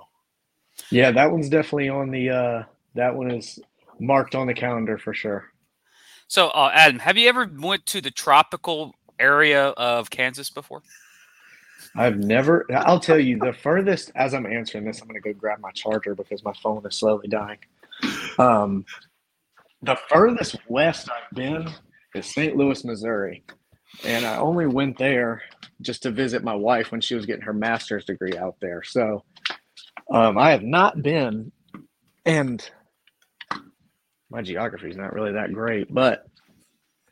yeah 0.91 1.11
that 1.11 1.31
one's 1.31 1.51
definitely 1.51 1.91
on 1.91 2.11
the 2.11 2.31
uh 2.31 2.63
that 2.95 3.15
one 3.15 3.31
is 3.31 3.59
marked 3.99 4.35
on 4.35 4.47
the 4.47 4.55
calendar 4.55 4.97
for 4.97 5.13
sure 5.13 5.45
So, 6.27 6.49
uh, 6.51 6.71
Adam, 6.73 7.01
have 7.01 7.19
you 7.19 7.29
ever 7.29 7.51
went 7.59 7.85
to 7.87 8.01
the 8.01 8.11
tropical 8.11 8.95
area 9.19 9.69
of 9.77 10.09
Kansas 10.09 10.49
before? 10.49 10.83
I've 11.97 12.19
never 12.19 12.67
i'll 12.73 13.01
tell 13.01 13.19
you 13.19 13.39
the 13.39 13.53
furthest 13.53 14.13
as 14.15 14.35
i'm 14.35 14.47
answering 14.47 14.85
this 14.85 15.01
i'm 15.01 15.09
going 15.09 15.21
to 15.21 15.33
go 15.33 15.39
grab 15.39 15.59
my 15.61 15.71
charger 15.73 16.15
because 16.15 16.45
my 16.45 16.53
phone 16.63 16.85
is 16.87 16.97
slowly 16.97 17.29
dying. 17.29 17.59
Um 18.39 18.85
the 19.83 19.97
furthest 20.09 20.57
west 20.69 21.09
i've 21.11 21.37
been 21.37 21.69
is 22.15 22.27
st 22.27 22.57
louis 22.57 22.85
missouri. 22.85 23.45
And 24.05 24.25
i 24.25 24.37
only 24.37 24.67
went 24.67 24.99
there 24.99 25.43
just 25.81 26.03
to 26.05 26.11
visit 26.11 26.45
my 26.45 26.55
wife 26.55 26.93
when 26.93 27.01
she 27.01 27.15
was 27.15 27.27
getting 27.27 27.45
her 27.45 27.53
master's 27.53 28.05
degree 28.05 28.37
out 28.37 28.57
there. 28.61 28.83
So 28.83 29.25
um, 30.13 30.39
i 30.39 30.51
have 30.51 30.63
not 30.63 31.03
been 31.03 31.53
and 32.25 32.69
my 34.31 34.43
geography 34.43 34.91
is 34.91 34.97
not 34.97 35.13
really 35.13 35.33
that 35.33 35.53
great 35.53 35.93
but 35.93 36.27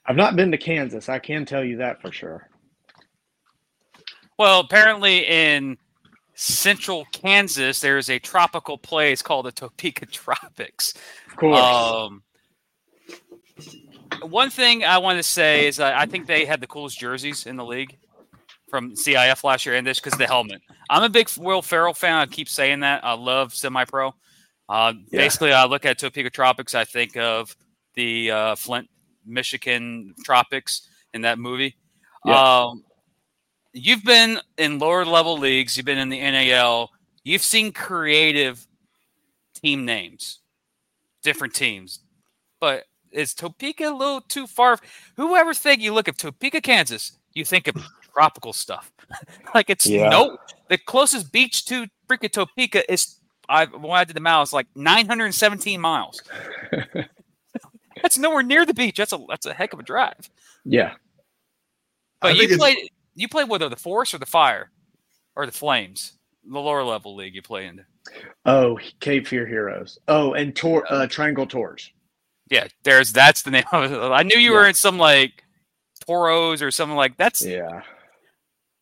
i've 0.06 0.16
not 0.16 0.36
been 0.36 0.52
to 0.52 0.58
kansas. 0.58 1.08
I 1.08 1.18
can 1.18 1.44
tell 1.44 1.64
you 1.64 1.78
that 1.78 2.00
for 2.00 2.12
sure 2.12 2.48
Well, 4.38 4.60
apparently 4.60 5.26
in 5.26 5.76
central 6.34 7.04
Kansas, 7.12 7.80
there's 7.80 8.08
a 8.08 8.18
tropical 8.18 8.78
place 8.78 9.22
called 9.22 9.46
the 9.46 9.52
Topeka 9.52 10.06
Tropics. 10.06 10.94
of 11.26 11.36
course 11.36 11.58
Um, 11.58 12.22
one 14.22 14.50
thing 14.50 14.84
I 14.84 14.98
want 14.98 15.18
to 15.18 15.22
say 15.22 15.66
is 15.66 15.80
I 15.80 16.06
think 16.06 16.26
they 16.26 16.44
had 16.44 16.60
the 16.60 16.66
coolest 16.66 16.98
jerseys 16.98 17.46
in 17.46 17.56
the 17.56 17.64
league 17.64 17.96
from 18.70 18.92
CIF 18.94 19.44
last 19.44 19.66
year, 19.66 19.74
and 19.74 19.86
this 19.86 19.98
because 19.98 20.18
the 20.18 20.26
helmet. 20.26 20.60
I'm 20.90 21.02
a 21.02 21.08
big 21.08 21.28
Will 21.36 21.62
Ferrell 21.62 21.94
fan. 21.94 22.14
I 22.14 22.26
keep 22.26 22.48
saying 22.48 22.80
that. 22.80 23.04
I 23.04 23.14
love 23.14 23.54
semi-pro. 23.54 24.14
Uh, 24.68 24.92
yeah. 25.10 25.20
Basically, 25.20 25.52
I 25.52 25.64
look 25.64 25.84
at 25.84 25.98
Topeka 25.98 26.30
Tropics. 26.30 26.74
I 26.74 26.84
think 26.84 27.16
of 27.16 27.56
the 27.94 28.30
uh, 28.30 28.54
Flint, 28.54 28.88
Michigan 29.26 30.14
Tropics 30.24 30.88
in 31.14 31.22
that 31.22 31.38
movie. 31.38 31.76
Yeah. 32.24 32.60
Um, 32.64 32.84
you've 33.78 34.04
been 34.04 34.40
in 34.56 34.78
lower 34.78 35.04
level 35.04 35.38
leagues. 35.38 35.76
You've 35.76 35.86
been 35.86 35.98
in 35.98 36.08
the 36.08 36.20
NAL. 36.20 36.90
You've 37.24 37.42
seen 37.42 37.72
creative 37.72 38.66
team 39.54 39.84
names, 39.84 40.40
different 41.22 41.54
teams, 41.54 42.00
but 42.60 42.84
is 43.10 43.34
Topeka 43.34 43.88
a 43.88 43.94
little 43.94 44.20
too 44.20 44.46
far? 44.46 44.78
Whoever 45.16 45.54
think 45.54 45.80
you 45.80 45.92
look 45.92 46.08
at 46.08 46.18
Topeka, 46.18 46.60
Kansas, 46.60 47.18
you 47.32 47.44
think 47.44 47.68
of 47.68 47.76
tropical 48.12 48.52
stuff. 48.52 48.92
like 49.54 49.70
it's 49.70 49.86
yeah. 49.86 50.08
no 50.08 50.36
the 50.68 50.78
closest 50.78 51.32
beach 51.32 51.64
to 51.66 51.86
freaking 52.08 52.30
Topeka 52.30 52.90
is 52.92 53.16
I 53.48 53.64
when 53.66 53.92
I 53.92 54.04
did 54.04 54.16
the 54.16 54.20
miles 54.20 54.52
like 54.52 54.66
917 54.74 55.80
miles. 55.80 56.22
that's 58.02 58.18
nowhere 58.18 58.42
near 58.42 58.66
the 58.66 58.74
beach. 58.74 58.96
That's 58.96 59.12
a 59.12 59.24
that's 59.28 59.46
a 59.46 59.54
heck 59.54 59.72
of 59.72 59.80
a 59.80 59.82
drive. 59.82 60.30
Yeah. 60.64 60.94
But 62.20 62.36
you 62.36 62.56
played 62.56 62.90
you 63.18 63.28
play 63.28 63.44
whether 63.44 63.68
the 63.68 63.76
Force 63.76 64.14
or 64.14 64.18
the 64.18 64.26
Fire 64.26 64.70
or 65.36 65.46
the 65.46 65.52
Flames, 65.52 66.14
the 66.44 66.58
lower 66.58 66.84
level 66.84 67.14
league 67.14 67.34
you 67.34 67.42
play 67.42 67.66
in. 67.66 67.84
Oh, 68.46 68.78
Cape 69.00 69.26
Fear 69.26 69.46
Heroes. 69.46 69.98
Oh, 70.08 70.34
and 70.34 70.54
Tor 70.54 70.84
uh, 70.90 71.06
Triangle 71.06 71.46
Tours. 71.46 71.92
Yeah, 72.50 72.68
there's 72.82 73.12
that's 73.12 73.42
the 73.42 73.50
name 73.50 73.64
of 73.72 73.92
it. 73.92 73.98
I 73.98 74.22
knew 74.22 74.38
you 74.38 74.52
yeah. 74.52 74.56
were 74.56 74.66
in 74.66 74.74
some 74.74 74.98
like 74.98 75.44
Toros 76.06 76.62
or 76.62 76.70
something 76.70 76.96
like 76.96 77.16
that's 77.16 77.44
yeah. 77.44 77.82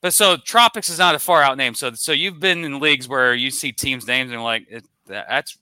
But 0.03 0.15
so 0.15 0.37
Tropics 0.37 0.89
is 0.89 0.99
not 0.99 1.15
a 1.15 1.19
far 1.19 1.43
out 1.43 1.57
name. 1.57 1.75
So 1.75 1.93
so 1.95 2.13
you've 2.13 2.39
been 2.39 2.65
in 2.65 2.79
leagues 2.79 3.09
where 3.09 3.35
you 3.35 3.51
see 3.51 3.73
teams' 3.73 4.07
names 4.07 4.31
and 4.31 4.43
like 4.43 4.83
that's 5.07 5.59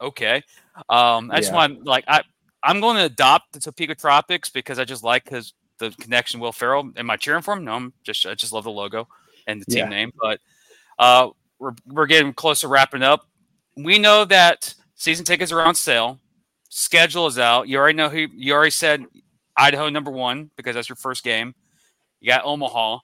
okay. 0.00 0.42
Um, 0.90 1.30
I 1.30 1.38
just 1.38 1.50
yeah. 1.50 1.56
want 1.56 1.86
like 1.86 2.04
I 2.08 2.22
I'm 2.62 2.80
going 2.80 2.96
to 2.96 3.04
adopt 3.04 3.52
the 3.52 3.60
Topeka 3.60 3.94
Tropics 3.94 4.50
because 4.50 4.78
I 4.78 4.84
just 4.84 5.04
like 5.04 5.24
because 5.24 5.54
the 5.78 5.90
connection 6.00 6.40
Will 6.40 6.52
Ferrell. 6.52 6.90
Am 6.96 7.10
I 7.10 7.16
cheering 7.16 7.42
for 7.42 7.54
him? 7.54 7.64
No, 7.64 7.72
I'm 7.72 7.92
just 8.02 8.26
I 8.26 8.34
just 8.34 8.52
love 8.52 8.64
the 8.64 8.70
logo 8.70 9.08
and 9.46 9.60
the 9.60 9.66
team 9.66 9.84
yeah. 9.84 9.88
name. 9.88 10.12
But 10.20 10.40
uh, 10.98 11.30
we're 11.58 11.74
we're 11.86 12.06
getting 12.06 12.32
close 12.32 12.60
to 12.60 12.68
wrapping 12.68 13.02
up. 13.02 13.26
We 13.76 13.98
know 13.98 14.24
that 14.24 14.74
season 14.94 15.24
tickets 15.24 15.52
are 15.52 15.62
on 15.62 15.74
sale. 15.74 16.20
Schedule 16.68 17.26
is 17.26 17.38
out. 17.38 17.68
You 17.68 17.78
already 17.78 17.96
know 17.96 18.08
who. 18.08 18.26
You 18.34 18.54
already 18.54 18.70
said 18.70 19.04
Idaho 19.56 19.88
number 19.88 20.10
one 20.10 20.50
because 20.56 20.74
that's 20.74 20.88
your 20.88 20.96
first 20.96 21.24
game. 21.24 21.54
You 22.20 22.28
got 22.28 22.44
Omaha. 22.44 22.98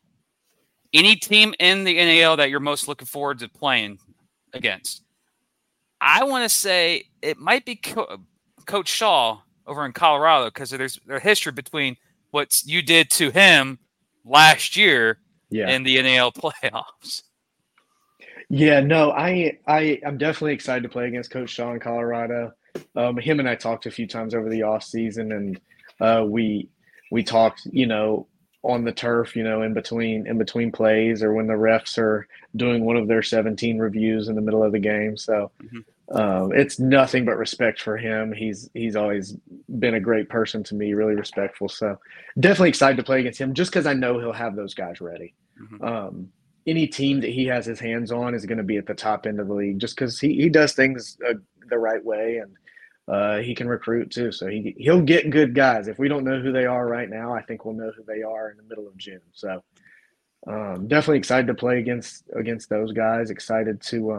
Any 0.94 1.16
team 1.16 1.54
in 1.58 1.84
the 1.84 1.94
NAL 1.94 2.36
that 2.36 2.50
you're 2.50 2.60
most 2.60 2.86
looking 2.86 3.06
forward 3.06 3.38
to 3.38 3.48
playing 3.48 3.98
against? 4.52 5.02
I 6.00 6.24
want 6.24 6.42
to 6.42 6.48
say 6.48 7.04
it 7.22 7.38
might 7.38 7.64
be 7.64 7.76
Co- 7.76 8.18
Coach 8.66 8.88
Shaw 8.88 9.40
over 9.66 9.86
in 9.86 9.92
Colorado 9.92 10.46
because 10.46 10.70
there's 10.70 10.98
a 11.08 11.20
history 11.20 11.52
between 11.52 11.96
what 12.32 12.62
you 12.64 12.82
did 12.82 13.08
to 13.10 13.30
him 13.30 13.78
last 14.24 14.76
year 14.76 15.18
yeah. 15.50 15.70
in 15.70 15.84
the 15.84 16.02
NAL 16.02 16.32
playoffs. 16.32 17.22
Yeah, 18.48 18.80
no, 18.80 19.12
I 19.12 19.58
I 19.66 20.00
I'm 20.04 20.18
definitely 20.18 20.52
excited 20.52 20.82
to 20.82 20.88
play 20.88 21.08
against 21.08 21.30
Coach 21.30 21.50
Shaw 21.50 21.72
in 21.72 21.80
Colorado. 21.80 22.52
Um, 22.96 23.16
him 23.16 23.38
and 23.38 23.48
I 23.48 23.54
talked 23.54 23.86
a 23.86 23.90
few 23.90 24.06
times 24.06 24.34
over 24.34 24.50
the 24.50 24.62
off 24.62 24.82
season, 24.84 25.32
and 25.32 25.60
uh, 26.00 26.24
we 26.26 26.68
we 27.10 27.22
talked, 27.22 27.66
you 27.66 27.86
know, 27.86 28.26
on 28.62 28.84
the 28.84 28.92
turf, 28.92 29.36
you 29.36 29.42
know, 29.42 29.62
in 29.62 29.72
between 29.74 30.26
in 30.26 30.36
between 30.38 30.70
plays 30.70 31.22
or 31.22 31.32
when 31.32 31.46
the 31.46 31.54
refs 31.54 31.96
are 31.98 32.26
doing 32.56 32.84
one 32.84 32.96
of 32.96 33.08
their 33.08 33.22
17 33.22 33.78
reviews 33.78 34.28
in 34.28 34.34
the 34.34 34.42
middle 34.42 34.62
of 34.62 34.72
the 34.72 34.78
game. 34.78 35.16
So 35.16 35.50
mm-hmm. 35.62 35.80
Um, 36.12 36.52
it's 36.52 36.78
nothing 36.78 37.24
but 37.24 37.38
respect 37.38 37.80
for 37.80 37.96
him. 37.96 38.32
He's 38.32 38.68
he's 38.74 38.96
always 38.96 39.34
been 39.78 39.94
a 39.94 40.00
great 40.00 40.28
person 40.28 40.62
to 40.64 40.74
me, 40.74 40.92
really 40.92 41.14
respectful. 41.14 41.68
So 41.68 41.98
definitely 42.38 42.68
excited 42.68 42.98
to 42.98 43.02
play 43.02 43.20
against 43.20 43.40
him, 43.40 43.54
just 43.54 43.70
because 43.70 43.86
I 43.86 43.94
know 43.94 44.18
he'll 44.18 44.32
have 44.32 44.54
those 44.54 44.74
guys 44.74 45.00
ready. 45.00 45.34
Mm-hmm. 45.60 45.84
Um, 45.84 46.28
any 46.66 46.86
team 46.86 47.20
that 47.22 47.30
he 47.30 47.46
has 47.46 47.64
his 47.64 47.80
hands 47.80 48.12
on 48.12 48.34
is 48.34 48.44
going 48.44 48.58
to 48.58 48.64
be 48.64 48.76
at 48.76 48.86
the 48.86 48.94
top 48.94 49.26
end 49.26 49.40
of 49.40 49.48
the 49.48 49.54
league, 49.54 49.78
just 49.78 49.96
because 49.96 50.20
he 50.20 50.34
he 50.34 50.50
does 50.50 50.74
things 50.74 51.16
uh, 51.26 51.34
the 51.70 51.78
right 51.78 52.04
way 52.04 52.38
and 52.38 52.52
uh, 53.08 53.38
he 53.38 53.54
can 53.54 53.66
recruit 53.66 54.10
too. 54.10 54.32
So 54.32 54.48
he 54.48 54.74
he'll 54.76 55.00
get 55.00 55.30
good 55.30 55.54
guys. 55.54 55.88
If 55.88 55.98
we 55.98 56.08
don't 56.08 56.24
know 56.24 56.40
who 56.40 56.52
they 56.52 56.66
are 56.66 56.86
right 56.86 57.08
now, 57.08 57.34
I 57.34 57.40
think 57.40 57.64
we'll 57.64 57.74
know 57.74 57.92
who 57.96 58.04
they 58.04 58.22
are 58.22 58.50
in 58.50 58.58
the 58.58 58.64
middle 58.64 58.86
of 58.86 58.96
June. 58.98 59.22
So 59.32 59.62
um, 60.46 60.88
definitely 60.88 61.18
excited 61.18 61.46
to 61.46 61.54
play 61.54 61.78
against 61.78 62.24
against 62.36 62.68
those 62.68 62.92
guys. 62.92 63.30
Excited 63.30 63.80
to 63.82 64.12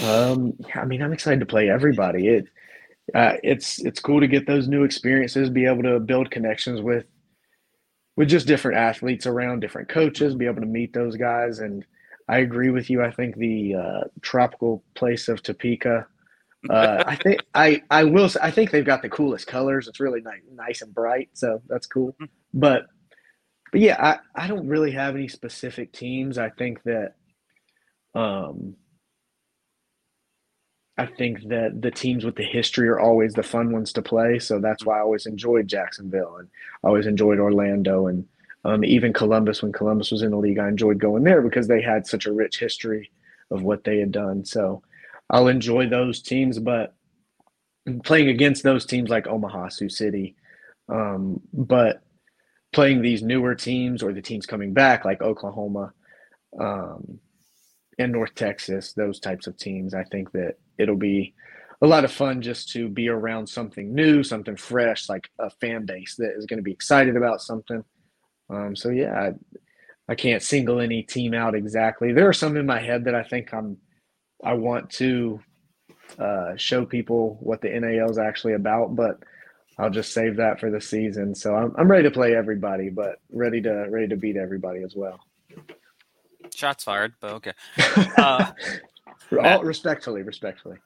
um, 0.00 0.52
I 0.74 0.84
mean, 0.84 1.02
I'm 1.02 1.12
excited 1.12 1.40
to 1.40 1.46
play 1.46 1.68
everybody. 1.68 2.28
It 2.28 2.46
uh, 3.14 3.34
it's 3.42 3.84
it's 3.84 4.00
cool 4.00 4.20
to 4.20 4.26
get 4.26 4.46
those 4.46 4.68
new 4.68 4.84
experiences, 4.84 5.50
be 5.50 5.66
able 5.66 5.82
to 5.84 6.00
build 6.00 6.30
connections 6.30 6.80
with 6.80 7.06
with 8.16 8.28
just 8.28 8.46
different 8.46 8.78
athletes 8.78 9.26
around, 9.26 9.60
different 9.60 9.88
coaches, 9.88 10.34
be 10.34 10.46
able 10.46 10.60
to 10.60 10.66
meet 10.66 10.92
those 10.92 11.16
guys. 11.16 11.58
And 11.58 11.84
I 12.28 12.38
agree 12.38 12.70
with 12.70 12.88
you. 12.88 13.02
I 13.02 13.10
think 13.10 13.36
the 13.36 13.74
uh, 13.74 14.00
tropical 14.22 14.82
place 14.94 15.28
of 15.28 15.42
Topeka 15.42 16.06
uh, 16.70 17.04
I 17.06 17.16
think 17.16 17.44
I 17.54 17.82
I 17.90 18.04
will. 18.04 18.28
I 18.42 18.50
think 18.50 18.70
they've 18.70 18.84
got 18.84 19.02
the 19.02 19.08
coolest 19.08 19.46
colors. 19.46 19.88
It's 19.88 20.00
really 20.00 20.20
nice, 20.20 20.40
nice 20.52 20.82
and 20.82 20.94
bright, 20.94 21.30
so 21.32 21.60
that's 21.68 21.86
cool. 21.86 22.14
Hmm. 22.18 22.26
But 22.52 22.86
but 23.72 23.80
yeah, 23.80 23.96
I 24.34 24.44
I 24.44 24.46
don't 24.46 24.68
really 24.68 24.92
have 24.92 25.14
any 25.14 25.28
specific 25.28 25.92
teams. 25.92 26.38
I 26.38 26.50
think 26.50 26.82
that 26.84 27.14
um 28.14 28.76
I 30.96 31.06
think 31.06 31.48
that 31.48 31.82
the 31.82 31.90
teams 31.90 32.24
with 32.24 32.36
the 32.36 32.44
history 32.44 32.88
are 32.88 33.00
always 33.00 33.34
the 33.34 33.42
fun 33.42 33.72
ones 33.72 33.92
to 33.94 34.02
play. 34.02 34.38
So 34.38 34.60
that's 34.60 34.84
why 34.84 34.98
I 34.98 35.00
always 35.00 35.26
enjoyed 35.26 35.66
Jacksonville 35.66 36.36
and 36.36 36.48
I 36.84 36.88
always 36.88 37.06
enjoyed 37.06 37.40
Orlando 37.40 38.06
and 38.06 38.26
um, 38.64 38.84
even 38.84 39.12
Columbus. 39.12 39.62
When 39.62 39.72
Columbus 39.72 40.12
was 40.12 40.22
in 40.22 40.30
the 40.30 40.36
league, 40.36 40.58
I 40.58 40.68
enjoyed 40.68 41.00
going 41.00 41.24
there 41.24 41.42
because 41.42 41.66
they 41.66 41.82
had 41.82 42.06
such 42.06 42.26
a 42.26 42.32
rich 42.32 42.60
history 42.60 43.10
of 43.50 43.62
what 43.62 43.82
they 43.82 43.98
had 43.98 44.12
done. 44.12 44.44
So 44.44 44.82
I'll 45.30 45.48
enjoy 45.48 45.88
those 45.88 46.22
teams, 46.22 46.60
but 46.60 46.94
playing 48.04 48.28
against 48.28 48.62
those 48.62 48.86
teams 48.86 49.10
like 49.10 49.26
Omaha, 49.26 49.70
Sioux 49.70 49.88
City, 49.88 50.36
um, 50.88 51.40
but 51.52 52.02
playing 52.72 53.02
these 53.02 53.22
newer 53.22 53.54
teams 53.54 54.02
or 54.02 54.12
the 54.12 54.22
teams 54.22 54.46
coming 54.46 54.72
back 54.72 55.04
like 55.04 55.22
Oklahoma 55.22 55.92
um, 56.58 57.18
and 57.98 58.12
North 58.12 58.34
Texas, 58.34 58.92
those 58.92 59.18
types 59.18 59.46
of 59.46 59.56
teams, 59.56 59.92
I 59.92 60.04
think 60.04 60.32
that 60.32 60.56
it'll 60.78 60.96
be 60.96 61.34
a 61.82 61.86
lot 61.86 62.04
of 62.04 62.12
fun 62.12 62.40
just 62.40 62.70
to 62.70 62.88
be 62.88 63.08
around 63.08 63.46
something 63.46 63.94
new, 63.94 64.22
something 64.22 64.56
fresh, 64.56 65.08
like 65.08 65.30
a 65.38 65.50
fan 65.50 65.84
base 65.84 66.16
that 66.16 66.34
is 66.36 66.46
going 66.46 66.58
to 66.58 66.62
be 66.62 66.72
excited 66.72 67.16
about 67.16 67.40
something. 67.40 67.84
Um, 68.48 68.76
so 68.76 68.90
yeah, 68.90 69.12
I, 69.12 69.32
I 70.08 70.14
can't 70.14 70.42
single 70.42 70.80
any 70.80 71.02
team 71.02 71.34
out 71.34 71.54
exactly. 71.54 72.12
There 72.12 72.28
are 72.28 72.32
some 72.32 72.56
in 72.56 72.66
my 72.66 72.80
head 72.80 73.04
that 73.04 73.14
I 73.14 73.22
think 73.22 73.52
I'm 73.52 73.78
I 74.42 74.54
want 74.54 74.90
to 74.90 75.40
uh, 76.18 76.56
show 76.56 76.84
people 76.84 77.38
what 77.40 77.60
the 77.60 77.68
NAL 77.68 78.10
is 78.10 78.18
actually 78.18 78.54
about, 78.54 78.94
but 78.94 79.22
I'll 79.78 79.90
just 79.90 80.12
save 80.12 80.36
that 80.36 80.60
for 80.60 80.70
the 80.70 80.80
season. 80.80 81.34
So 81.34 81.54
I'm, 81.54 81.74
I'm 81.76 81.90
ready 81.90 82.04
to 82.04 82.10
play 82.10 82.36
everybody, 82.36 82.90
but 82.90 83.16
ready 83.30 83.60
to 83.62 83.86
ready 83.90 84.08
to 84.08 84.16
beat 84.16 84.36
everybody 84.36 84.82
as 84.82 84.94
well. 84.94 85.20
Shots 86.54 86.84
fired, 86.84 87.14
but 87.20 87.32
okay. 87.32 87.52
Uh, 88.16 88.52
All, 89.32 89.62
respectfully, 89.62 90.22
respectfully. 90.22 90.76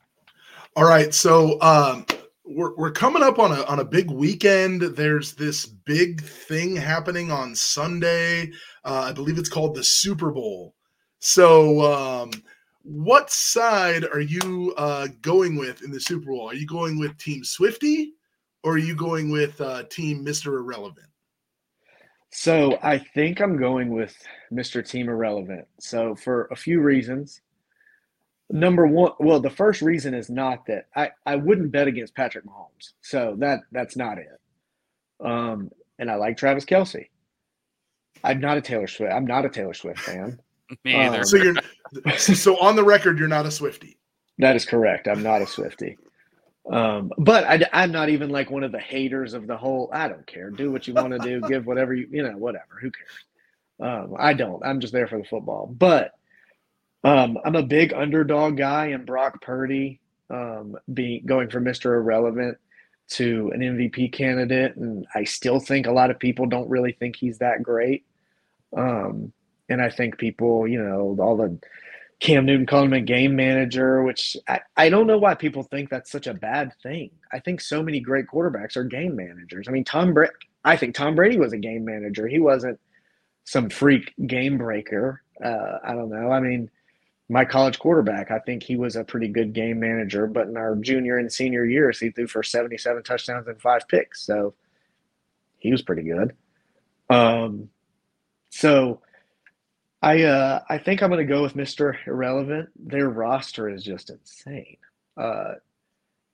All 0.77 0.85
right, 0.85 1.13
so 1.13 1.61
um, 1.61 2.07
we're 2.45 2.75
we're 2.77 2.93
coming 2.93 3.23
up 3.23 3.39
on 3.39 3.53
a 3.53 3.63
on 3.65 3.81
a 3.81 3.85
big 3.85 4.11
weekend. 4.11 4.83
There's 4.83 5.35
this 5.35 5.67
big 5.67 6.23
thing 6.23 6.77
happening 6.77 7.31
on 7.31 7.55
Sunday. 7.55 8.53
Uh, 8.85 9.07
I 9.09 9.13
believe 9.13 9.39
it's 9.39 9.49
called 9.49 9.75
the 9.75 9.85
Super 9.85 10.31
Bowl. 10.31 10.75
So 11.21 11.83
um, 11.93 12.31
what 12.83 13.31
side 13.31 14.05
are 14.05 14.21
you 14.21 14.73
uh, 14.77 15.09
going 15.21 15.57
with 15.57 15.83
in 15.83 15.91
the 15.91 16.01
Super 16.01 16.27
Bowl? 16.27 16.49
Are 16.49 16.55
you 16.55 16.67
going 16.67 16.99
with 16.99 17.19
Team 17.19 17.45
Swifty 17.45 18.15
or 18.63 18.73
are 18.75 18.79
you 18.79 18.95
going 18.95 19.31
with 19.31 19.61
uh, 19.61 19.83
Team 19.85 20.25
Mr. 20.25 20.59
Irrelevant? 20.59 21.07
So 22.31 22.79
I 22.83 22.99
think 22.99 23.41
I'm 23.41 23.59
going 23.59 23.91
with 23.91 24.17
Mr. 24.53 24.87
Team 24.87 25.09
Irrelevant. 25.09 25.67
So 25.81 26.15
for 26.15 26.47
a 26.51 26.57
few 26.57 26.81
reasons. 26.81 27.41
Number 28.51 28.87
one, 28.87 29.13
well, 29.21 29.41
the 29.41 29.51
first 29.51 29.83
reason 29.83 30.15
is 30.15 30.31
not 30.31 30.65
that 30.67 30.87
I, 30.97 31.11
I 31.27 31.37
wouldn't 31.37 31.71
bet 31.71 31.87
against 31.87 32.15
Patrick 32.15 32.47
Mahomes. 32.47 32.93
So 33.03 33.37
that 33.39 33.61
that's 33.73 33.97
not 33.97 34.19
it. 34.19 34.41
Um, 35.23 35.71
and 35.99 36.11
I 36.11 36.15
like 36.15 36.37
Travis 36.37 36.65
Kelce. 36.65 37.09
I'm 38.25 38.41
not 38.41 38.57
a 38.57 38.61
Taylor 38.61 38.87
Swift. 38.87 39.13
I'm 39.13 39.27
not 39.27 39.45
a 39.45 39.51
Taylor 39.51 39.75
Swift 39.75 40.01
fan. 40.01 40.41
Me 40.85 40.95
either. 40.95 41.19
Um, 41.19 41.25
so 41.25 41.37
you're 41.37 41.57
so 42.17 42.59
on 42.59 42.77
the 42.77 42.85
record, 42.85 43.19
you're 43.19 43.29
not 43.29 43.47
a 43.47 43.51
Swifty. 43.51 43.99
That 44.39 44.57
is 44.57 44.65
correct. 44.65 45.09
I'm 45.09 45.23
not 45.23 45.43
a 45.43 45.47
Swifty. 45.47 45.99
Um, 46.71 47.11
but 47.19 47.45
I, 47.45 47.61
I'm 47.73 47.93
not 47.93 48.09
even 48.11 48.31
like 48.31 48.51
one 48.51 48.63
of 48.63 48.73
the 48.73 48.79
haters 48.79 49.35
of 49.35 49.47
the 49.47 49.57
whole. 49.57 49.91
I 49.93 50.09
don't 50.09 50.27
care. 50.27 50.51
Do 50.51 50.71
what 50.71 50.87
you 50.87 50.95
want 50.95 51.13
to 51.13 51.19
do. 51.19 51.41
Give 51.49 51.67
whatever 51.67 51.95
you 51.95 52.07
you 52.11 52.23
know 52.23 52.37
whatever. 52.37 52.79
Who 52.81 52.91
cares? 52.91 53.25
Um, 53.81 54.15
I 54.19 54.35
don't. 54.35 54.65
I'm 54.65 54.81
just 54.81 54.93
there 54.93 55.07
for 55.07 55.19
the 55.19 55.25
football. 55.25 55.67
But 55.67 56.13
um, 57.05 57.39
I'm 57.45 57.57
a 57.57 57.63
big 57.63 57.93
underdog 57.93 58.57
guy, 58.57 58.87
and 58.87 59.07
Brock 59.07 59.41
Purdy 59.43 60.01
um, 60.31 60.77
being 60.93 61.25
going 61.27 61.51
from 61.51 61.65
Mr. 61.65 61.95
Irrelevant 61.95 62.59
to 63.11 63.51
an 63.55 63.61
MVP 63.61 64.13
candidate, 64.13 64.77
and 64.77 65.07
I 65.15 65.25
still 65.25 65.61
think 65.61 65.87
a 65.87 65.93
lot 65.93 66.11
of 66.11 66.19
people 66.19 66.47
don't 66.47 66.69
really 66.69 66.93
think 66.93 67.17
he's 67.17 67.39
that 67.39 67.63
great. 67.63 68.05
Um, 68.77 69.33
and 69.69 69.81
I 69.81 69.91
think 69.91 70.19
people, 70.19 70.69
you 70.69 70.83
know, 70.83 71.17
all 71.19 71.37
the 71.37 71.59
Cam 72.21 72.47
Newton 72.47 72.67
calling 72.67 72.87
him 72.87 72.95
a 72.95 73.01
game 73.01 73.37
manager, 73.37 74.03
which 74.03 74.37
I, 74.49 74.61
I 74.77 74.89
don't 74.89 75.07
know 75.07 75.19
why 75.19 75.35
people 75.35 75.63
think 75.63 75.89
that's 75.89 76.11
such 76.11 76.27
a 76.27 76.35
bad 76.35 76.73
thing. 76.83 77.11
I 77.33 77.39
think 77.39 77.61
so 77.61 77.83
many 77.83 78.01
great 78.01 78.27
quarterbacks 78.27 78.77
are 78.77 78.85
game 78.85 79.15
managers. 79.15 79.69
I 79.69 79.71
mean, 79.71 79.85
Tom 79.85 80.13
Brady, 80.13 80.33
I 80.65 80.77
think 80.77 80.95
Tom 80.95 81.15
Brady 81.15 81.39
was 81.39 81.53
a 81.53 81.59
game 81.59 81.85
manager. 81.85 82.27
He 82.27 82.41
wasn't 82.41 82.79
some 83.45 83.71
freak 83.71 84.13
game 84.27 84.59
breaker. 84.59 85.23
Uh, 85.43 85.79
I 85.85 85.93
don't 85.93 86.11
know. 86.11 86.31
I 86.31 86.41
mean, 86.41 86.71
my 87.29 87.45
college 87.45 87.79
quarterback, 87.79 88.31
I 88.31 88.39
think 88.39 88.63
he 88.63 88.77
was 88.77 88.97
a 88.97 89.05
pretty 89.05 89.29
good 89.29 89.53
game 89.53 89.81
manager, 89.81 90.27
but 90.27 90.49
in 90.49 90.57
our 90.57 90.75
junior 90.77 91.19
and 91.19 91.31
senior 91.31 91.65
years, 91.65 91.99
he 91.99 92.11
threw 92.11 92.27
for 92.27 92.43
77 92.43 93.03
touchdowns 93.03 93.47
and 93.47 93.61
five 93.61 93.87
picks. 93.87 94.23
So 94.23 94.55
he 95.59 95.71
was 95.71 95.83
pretty 95.83 96.03
good. 96.03 96.35
Um, 97.11 97.69
so 98.51 99.03
I 100.01 100.23
uh, 100.23 100.63
I 100.69 100.79
think 100.79 101.03
I'm 101.03 101.11
going 101.11 101.27
to 101.27 101.33
go 101.33 101.43
with 101.43 101.55
Mr. 101.55 101.95
Irrelevant. 102.07 102.71
Their 102.77 103.09
roster 103.09 103.69
is 103.69 103.83
just 103.83 104.11
insane. 104.11 104.77
Uh, 105.17 105.55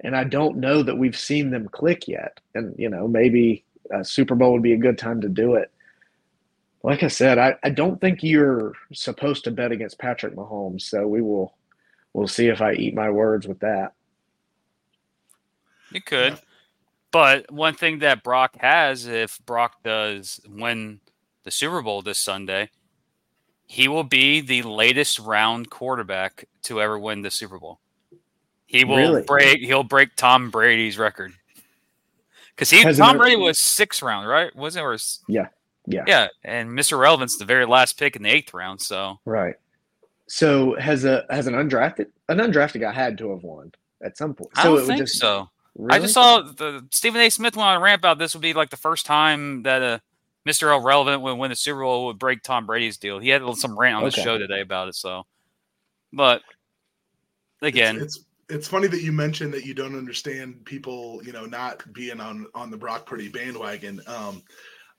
and 0.00 0.14
I 0.14 0.24
don't 0.24 0.58
know 0.58 0.82
that 0.82 0.98
we've 0.98 1.18
seen 1.18 1.50
them 1.50 1.68
click 1.68 2.06
yet. 2.06 2.40
And, 2.54 2.74
you 2.78 2.90
know, 2.90 3.08
maybe 3.08 3.64
a 3.90 4.04
Super 4.04 4.34
Bowl 4.34 4.52
would 4.52 4.62
be 4.62 4.74
a 4.74 4.78
good 4.78 4.98
time 4.98 5.20
to 5.22 5.28
do 5.28 5.54
it. 5.54 5.72
Like 6.84 7.02
I 7.02 7.08
said, 7.08 7.38
I, 7.38 7.56
I 7.64 7.70
don't 7.70 8.00
think 8.00 8.22
you're 8.22 8.74
supposed 8.92 9.42
to 9.44 9.50
bet 9.50 9.72
against 9.72 9.98
Patrick 9.98 10.36
Mahomes. 10.36 10.82
So 10.82 11.08
we 11.08 11.20
will 11.20 11.56
we'll 12.12 12.28
see 12.28 12.46
if 12.46 12.60
I 12.60 12.74
eat 12.74 12.94
my 12.94 13.10
words 13.10 13.48
with 13.48 13.58
that. 13.60 13.94
You 15.90 16.00
could. 16.00 16.38
But 17.10 17.50
one 17.50 17.74
thing 17.74 18.00
that 18.00 18.22
Brock 18.22 18.56
has, 18.60 19.06
if 19.06 19.40
Brock 19.46 19.82
does 19.82 20.40
win 20.48 21.00
the 21.42 21.50
Super 21.50 21.82
Bowl 21.82 22.02
this 22.02 22.18
Sunday– 22.18 22.70
he 23.66 23.88
will 23.88 24.04
be 24.04 24.40
the 24.40 24.62
latest 24.62 25.18
round 25.18 25.70
quarterback 25.70 26.46
to 26.62 26.80
ever 26.80 26.98
win 26.98 27.22
the 27.22 27.30
Super 27.30 27.58
Bowl. 27.58 27.80
He 28.66 28.84
will 28.84 28.96
really? 28.96 29.22
break. 29.22 29.60
He'll 29.60 29.82
break 29.82 30.16
Tom 30.16 30.50
Brady's 30.50 30.98
record 30.98 31.32
because 32.54 32.70
he 32.70 32.82
Has 32.82 32.98
Tom 32.98 33.18
Brady 33.18 33.36
was 33.36 33.60
six 33.60 34.02
round, 34.02 34.28
right? 34.28 34.54
Wasn't 34.54 34.82
it 34.82 34.86
or 34.86 34.98
yeah, 35.28 35.48
yeah, 35.86 36.04
yeah? 36.06 36.28
And 36.42 36.70
Mr. 36.70 36.98
Relevant's 36.98 37.36
the 37.36 37.44
very 37.44 37.66
last 37.66 37.98
pick 37.98 38.16
in 38.16 38.22
the 38.22 38.30
eighth 38.30 38.54
round. 38.54 38.80
So 38.80 39.18
right. 39.24 39.56
So 40.26 40.74
has 40.76 41.04
a 41.04 41.26
has 41.30 41.46
an 41.46 41.54
undrafted 41.54 42.06
an 42.28 42.38
undrafted 42.38 42.80
guy 42.80 42.92
had 42.92 43.18
to 43.18 43.30
have 43.30 43.42
won 43.42 43.72
at 44.02 44.16
some 44.16 44.34
point. 44.34 44.50
So 44.56 44.60
I 44.60 44.64
don't 44.64 44.86
think 44.86 45.00
just, 45.00 45.18
so. 45.18 45.48
Really? 45.76 45.96
I 45.96 46.00
just 46.00 46.14
saw 46.14 46.40
the 46.40 46.86
Stephen 46.92 47.20
A. 47.20 47.28
Smith 47.30 47.56
went 47.56 47.68
on 47.68 47.76
a 47.76 47.80
rant 47.80 47.98
about 47.98 48.18
this 48.18 48.34
would 48.34 48.42
be 48.42 48.54
like 48.54 48.70
the 48.70 48.76
first 48.76 49.06
time 49.06 49.64
that 49.64 49.82
a 49.82 50.00
Mr. 50.48 50.70
L. 50.70 50.80
Relevant 50.80 51.22
would 51.22 51.34
win 51.34 51.50
the 51.50 51.56
Super 51.56 51.82
Bowl 51.82 52.06
would 52.06 52.18
break 52.18 52.42
Tom 52.42 52.66
Brady's 52.66 52.98
deal. 52.98 53.18
He 53.18 53.30
had 53.30 53.42
some 53.56 53.78
rant 53.78 53.96
on 53.96 54.04
okay. 54.04 54.10
the 54.14 54.22
show 54.22 54.38
today 54.38 54.60
about 54.60 54.88
it. 54.88 54.94
So, 54.94 55.24
but 56.12 56.42
again, 57.62 57.96
it's, 57.96 58.16
it's, 58.16 58.24
it's 58.50 58.68
funny 58.68 58.86
that 58.88 59.00
you 59.00 59.10
mentioned 59.10 59.52
that 59.54 59.64
you 59.64 59.74
don't 59.74 59.96
understand 59.96 60.64
people, 60.64 61.20
you 61.24 61.32
know, 61.32 61.46
not 61.46 61.82
being 61.92 62.20
on 62.20 62.46
on 62.54 62.70
the 62.70 62.76
Brock 62.76 63.06
Purdy 63.06 63.28
bandwagon. 63.28 64.00
Um, 64.06 64.42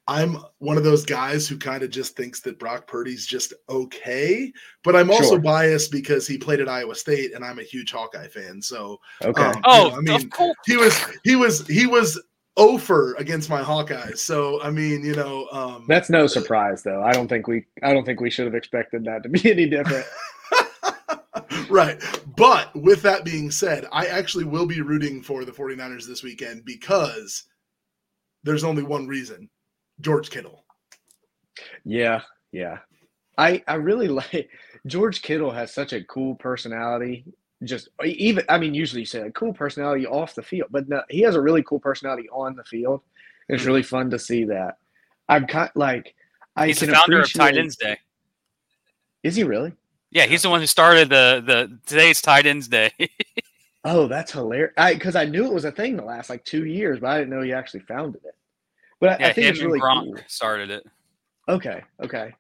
I'm 0.08 0.38
one 0.60 0.78
of 0.78 0.84
those 0.84 1.04
guys 1.04 1.48
who 1.48 1.58
kind 1.58 1.82
of 1.82 1.90
just 1.90 2.16
thinks 2.16 2.40
that 2.42 2.60
Brock 2.60 2.86
Purdy's 2.86 3.26
just 3.26 3.54
okay, 3.70 4.54
but 4.84 4.96
I'm 4.96 5.10
also 5.10 5.32
sure. 5.32 5.40
biased 5.40 5.92
because 5.92 6.28
he 6.28 6.38
played 6.38 6.60
at 6.60 6.70
Iowa 6.70 6.94
State 6.94 7.34
and 7.34 7.44
I'm 7.44 7.58
a 7.58 7.64
huge 7.64 7.92
Hawkeye 7.92 8.28
fan. 8.28 8.62
So, 8.62 9.00
okay. 9.24 9.42
Um, 9.42 9.62
oh, 9.66 9.86
you 9.86 10.04
know, 10.04 10.16
I 10.16 10.18
mean, 10.20 10.32
he 10.68 10.78
was 10.78 11.06
he 11.24 11.36
was 11.36 11.68
he 11.68 11.88
was 11.88 12.22
over 12.58 13.16
against 13.16 13.50
my 13.50 13.62
Hawkeyes. 13.62 14.20
So 14.20 14.62
I 14.62 14.70
mean, 14.70 15.04
you 15.04 15.16
know, 15.16 15.48
um, 15.52 15.86
that's 15.88 16.10
no 16.10 16.28
surprise 16.28 16.84
though. 16.84 17.02
I 17.02 17.12
don't 17.12 17.28
think 17.28 17.48
we 17.48 17.66
I 17.82 17.92
don't 17.92 18.06
think 18.06 18.22
we 18.22 18.30
should 18.30 18.46
have 18.46 18.56
expected 18.56 19.06
that 19.06 19.24
to 19.24 19.30
be 19.30 19.52
any 19.52 19.68
different. 19.68 20.06
right. 21.70 22.02
But 22.38 22.76
with 22.76 23.02
that 23.02 23.26
being 23.26 23.50
said, 23.50 23.88
I 23.92 24.06
actually 24.06 24.46
will 24.46 24.66
be 24.66 24.82
rooting 24.82 25.22
for 25.22 25.46
the 25.46 25.52
49ers 25.52 26.06
this 26.06 26.24
weekend 26.24 26.64
because 26.66 27.44
there's 28.44 28.64
only 28.64 28.84
one 28.84 29.08
reason. 29.08 29.50
George 30.02 30.30
Kittle. 30.30 30.64
Yeah, 31.84 32.22
yeah. 32.52 32.80
I 33.38 33.64
I 33.68 33.76
really 33.76 34.08
like 34.10 34.50
George 34.86 35.22
Kittle 35.22 35.52
has 35.52 35.74
such 35.74 35.94
a 35.94 36.04
cool 36.04 36.36
personality 36.36 37.26
just 37.64 37.90
even 38.04 38.44
I 38.50 38.58
mean, 38.58 38.74
usually 38.74 39.02
you 39.02 39.06
say 39.06 39.22
a 39.22 39.32
cool 39.32 39.54
personality 39.54 40.06
off 40.06 40.36
the 40.36 40.44
field, 40.44 40.70
but 40.72 40.90
no, 40.90 41.02
he 41.10 41.22
has 41.22 41.36
a 41.36 41.42
really 41.42 41.64
cool 41.64 41.80
personality 41.80 42.30
on 42.30 42.56
the 42.56 42.64
field. 42.64 43.02
It's 43.48 43.62
mm-hmm. 43.62 43.68
really 43.68 43.84
fun 43.84 44.10
to 44.10 44.20
see 44.20 44.46
that. 44.46 44.78
I'm 45.30 45.48
kind 45.48 45.72
like 45.76 46.16
I 46.56 46.68
he's 46.68 46.80
the 46.80 46.88
founder 46.88 47.22
of 47.22 47.34
Tight 47.34 47.58
Ends 47.58 47.78
Day. 47.78 47.98
Is 49.24 49.36
he 49.36 49.44
really? 49.44 49.74
Yeah, 50.12 50.26
he's 50.26 50.44
the 50.44 50.50
one 50.50 50.62
who 50.62 50.68
started 50.68 51.10
the 51.10 51.44
the 51.46 51.80
today's 51.86 52.22
Tight 52.22 52.46
Ends 52.46 52.68
Day. 52.68 52.92
oh, 53.86 54.08
that's 54.08 54.32
hilarious! 54.32 54.74
I 54.78 54.94
because 54.94 55.16
I, 55.16 55.24
I, 55.24 55.26
knew 55.26 55.46
it 55.46 55.54
was 55.54 55.66
a 55.66 55.72
thing 55.72 55.96
the 55.96 56.04
last 56.04 56.30
like 56.30 56.44
two 56.44 56.66
years, 56.66 57.00
but 57.00 57.10
I 57.10 57.20
didn't 57.20 57.32
know 57.32 57.42
he 57.42 57.54
actually 57.54 57.82
founded 57.82 58.22
it. 58.26 58.36
But 59.00 59.20
yeah, 59.20 59.28
I, 59.28 59.30
I 59.30 59.34
think 59.34 59.48
it's 59.48 59.62
really 59.62 59.80
cool. 59.80 60.16
started 60.28 60.72
it. 60.72 60.86
Okay, 61.48 61.84
okay, 62.04 62.34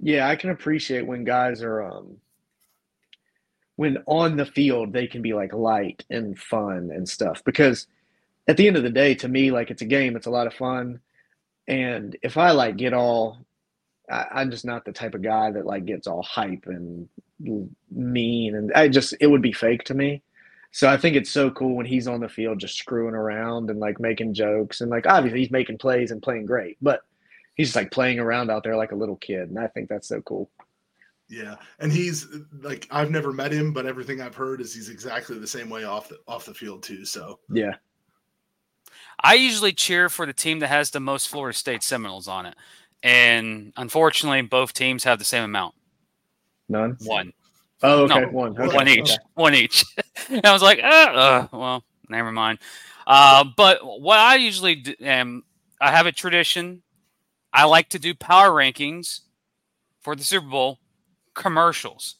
yeah, 0.00 0.28
I 0.28 0.36
can 0.36 0.50
appreciate 0.50 1.06
when 1.06 1.24
guys 1.24 1.62
are 1.62 1.82
um 1.82 2.16
when 3.76 3.98
on 4.06 4.36
the 4.36 4.46
field 4.46 4.92
they 4.92 5.06
can 5.06 5.22
be 5.22 5.34
like 5.34 5.52
light 5.52 6.04
and 6.10 6.38
fun 6.38 6.90
and 6.94 7.08
stuff 7.08 7.42
because 7.44 7.86
at 8.46 8.56
the 8.56 8.66
end 8.66 8.76
of 8.76 8.82
the 8.82 8.90
day 8.90 9.14
to 9.14 9.28
me 9.28 9.50
like 9.50 9.70
it's 9.70 9.82
a 9.82 9.86
game 9.86 10.16
it's 10.16 10.26
a 10.26 10.30
lot 10.30 10.46
of 10.46 10.54
fun 10.54 11.00
and 11.66 12.16
if 12.22 12.36
i 12.36 12.50
like 12.50 12.76
get 12.76 12.92
all 12.92 13.44
I, 14.10 14.42
am 14.42 14.50
just 14.50 14.64
not 14.64 14.84
the 14.84 14.92
type 14.92 15.14
of 15.14 15.22
guy 15.22 15.50
that 15.50 15.66
like 15.66 15.86
gets 15.86 16.06
all 16.06 16.22
hype 16.22 16.64
and 16.66 17.08
mean 17.90 18.54
and 18.54 18.72
i 18.74 18.88
just 18.88 19.14
it 19.20 19.26
would 19.26 19.42
be 19.42 19.52
fake 19.52 19.84
to 19.84 19.94
me 19.94 20.22
so 20.74 20.88
i 20.88 20.96
think 20.96 21.14
it's 21.14 21.30
so 21.30 21.50
cool 21.52 21.76
when 21.76 21.86
he's 21.86 22.08
on 22.08 22.20
the 22.20 22.28
field 22.28 22.58
just 22.58 22.76
screwing 22.76 23.14
around 23.14 23.70
and 23.70 23.78
like 23.78 24.00
making 24.00 24.34
jokes 24.34 24.80
and 24.80 24.90
like 24.90 25.06
obviously 25.06 25.38
he's 25.38 25.50
making 25.50 25.78
plays 25.78 26.10
and 26.10 26.20
playing 26.20 26.44
great 26.44 26.76
but 26.82 27.02
he's 27.54 27.68
just 27.68 27.76
like 27.76 27.92
playing 27.92 28.18
around 28.18 28.50
out 28.50 28.64
there 28.64 28.76
like 28.76 28.92
a 28.92 28.96
little 28.96 29.16
kid 29.16 29.48
and 29.48 29.58
i 29.58 29.68
think 29.68 29.88
that's 29.88 30.08
so 30.08 30.20
cool 30.22 30.50
yeah, 31.28 31.56
and 31.78 31.90
he's 31.90 32.26
like 32.60 32.86
I've 32.90 33.10
never 33.10 33.32
met 33.32 33.50
him, 33.50 33.72
but 33.72 33.86
everything 33.86 34.20
I've 34.20 34.34
heard 34.34 34.60
is 34.60 34.74
he's 34.74 34.90
exactly 34.90 35.38
the 35.38 35.46
same 35.46 35.70
way 35.70 35.84
off 35.84 36.08
the 36.08 36.18
off 36.28 36.44
the 36.44 36.52
field 36.52 36.82
too. 36.82 37.04
So 37.04 37.38
yeah, 37.48 37.76
I 39.22 39.34
usually 39.34 39.72
cheer 39.72 40.10
for 40.10 40.26
the 40.26 40.34
team 40.34 40.58
that 40.58 40.68
has 40.68 40.90
the 40.90 41.00
most 41.00 41.28
Florida 41.28 41.56
State 41.56 41.82
Seminoles 41.82 42.28
on 42.28 42.44
it, 42.44 42.56
and 43.02 43.72
unfortunately, 43.76 44.42
both 44.42 44.74
teams 44.74 45.04
have 45.04 45.18
the 45.18 45.24
same 45.24 45.44
amount. 45.44 45.74
None. 46.68 46.98
One. 47.04 47.32
Oh, 47.82 48.04
okay. 48.04 48.20
No, 48.20 48.28
one. 48.28 48.60
Okay. 48.60 48.76
One 48.76 48.88
each. 48.88 49.10
Okay. 49.10 49.18
One 49.34 49.54
each. 49.54 49.84
and 50.30 50.44
I 50.44 50.52
was 50.52 50.62
like, 50.62 50.80
uh, 50.82 50.86
uh, 50.86 51.48
well, 51.52 51.84
never 52.08 52.32
mind. 52.32 52.58
Uh, 53.06 53.44
but 53.56 53.80
what 54.00 54.18
I 54.18 54.36
usually 54.36 54.76
do, 54.76 54.94
I 55.00 55.90
have 55.90 56.06
a 56.06 56.12
tradition. 56.12 56.82
I 57.52 57.64
like 57.64 57.90
to 57.90 57.98
do 57.98 58.14
power 58.14 58.50
rankings 58.50 59.20
for 60.00 60.16
the 60.16 60.24
Super 60.24 60.46
Bowl 60.46 60.78
commercials 61.34 62.16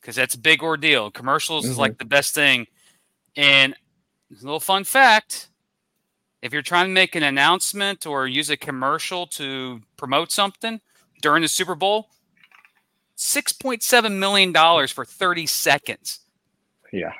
because 0.00 0.16
that's 0.16 0.34
a 0.34 0.38
big 0.38 0.62
ordeal. 0.62 1.10
Commercials 1.10 1.64
mm-hmm. 1.64 1.72
is 1.72 1.78
like 1.78 1.92
mm-hmm. 1.92 1.98
the 1.98 2.04
best 2.06 2.34
thing. 2.34 2.66
And 3.36 3.74
a 4.30 4.44
little 4.44 4.60
fun 4.60 4.84
fact 4.84 5.50
if 6.42 6.52
you're 6.52 6.62
trying 6.62 6.86
to 6.86 6.92
make 6.92 7.14
an 7.14 7.22
announcement 7.22 8.06
or 8.06 8.26
use 8.26 8.50
a 8.50 8.56
commercial 8.56 9.26
to 9.26 9.80
promote 9.96 10.32
something 10.32 10.80
during 11.20 11.42
the 11.42 11.48
Super 11.48 11.74
Bowl, 11.74 12.08
$6.7 13.16 14.18
million 14.18 14.88
for 14.88 15.04
30 15.04 15.46
seconds. 15.46 16.20
Yeah. 16.92 17.12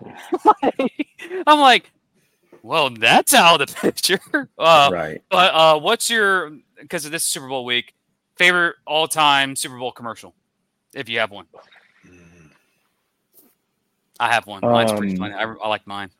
I'm 1.46 1.60
like, 1.60 1.90
well, 2.62 2.90
that's 2.90 3.34
out 3.34 3.60
of 3.60 3.68
the 3.68 3.74
picture. 3.74 4.20
Uh, 4.58 4.90
right. 4.92 5.22
But 5.30 5.54
uh, 5.54 5.78
what's 5.78 6.10
your, 6.10 6.52
because 6.80 7.04
of 7.04 7.12
this 7.12 7.24
Super 7.24 7.48
Bowl 7.48 7.64
week, 7.64 7.94
favorite 8.36 8.76
all 8.86 9.06
time 9.06 9.54
Super 9.56 9.78
Bowl 9.78 9.92
commercial, 9.92 10.34
if 10.94 11.08
you 11.08 11.18
have 11.20 11.30
one. 11.30 11.46
I 14.20 14.32
have 14.32 14.46
one. 14.46 14.62
Mine's 14.62 14.90
um, 14.90 14.98
pretty 14.98 15.16
funny. 15.16 15.34
I, 15.34 15.44
I 15.44 15.68
like 15.68 15.86
mine. 15.86 16.10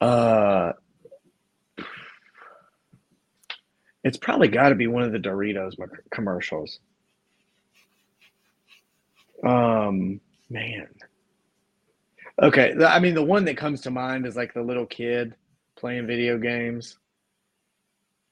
Uh, 0.00 0.72
it's 4.04 4.16
probably 4.16 4.48
got 4.48 4.68
to 4.68 4.74
be 4.74 4.86
one 4.86 5.02
of 5.02 5.12
the 5.12 5.18
Doritos 5.18 5.74
commercials. 6.10 6.78
Um, 9.42 10.20
man, 10.48 10.88
Okay, 12.42 12.74
I 12.84 12.98
mean 12.98 13.14
the 13.14 13.22
one 13.22 13.46
that 13.46 13.56
comes 13.56 13.80
to 13.82 13.90
mind 13.90 14.26
is 14.26 14.36
like 14.36 14.52
the 14.52 14.62
little 14.62 14.86
kid 14.86 15.34
playing 15.76 16.06
video 16.06 16.38
games, 16.38 16.98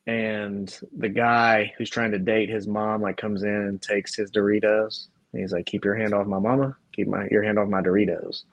and 0.07 0.79
the 0.97 1.09
guy 1.09 1.73
who's 1.79 1.89
trying 1.89 2.11
to 2.13 2.19
date 2.19 2.51
his 2.51 2.67
mom 2.67 3.01
like 3.01 3.17
comes 3.17 3.43
in 3.43 3.49
and 3.49 3.81
takes 3.81 4.15
his 4.15 4.31
Doritos, 4.31 5.09
and 5.33 5.41
he's 5.41 5.53
like, 5.53 5.67
"Keep 5.67 5.85
your 5.85 5.95
hand 5.95 6.13
off 6.13 6.27
my 6.27 6.39
mama. 6.39 6.77
Keep 6.93 7.09
my 7.09 7.29
your 7.31 7.43
hand 7.43 7.59
off 7.59 7.69
my 7.69 7.81
Doritos." 7.81 8.45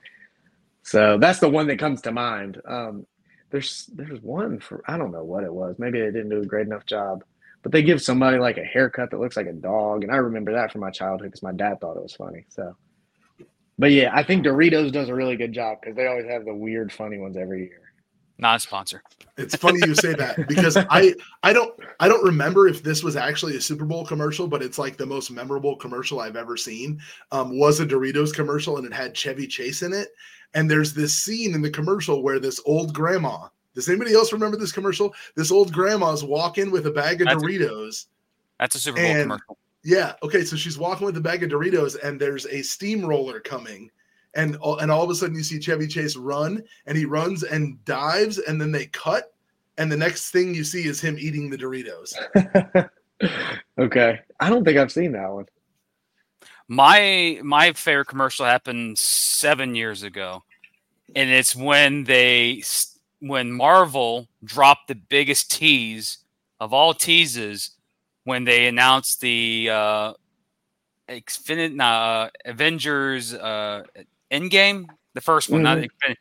So 0.82 1.18
that's 1.18 1.38
the 1.38 1.50
one 1.50 1.66
that 1.68 1.78
comes 1.78 2.00
to 2.02 2.12
mind. 2.12 2.60
Um, 2.66 3.06
there's 3.50 3.86
there's 3.94 4.20
one 4.22 4.58
for 4.58 4.82
I 4.88 4.96
don't 4.96 5.12
know 5.12 5.24
what 5.24 5.44
it 5.44 5.52
was. 5.52 5.78
Maybe 5.78 6.00
they 6.00 6.06
didn't 6.06 6.30
do 6.30 6.40
a 6.40 6.46
great 6.46 6.66
enough 6.66 6.86
job, 6.86 7.24
but 7.62 7.72
they 7.72 7.82
give 7.82 8.02
somebody 8.02 8.38
like 8.38 8.56
a 8.56 8.64
haircut 8.64 9.10
that 9.10 9.20
looks 9.20 9.36
like 9.36 9.46
a 9.46 9.52
dog, 9.52 10.02
and 10.02 10.12
I 10.12 10.16
remember 10.16 10.52
that 10.52 10.72
from 10.72 10.80
my 10.80 10.90
childhood 10.90 11.28
because 11.30 11.42
my 11.42 11.52
dad 11.52 11.80
thought 11.80 11.98
it 11.98 12.02
was 12.02 12.14
funny. 12.14 12.46
So, 12.48 12.74
but 13.82 13.90
yeah, 13.90 14.12
I 14.14 14.22
think 14.22 14.46
Doritos 14.46 14.92
does 14.92 15.08
a 15.08 15.14
really 15.14 15.34
good 15.34 15.52
job 15.52 15.78
because 15.80 15.96
they 15.96 16.06
always 16.06 16.26
have 16.26 16.44
the 16.44 16.54
weird, 16.54 16.92
funny 16.92 17.18
ones 17.18 17.36
every 17.36 17.62
year. 17.62 17.80
Not 18.38 18.54
a 18.54 18.60
sponsor. 18.60 19.02
It's 19.36 19.56
funny 19.56 19.80
you 19.84 19.96
say 19.96 20.14
that 20.14 20.46
because 20.48 20.76
I 20.76 21.14
I 21.42 21.52
don't 21.52 21.74
I 21.98 22.06
don't 22.06 22.22
remember 22.22 22.68
if 22.68 22.84
this 22.84 23.02
was 23.02 23.16
actually 23.16 23.56
a 23.56 23.60
Super 23.60 23.84
Bowl 23.84 24.06
commercial, 24.06 24.46
but 24.46 24.62
it's 24.62 24.78
like 24.78 24.96
the 24.96 25.04
most 25.04 25.32
memorable 25.32 25.74
commercial 25.74 26.20
I've 26.20 26.36
ever 26.36 26.56
seen. 26.56 27.00
Um, 27.32 27.58
was 27.58 27.80
a 27.80 27.84
Doritos 27.86 28.32
commercial 28.32 28.76
and 28.76 28.86
it 28.86 28.92
had 28.92 29.16
Chevy 29.16 29.48
Chase 29.48 29.82
in 29.82 29.92
it. 29.92 30.10
And 30.54 30.70
there's 30.70 30.94
this 30.94 31.14
scene 31.14 31.52
in 31.52 31.60
the 31.60 31.70
commercial 31.70 32.22
where 32.22 32.38
this 32.38 32.60
old 32.64 32.94
grandma. 32.94 33.48
Does 33.74 33.88
anybody 33.88 34.14
else 34.14 34.32
remember 34.32 34.56
this 34.56 34.70
commercial? 34.70 35.12
This 35.34 35.50
old 35.50 35.72
grandma's 35.72 36.22
walking 36.22 36.70
with 36.70 36.86
a 36.86 36.92
bag 36.92 37.20
of 37.20 37.26
That's 37.26 37.42
a- 37.42 37.46
Doritos. 37.46 38.06
That's 38.60 38.76
a 38.76 38.78
Super 38.78 38.98
Bowl 38.98 39.06
And- 39.06 39.22
commercial. 39.22 39.58
Yeah. 39.84 40.14
Okay. 40.22 40.44
So 40.44 40.56
she's 40.56 40.78
walking 40.78 41.06
with 41.06 41.16
a 41.16 41.20
bag 41.20 41.42
of 41.42 41.50
Doritos, 41.50 41.96
and 42.02 42.20
there's 42.20 42.46
a 42.46 42.62
steamroller 42.62 43.40
coming, 43.40 43.90
and 44.34 44.56
all- 44.56 44.78
and 44.78 44.90
all 44.90 45.02
of 45.02 45.10
a 45.10 45.14
sudden 45.14 45.36
you 45.36 45.42
see 45.42 45.60
Chevy 45.60 45.86
Chase 45.86 46.16
run, 46.16 46.62
and 46.86 46.96
he 46.96 47.04
runs 47.04 47.42
and 47.42 47.84
dives, 47.84 48.38
and 48.38 48.60
then 48.60 48.72
they 48.72 48.86
cut, 48.86 49.34
and 49.78 49.90
the 49.90 49.96
next 49.96 50.30
thing 50.30 50.54
you 50.54 50.64
see 50.64 50.84
is 50.86 51.00
him 51.00 51.16
eating 51.18 51.50
the 51.50 51.58
Doritos. 51.58 52.14
okay, 53.78 54.20
I 54.40 54.48
don't 54.48 54.64
think 54.64 54.78
I've 54.78 54.92
seen 54.92 55.12
that 55.12 55.30
one. 55.30 55.46
My 56.68 57.40
my 57.42 57.72
favorite 57.72 58.06
commercial 58.06 58.46
happened 58.46 58.98
seven 58.98 59.74
years 59.74 60.02
ago, 60.04 60.44
and 61.14 61.28
it's 61.28 61.56
when 61.56 62.04
they 62.04 62.62
when 63.18 63.52
Marvel 63.52 64.28
dropped 64.44 64.88
the 64.88 64.94
biggest 64.94 65.50
tease 65.50 66.18
of 66.60 66.72
all 66.72 66.94
teases 66.94 67.72
when 68.24 68.44
they 68.44 68.66
announced 68.68 69.20
the 69.20 69.68
uh, 69.70 70.12
Infinite 71.08 71.78
uh, 71.80 72.30
Avengers 72.44 73.34
uh, 73.34 73.82
Endgame, 74.30 74.86
the 75.14 75.20
first 75.20 75.50
one, 75.50 75.62
not 75.62 75.78
Mhm. 75.78 75.84
Infinite, 75.84 76.18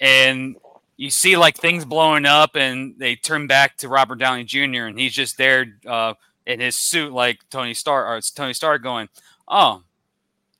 and 0.00 0.56
you 0.96 1.10
see 1.10 1.36
like 1.36 1.56
things 1.56 1.84
blowing 1.84 2.26
up, 2.26 2.56
and 2.56 2.94
they 2.98 3.16
turn 3.16 3.46
back 3.46 3.76
to 3.78 3.88
Robert 3.88 4.16
Downey 4.18 4.44
Jr. 4.44 4.86
and 4.86 4.98
he's 4.98 5.14
just 5.14 5.38
there 5.38 5.66
uh, 5.86 6.14
in 6.46 6.60
his 6.60 6.76
suit 6.76 7.12
like 7.12 7.40
Tony 7.50 7.74
Stark, 7.74 8.06
or 8.08 8.16
it's 8.18 8.30
Tony 8.30 8.54
Stark 8.54 8.82
going, 8.82 9.08
"Oh, 9.48 9.82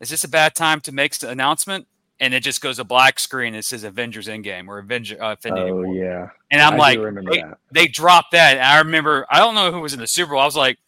is 0.00 0.10
this 0.10 0.24
a 0.24 0.28
bad 0.28 0.54
time 0.54 0.80
to 0.82 0.92
make 0.92 1.14
the 1.18 1.30
announcement?" 1.30 1.86
And 2.20 2.34
it 2.34 2.42
just 2.42 2.60
goes 2.60 2.78
a 2.78 2.84
black 2.84 3.18
screen. 3.18 3.54
It 3.54 3.64
says 3.64 3.82
Avengers 3.82 4.28
Endgame 4.28 4.68
or 4.68 4.78
Avenger 4.78 5.22
uh, 5.22 5.30
Infinity 5.32 5.70
Oh 5.70 5.74
War. 5.82 5.94
yeah, 5.94 6.28
And 6.50 6.60
I'm 6.60 6.74
I 6.74 6.76
like, 6.76 6.98
they, 7.30 7.42
that. 7.42 7.58
they 7.72 7.86
dropped 7.88 8.32
that. 8.32 8.56
And 8.58 8.64
I 8.66 8.78
remember, 8.78 9.26
I 9.30 9.38
don't 9.38 9.54
know 9.54 9.72
who 9.72 9.80
was 9.80 9.94
in 9.94 10.00
the 10.00 10.06
Super 10.06 10.32
Bowl. 10.32 10.40
I 10.40 10.44
was 10.44 10.56
like, 10.56 10.78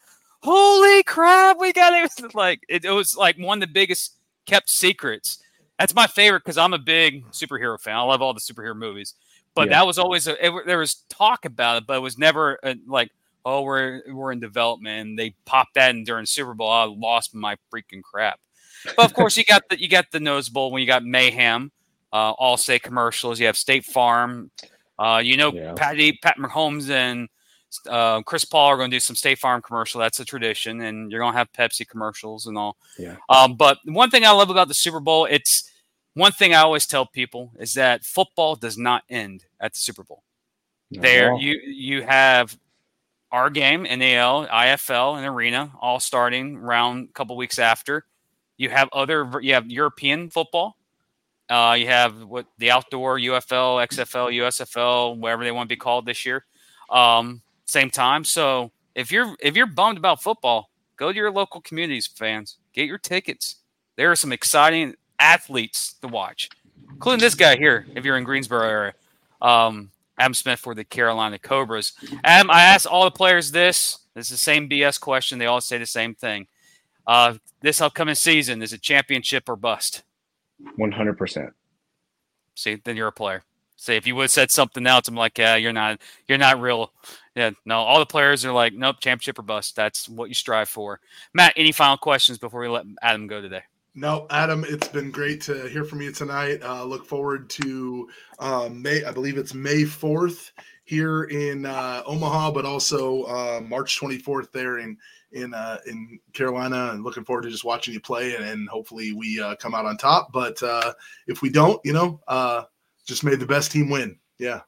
holy 0.43 1.03
crap, 1.05 1.59
we 1.59 1.73
got 1.73 1.93
it. 1.95 2.13
Like, 2.35 2.63
it, 2.69 2.85
it 2.85 2.91
was 2.91 3.17
like 3.17 3.37
one 3.39 3.63
of 3.63 3.69
the 3.69 3.73
biggest 3.73 4.17
kept 4.47 4.69
secrets. 4.69 5.43
That's 5.79 5.95
my 5.95 6.07
favorite 6.07 6.41
because 6.45 6.59
I'm 6.59 6.75
a 6.75 6.79
big 6.79 7.25
superhero 7.31 7.81
fan. 7.81 7.97
I 7.97 8.03
love 8.03 8.21
all 8.23 8.35
the 8.35 8.41
superhero 8.41 8.77
movies. 8.77 9.15
But 9.55 9.69
Yeah. 9.69 9.79
that 9.81 9.87
was 9.87 9.99
always, 9.99 10.27
a, 10.27 10.33
it, 10.47 10.53
there 10.67 10.79
was 10.79 10.97
talk 11.09 11.45
about 11.47 11.79
it, 11.79 11.87
but 11.87 11.97
it 11.97 12.01
was 12.01 12.19
never 12.19 12.59
uh 12.63 12.75
like, 12.87 13.11
oh, 13.45 13.63
we're, 13.63 14.03
we're 14.13 14.33
in 14.33 14.41
development. 14.41 15.09
And 15.09 15.19
they 15.19 15.35
popped 15.47 15.75
that 15.75 15.95
in 15.95 16.05
during 16.05 16.27
Super 16.27 16.55
Bowl. 16.55 16.71
I 16.71 16.85
lost 16.85 17.35
my 17.35 17.57
freaking 17.75 18.03
crap. 18.03 18.39
But 18.97 19.05
of 19.05 19.15
course, 19.15 19.37
you 19.37 19.45
got 19.45 19.63
the 19.69 19.81
you 19.81 19.89
got 19.89 20.11
the 20.11 20.21
nose 20.21 20.49
bowl 20.49 20.71
when 20.71 20.81
you 20.81 20.87
got 20.87 21.05
Mayhem, 21.05 21.71
uh, 22.13 22.35
Allstate 22.37 22.83
commercials. 22.83 23.41
You 23.41 23.47
have 23.47 23.57
State 23.57 23.85
Farm. 23.85 24.51
Uh, 24.99 25.21
you 25.25 25.37
know, 25.37 25.53
Yeah. 25.53 25.73
Patty 25.75 26.19
Pat 26.23 26.37
Mahomes 26.39 26.91
and 26.91 27.29
uh, 27.89 28.23
Chris 28.23 28.45
Paul 28.45 28.69
are 28.69 28.77
going 28.77 28.91
to 28.91 28.97
do 28.97 29.01
some 29.01 29.17
State 29.17 29.39
Farm 29.39 29.63
commercial. 29.63 30.01
That's 30.01 30.21
a 30.21 30.25
tradition, 30.25 30.81
and 30.83 31.11
you're 31.11 31.21
going 31.21 31.33
to 31.33 31.39
have 31.39 31.53
Pepsi 31.53 31.89
commercials 31.89 32.47
and 32.47 32.59
all. 32.59 32.77
Yeah. 32.99 33.17
Um, 33.29 33.57
but 33.57 33.79
one 33.85 34.11
thing 34.11 34.25
I 34.25 34.31
love 34.31 34.51
about 34.51 34.69
the 34.69 34.75
Super 34.75 35.01
Bowl, 35.01 35.27
it's 35.31 35.71
one 36.15 36.33
thing 36.33 36.55
I 36.55 36.61
always 36.61 36.87
tell 36.87 37.07
people 37.07 37.53
is 37.59 37.75
that 37.75 38.05
football 38.05 38.55
does 38.57 38.77
not 38.77 39.03
end 39.09 39.45
at 39.61 39.73
the 39.73 39.79
Super 39.79 40.05
Bowl. 40.05 40.23
Not 40.91 41.03
There, 41.03 41.37
you 41.37 41.59
you 41.65 42.03
have 42.03 42.57
our 43.31 43.49
game, 43.49 43.85
NAL, 43.85 44.47
IFL, 44.47 45.17
and 45.17 45.27
Arena, 45.27 45.73
all 45.81 45.99
starting 46.01 46.57
around 46.57 47.09
a 47.09 47.13
couple 47.13 47.37
weeks 47.37 47.59
after. 47.59 48.05
You 48.57 48.71
have 48.71 48.89
other, 48.93 49.31
you 49.41 49.55
have 49.55 49.71
European 49.71 50.31
football. 50.31 50.77
Uh, 51.49 51.75
you 51.79 51.87
have 51.87 52.25
what 52.25 52.47
the 52.59 52.71
outdoor 52.71 53.19
UFL, 53.19 53.87
XFL, 53.87 54.35
USFL, 54.39 55.19
whatever 55.19 55.45
they 55.45 55.51
want 55.51 55.69
to 55.69 55.75
be 55.75 55.79
called 55.79 56.07
this 56.07 56.25
year. 56.25 56.45
Um, 56.89 57.43
same 57.67 57.91
time. 57.91 58.25
So 58.25 58.71
if 58.95 59.11
you're 59.11 59.35
if 59.41 59.57
you're 59.57 59.67
bummed 59.67 59.99
about 59.99 60.23
football, 60.23 60.71
go 60.97 61.11
to 61.11 61.17
your 61.17 61.31
local 61.31 61.61
communities, 61.61 62.07
fans. 62.07 62.59
Get 62.73 62.87
your 62.87 62.99
tickets. 62.99 63.57
There 63.97 64.11
are 64.11 64.17
some 64.17 64.33
exciting 64.33 64.95
athletes 65.19 65.95
to 66.01 66.09
watch, 66.09 66.49
including 66.91 67.21
this 67.21 67.35
guy 67.35 67.57
here. 67.57 67.87
If 67.95 68.05
you're 68.05 68.17
in 68.17 68.25
Greensboro 68.25 68.67
area, 68.67 68.95
um, 69.43 69.91
Adam 70.19 70.35
Smith 70.35 70.61
for 70.61 70.75
the 70.75 70.85
Carolina 70.85 71.39
Cobras. 71.39 71.93
Adam, 72.25 72.51
I 72.51 72.63
asked 72.63 72.87
all 72.87 73.05
the 73.05 73.11
players 73.11 73.51
this. 73.51 73.99
This 74.15 74.27
is 74.27 74.33
the 74.33 74.37
same 74.37 74.69
BS 74.69 75.01
question. 75.01 75.39
They 75.39 75.47
all 75.47 75.61
say 75.61 75.79
the 75.79 75.87
same 75.87 76.15
thing. 76.15 76.47
Uh, 77.07 77.35
this 77.61 77.81
upcoming 77.81 78.15
season 78.15 78.63
is 78.63 78.73
it 78.73 78.83
championship 78.83 79.49
or 79.49 79.57
bust? 79.57 80.03
One 80.77 80.93
hundred 80.93 81.19
percent. 81.19 81.51
See, 82.55 82.77
then 82.85 82.97
you're 82.97 83.09
a 83.09 83.13
player. 83.13 83.43
See, 83.77 83.95
if 83.95 84.07
you 84.07 84.15
would 84.15 84.23
have 84.23 84.31
said 84.31 84.53
something 84.53 84.87
else, 84.87 85.09
I'm 85.09 85.17
like, 85.17 85.37
yeah, 85.39 85.57
you're 85.57 85.73
not, 85.73 86.01
you're 86.29 86.39
not 86.39 86.61
real. 86.61 86.93
Yeah, 87.35 87.51
no, 87.65 87.79
all 87.79 87.99
the 87.99 88.07
players 88.07 88.45
are 88.45 88.53
like, 88.53 88.75
nope, 88.75 89.01
championship 89.01 89.41
or 89.41 89.43
bust. 89.43 89.75
That's 89.75 90.09
what 90.09 90.29
you 90.29 90.35
strive 90.35 90.69
for. 90.69 91.01
Matt, 91.35 91.55
any 91.57 91.73
final 91.73 91.97
questions 91.97 92.39
before 92.39 92.61
we 92.61 92.69
let 92.69 92.85
Adam 93.03 93.27
go 93.27 93.41
today? 93.41 93.63
No, 93.95 94.27
Adam, 94.31 94.65
it's 94.69 94.87
been 94.87 95.11
great 95.11 95.41
to 95.43 95.69
hear 95.69 95.85
from 95.85 96.01
you 96.01 96.13
tonight. 96.13 96.63
Uh, 96.63 96.85
look 96.85 97.05
forward 97.05 97.51
to 97.51 98.09
um, 98.39 98.81
May, 98.81 99.05
I 99.05 99.11
believe 99.11 99.37
it's 99.37 99.53
May 99.53 99.83
4th 99.83 100.53
here 100.85 101.25
in 101.25 101.67
uh, 101.67 102.03
Omaha, 102.07 102.53
but 102.53 102.65
also 102.65 103.25
uh, 103.25 103.61
March 103.61 104.01
24th 104.01 104.53
there 104.53 104.79
in 104.79 104.97
in 105.33 105.55
uh, 105.55 105.79
in 105.87 106.19
Carolina. 106.33 106.91
And 106.93 107.05
looking 107.05 107.25
forward 107.25 107.43
to 107.43 107.51
just 107.51 107.65
watching 107.65 107.95
you 107.95 108.01
play, 108.01 108.35
and, 108.35 108.45
and 108.45 108.69
hopefully 108.69 109.13
we 109.13 109.41
uh, 109.41 109.57
come 109.57 109.75
out 109.75 109.87
on 109.87 109.97
top. 109.97 110.33
But 110.33 110.63
uh, 110.63 110.93
if 111.27 111.43
we 111.43 111.51
don't, 111.51 111.81
you 111.85 111.93
know, 111.93 112.21
uh, 112.29 112.65
just 113.07 113.25
made 113.25 113.41
the 113.41 113.47
best 113.47 113.73
team 113.73 113.91
win. 113.91 114.19
Yeah, 114.39 114.61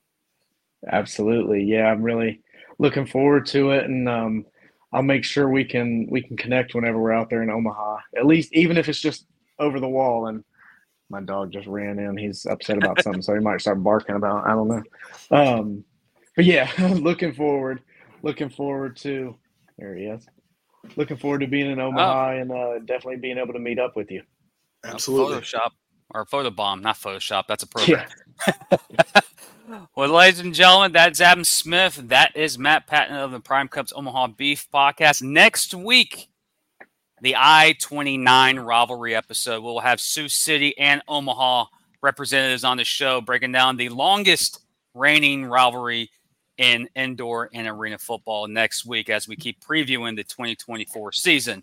Absolutely. 0.90 1.62
Yeah, 1.62 1.90
I'm 1.90 2.02
really 2.02 2.40
looking 2.78 3.06
forward 3.06 3.46
to 3.46 3.70
it, 3.70 3.84
and 3.84 4.08
um, 4.08 4.46
I'll 4.92 5.02
make 5.02 5.24
sure 5.24 5.48
we 5.48 5.64
can 5.64 6.06
we 6.10 6.22
can 6.22 6.36
connect 6.36 6.74
whenever 6.74 6.98
we're 6.98 7.12
out 7.12 7.30
there 7.30 7.42
in 7.42 7.50
Omaha. 7.50 7.98
At 8.16 8.26
least, 8.26 8.52
even 8.52 8.76
if 8.76 8.88
it's 8.88 9.00
just 9.00 9.26
over 9.58 9.80
the 9.80 9.88
wall. 9.88 10.26
And 10.26 10.44
my 11.10 11.20
dog 11.20 11.52
just 11.52 11.66
ran 11.66 11.98
in. 11.98 12.16
He's 12.16 12.46
upset 12.46 12.78
about 12.78 13.02
something, 13.02 13.22
so 13.22 13.34
he 13.34 13.40
might 13.40 13.60
start 13.60 13.82
barking 13.82 14.16
about. 14.16 14.46
I 14.46 14.50
don't 14.50 14.68
know. 14.68 14.82
Um, 15.30 15.84
but 16.36 16.44
yeah, 16.44 16.70
looking 16.78 17.32
forward. 17.32 17.82
Looking 18.22 18.50
forward 18.50 18.96
to. 18.98 19.36
There 19.78 19.94
he 19.94 20.04
is. 20.04 20.26
Looking 20.96 21.16
forward 21.16 21.40
to 21.40 21.46
being 21.46 21.70
in 21.70 21.80
Omaha 21.80 22.30
and 22.36 22.52
uh, 22.52 22.78
definitely 22.80 23.16
being 23.16 23.38
able 23.38 23.52
to 23.52 23.58
meet 23.58 23.78
up 23.78 23.96
with 23.96 24.10
you. 24.10 24.22
absolutely. 24.84 25.38
Photoshop 25.38 25.70
or 26.10 26.24
photobomb, 26.26 26.80
not 26.82 26.96
Photoshop. 26.96 27.44
That's 27.48 27.62
a 27.62 27.66
program. 27.66 28.06
Yeah. 28.46 28.78
Well, 29.96 30.10
ladies 30.10 30.40
and 30.40 30.54
gentlemen, 30.54 30.92
that's 30.92 31.20
Adam 31.22 31.42
Smith. 31.42 31.96
That 32.08 32.36
is 32.36 32.58
Matt 32.58 32.86
Patton 32.86 33.16
of 33.16 33.32
the 33.32 33.40
Prime 33.40 33.66
Cuts 33.66 33.92
Omaha 33.96 34.28
Beef 34.28 34.68
Podcast. 34.72 35.22
Next 35.22 35.72
week, 35.72 36.28
the 37.22 37.34
I 37.36 37.74
29 37.80 38.58
rivalry 38.58 39.14
episode. 39.14 39.62
We'll 39.62 39.80
have 39.80 40.00
Sioux 40.00 40.28
City 40.28 40.76
and 40.76 41.00
Omaha 41.08 41.66
representatives 42.02 42.62
on 42.62 42.76
the 42.76 42.84
show 42.84 43.22
breaking 43.22 43.52
down 43.52 43.78
the 43.78 43.88
longest 43.88 44.60
reigning 44.92 45.46
rivalry 45.46 46.10
in 46.58 46.88
indoor 46.94 47.50
and 47.52 47.66
arena 47.66 47.98
football 47.98 48.46
next 48.46 48.86
week 48.86 49.10
as 49.10 49.26
we 49.26 49.36
keep 49.36 49.62
previewing 49.64 50.16
the 50.16 50.24
2024 50.24 51.12
season. 51.12 51.62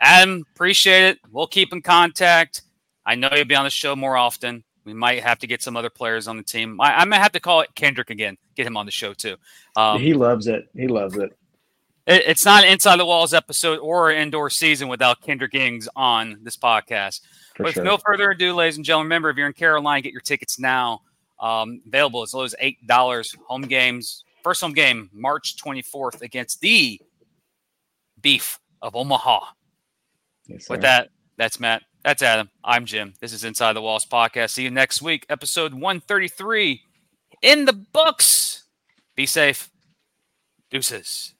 Adam, 0.00 0.44
appreciate 0.54 1.04
it. 1.04 1.18
We'll 1.30 1.46
keep 1.46 1.72
in 1.72 1.82
contact. 1.82 2.62
I 3.04 3.14
know 3.14 3.28
you'll 3.34 3.44
be 3.44 3.54
on 3.54 3.64
the 3.64 3.70
show 3.70 3.96
more 3.96 4.16
often. 4.16 4.64
We 4.84 4.94
might 4.94 5.22
have 5.22 5.38
to 5.40 5.46
get 5.46 5.62
some 5.62 5.76
other 5.76 5.90
players 5.90 6.26
on 6.26 6.36
the 6.36 6.42
team. 6.42 6.80
I, 6.80 6.94
I 6.94 7.04
might 7.04 7.18
have 7.18 7.32
to 7.32 7.40
call 7.40 7.60
it 7.60 7.74
Kendrick 7.74 8.10
again, 8.10 8.36
get 8.56 8.66
him 8.66 8.76
on 8.76 8.86
the 8.86 8.92
show 8.92 9.12
too. 9.12 9.36
Um, 9.76 10.00
he 10.00 10.12
loves 10.12 10.48
it. 10.48 10.68
He 10.74 10.88
loves 10.88 11.16
it. 11.16 11.36
it, 12.06 12.22
it's 12.26 12.44
not 12.44 12.64
an 12.64 12.72
inside 12.72 12.96
the 12.96 13.06
walls 13.06 13.32
episode 13.32 13.78
or 13.78 14.10
an 14.10 14.18
indoor 14.18 14.50
season 14.50 14.88
without 14.88 15.20
Kendrick 15.22 15.54
Ings 15.54 15.88
on 15.94 16.38
this 16.42 16.56
podcast. 16.56 17.20
For 17.54 17.64
but 17.64 17.74
sure. 17.74 17.82
with 17.82 17.90
no 17.92 17.98
further 17.98 18.30
ado, 18.30 18.54
ladies 18.54 18.76
and 18.76 18.84
gentlemen, 18.84 19.06
remember 19.06 19.30
if 19.30 19.36
you're 19.36 19.46
in 19.46 19.52
Carolina, 19.52 20.02
get 20.02 20.12
your 20.12 20.20
tickets 20.20 20.58
now. 20.58 21.02
Um, 21.42 21.82
available 21.86 22.22
as 22.22 22.32
low 22.32 22.44
as 22.44 22.54
eight 22.60 22.86
dollars. 22.86 23.36
Home 23.48 23.62
games, 23.62 24.24
first 24.42 24.60
home 24.62 24.72
game, 24.72 25.10
March 25.12 25.56
24th 25.56 26.22
against 26.22 26.60
the 26.60 27.00
Beef 28.20 28.58
of 28.80 28.94
Omaha. 28.96 29.40
Yes, 30.46 30.68
With 30.68 30.80
that, 30.82 31.10
that's 31.36 31.60
Matt. 31.60 31.82
That's 32.04 32.22
Adam. 32.22 32.48
I'm 32.64 32.84
Jim. 32.84 33.14
This 33.20 33.32
is 33.32 33.44
Inside 33.44 33.74
the 33.74 33.82
Walls 33.82 34.06
podcast. 34.06 34.50
See 34.50 34.62
you 34.64 34.70
next 34.70 35.02
week, 35.02 35.26
episode 35.28 35.74
133 35.74 36.80
in 37.42 37.64
the 37.64 37.72
books. 37.72 38.64
Be 39.14 39.26
safe. 39.26 39.70
Deuces. 40.70 41.34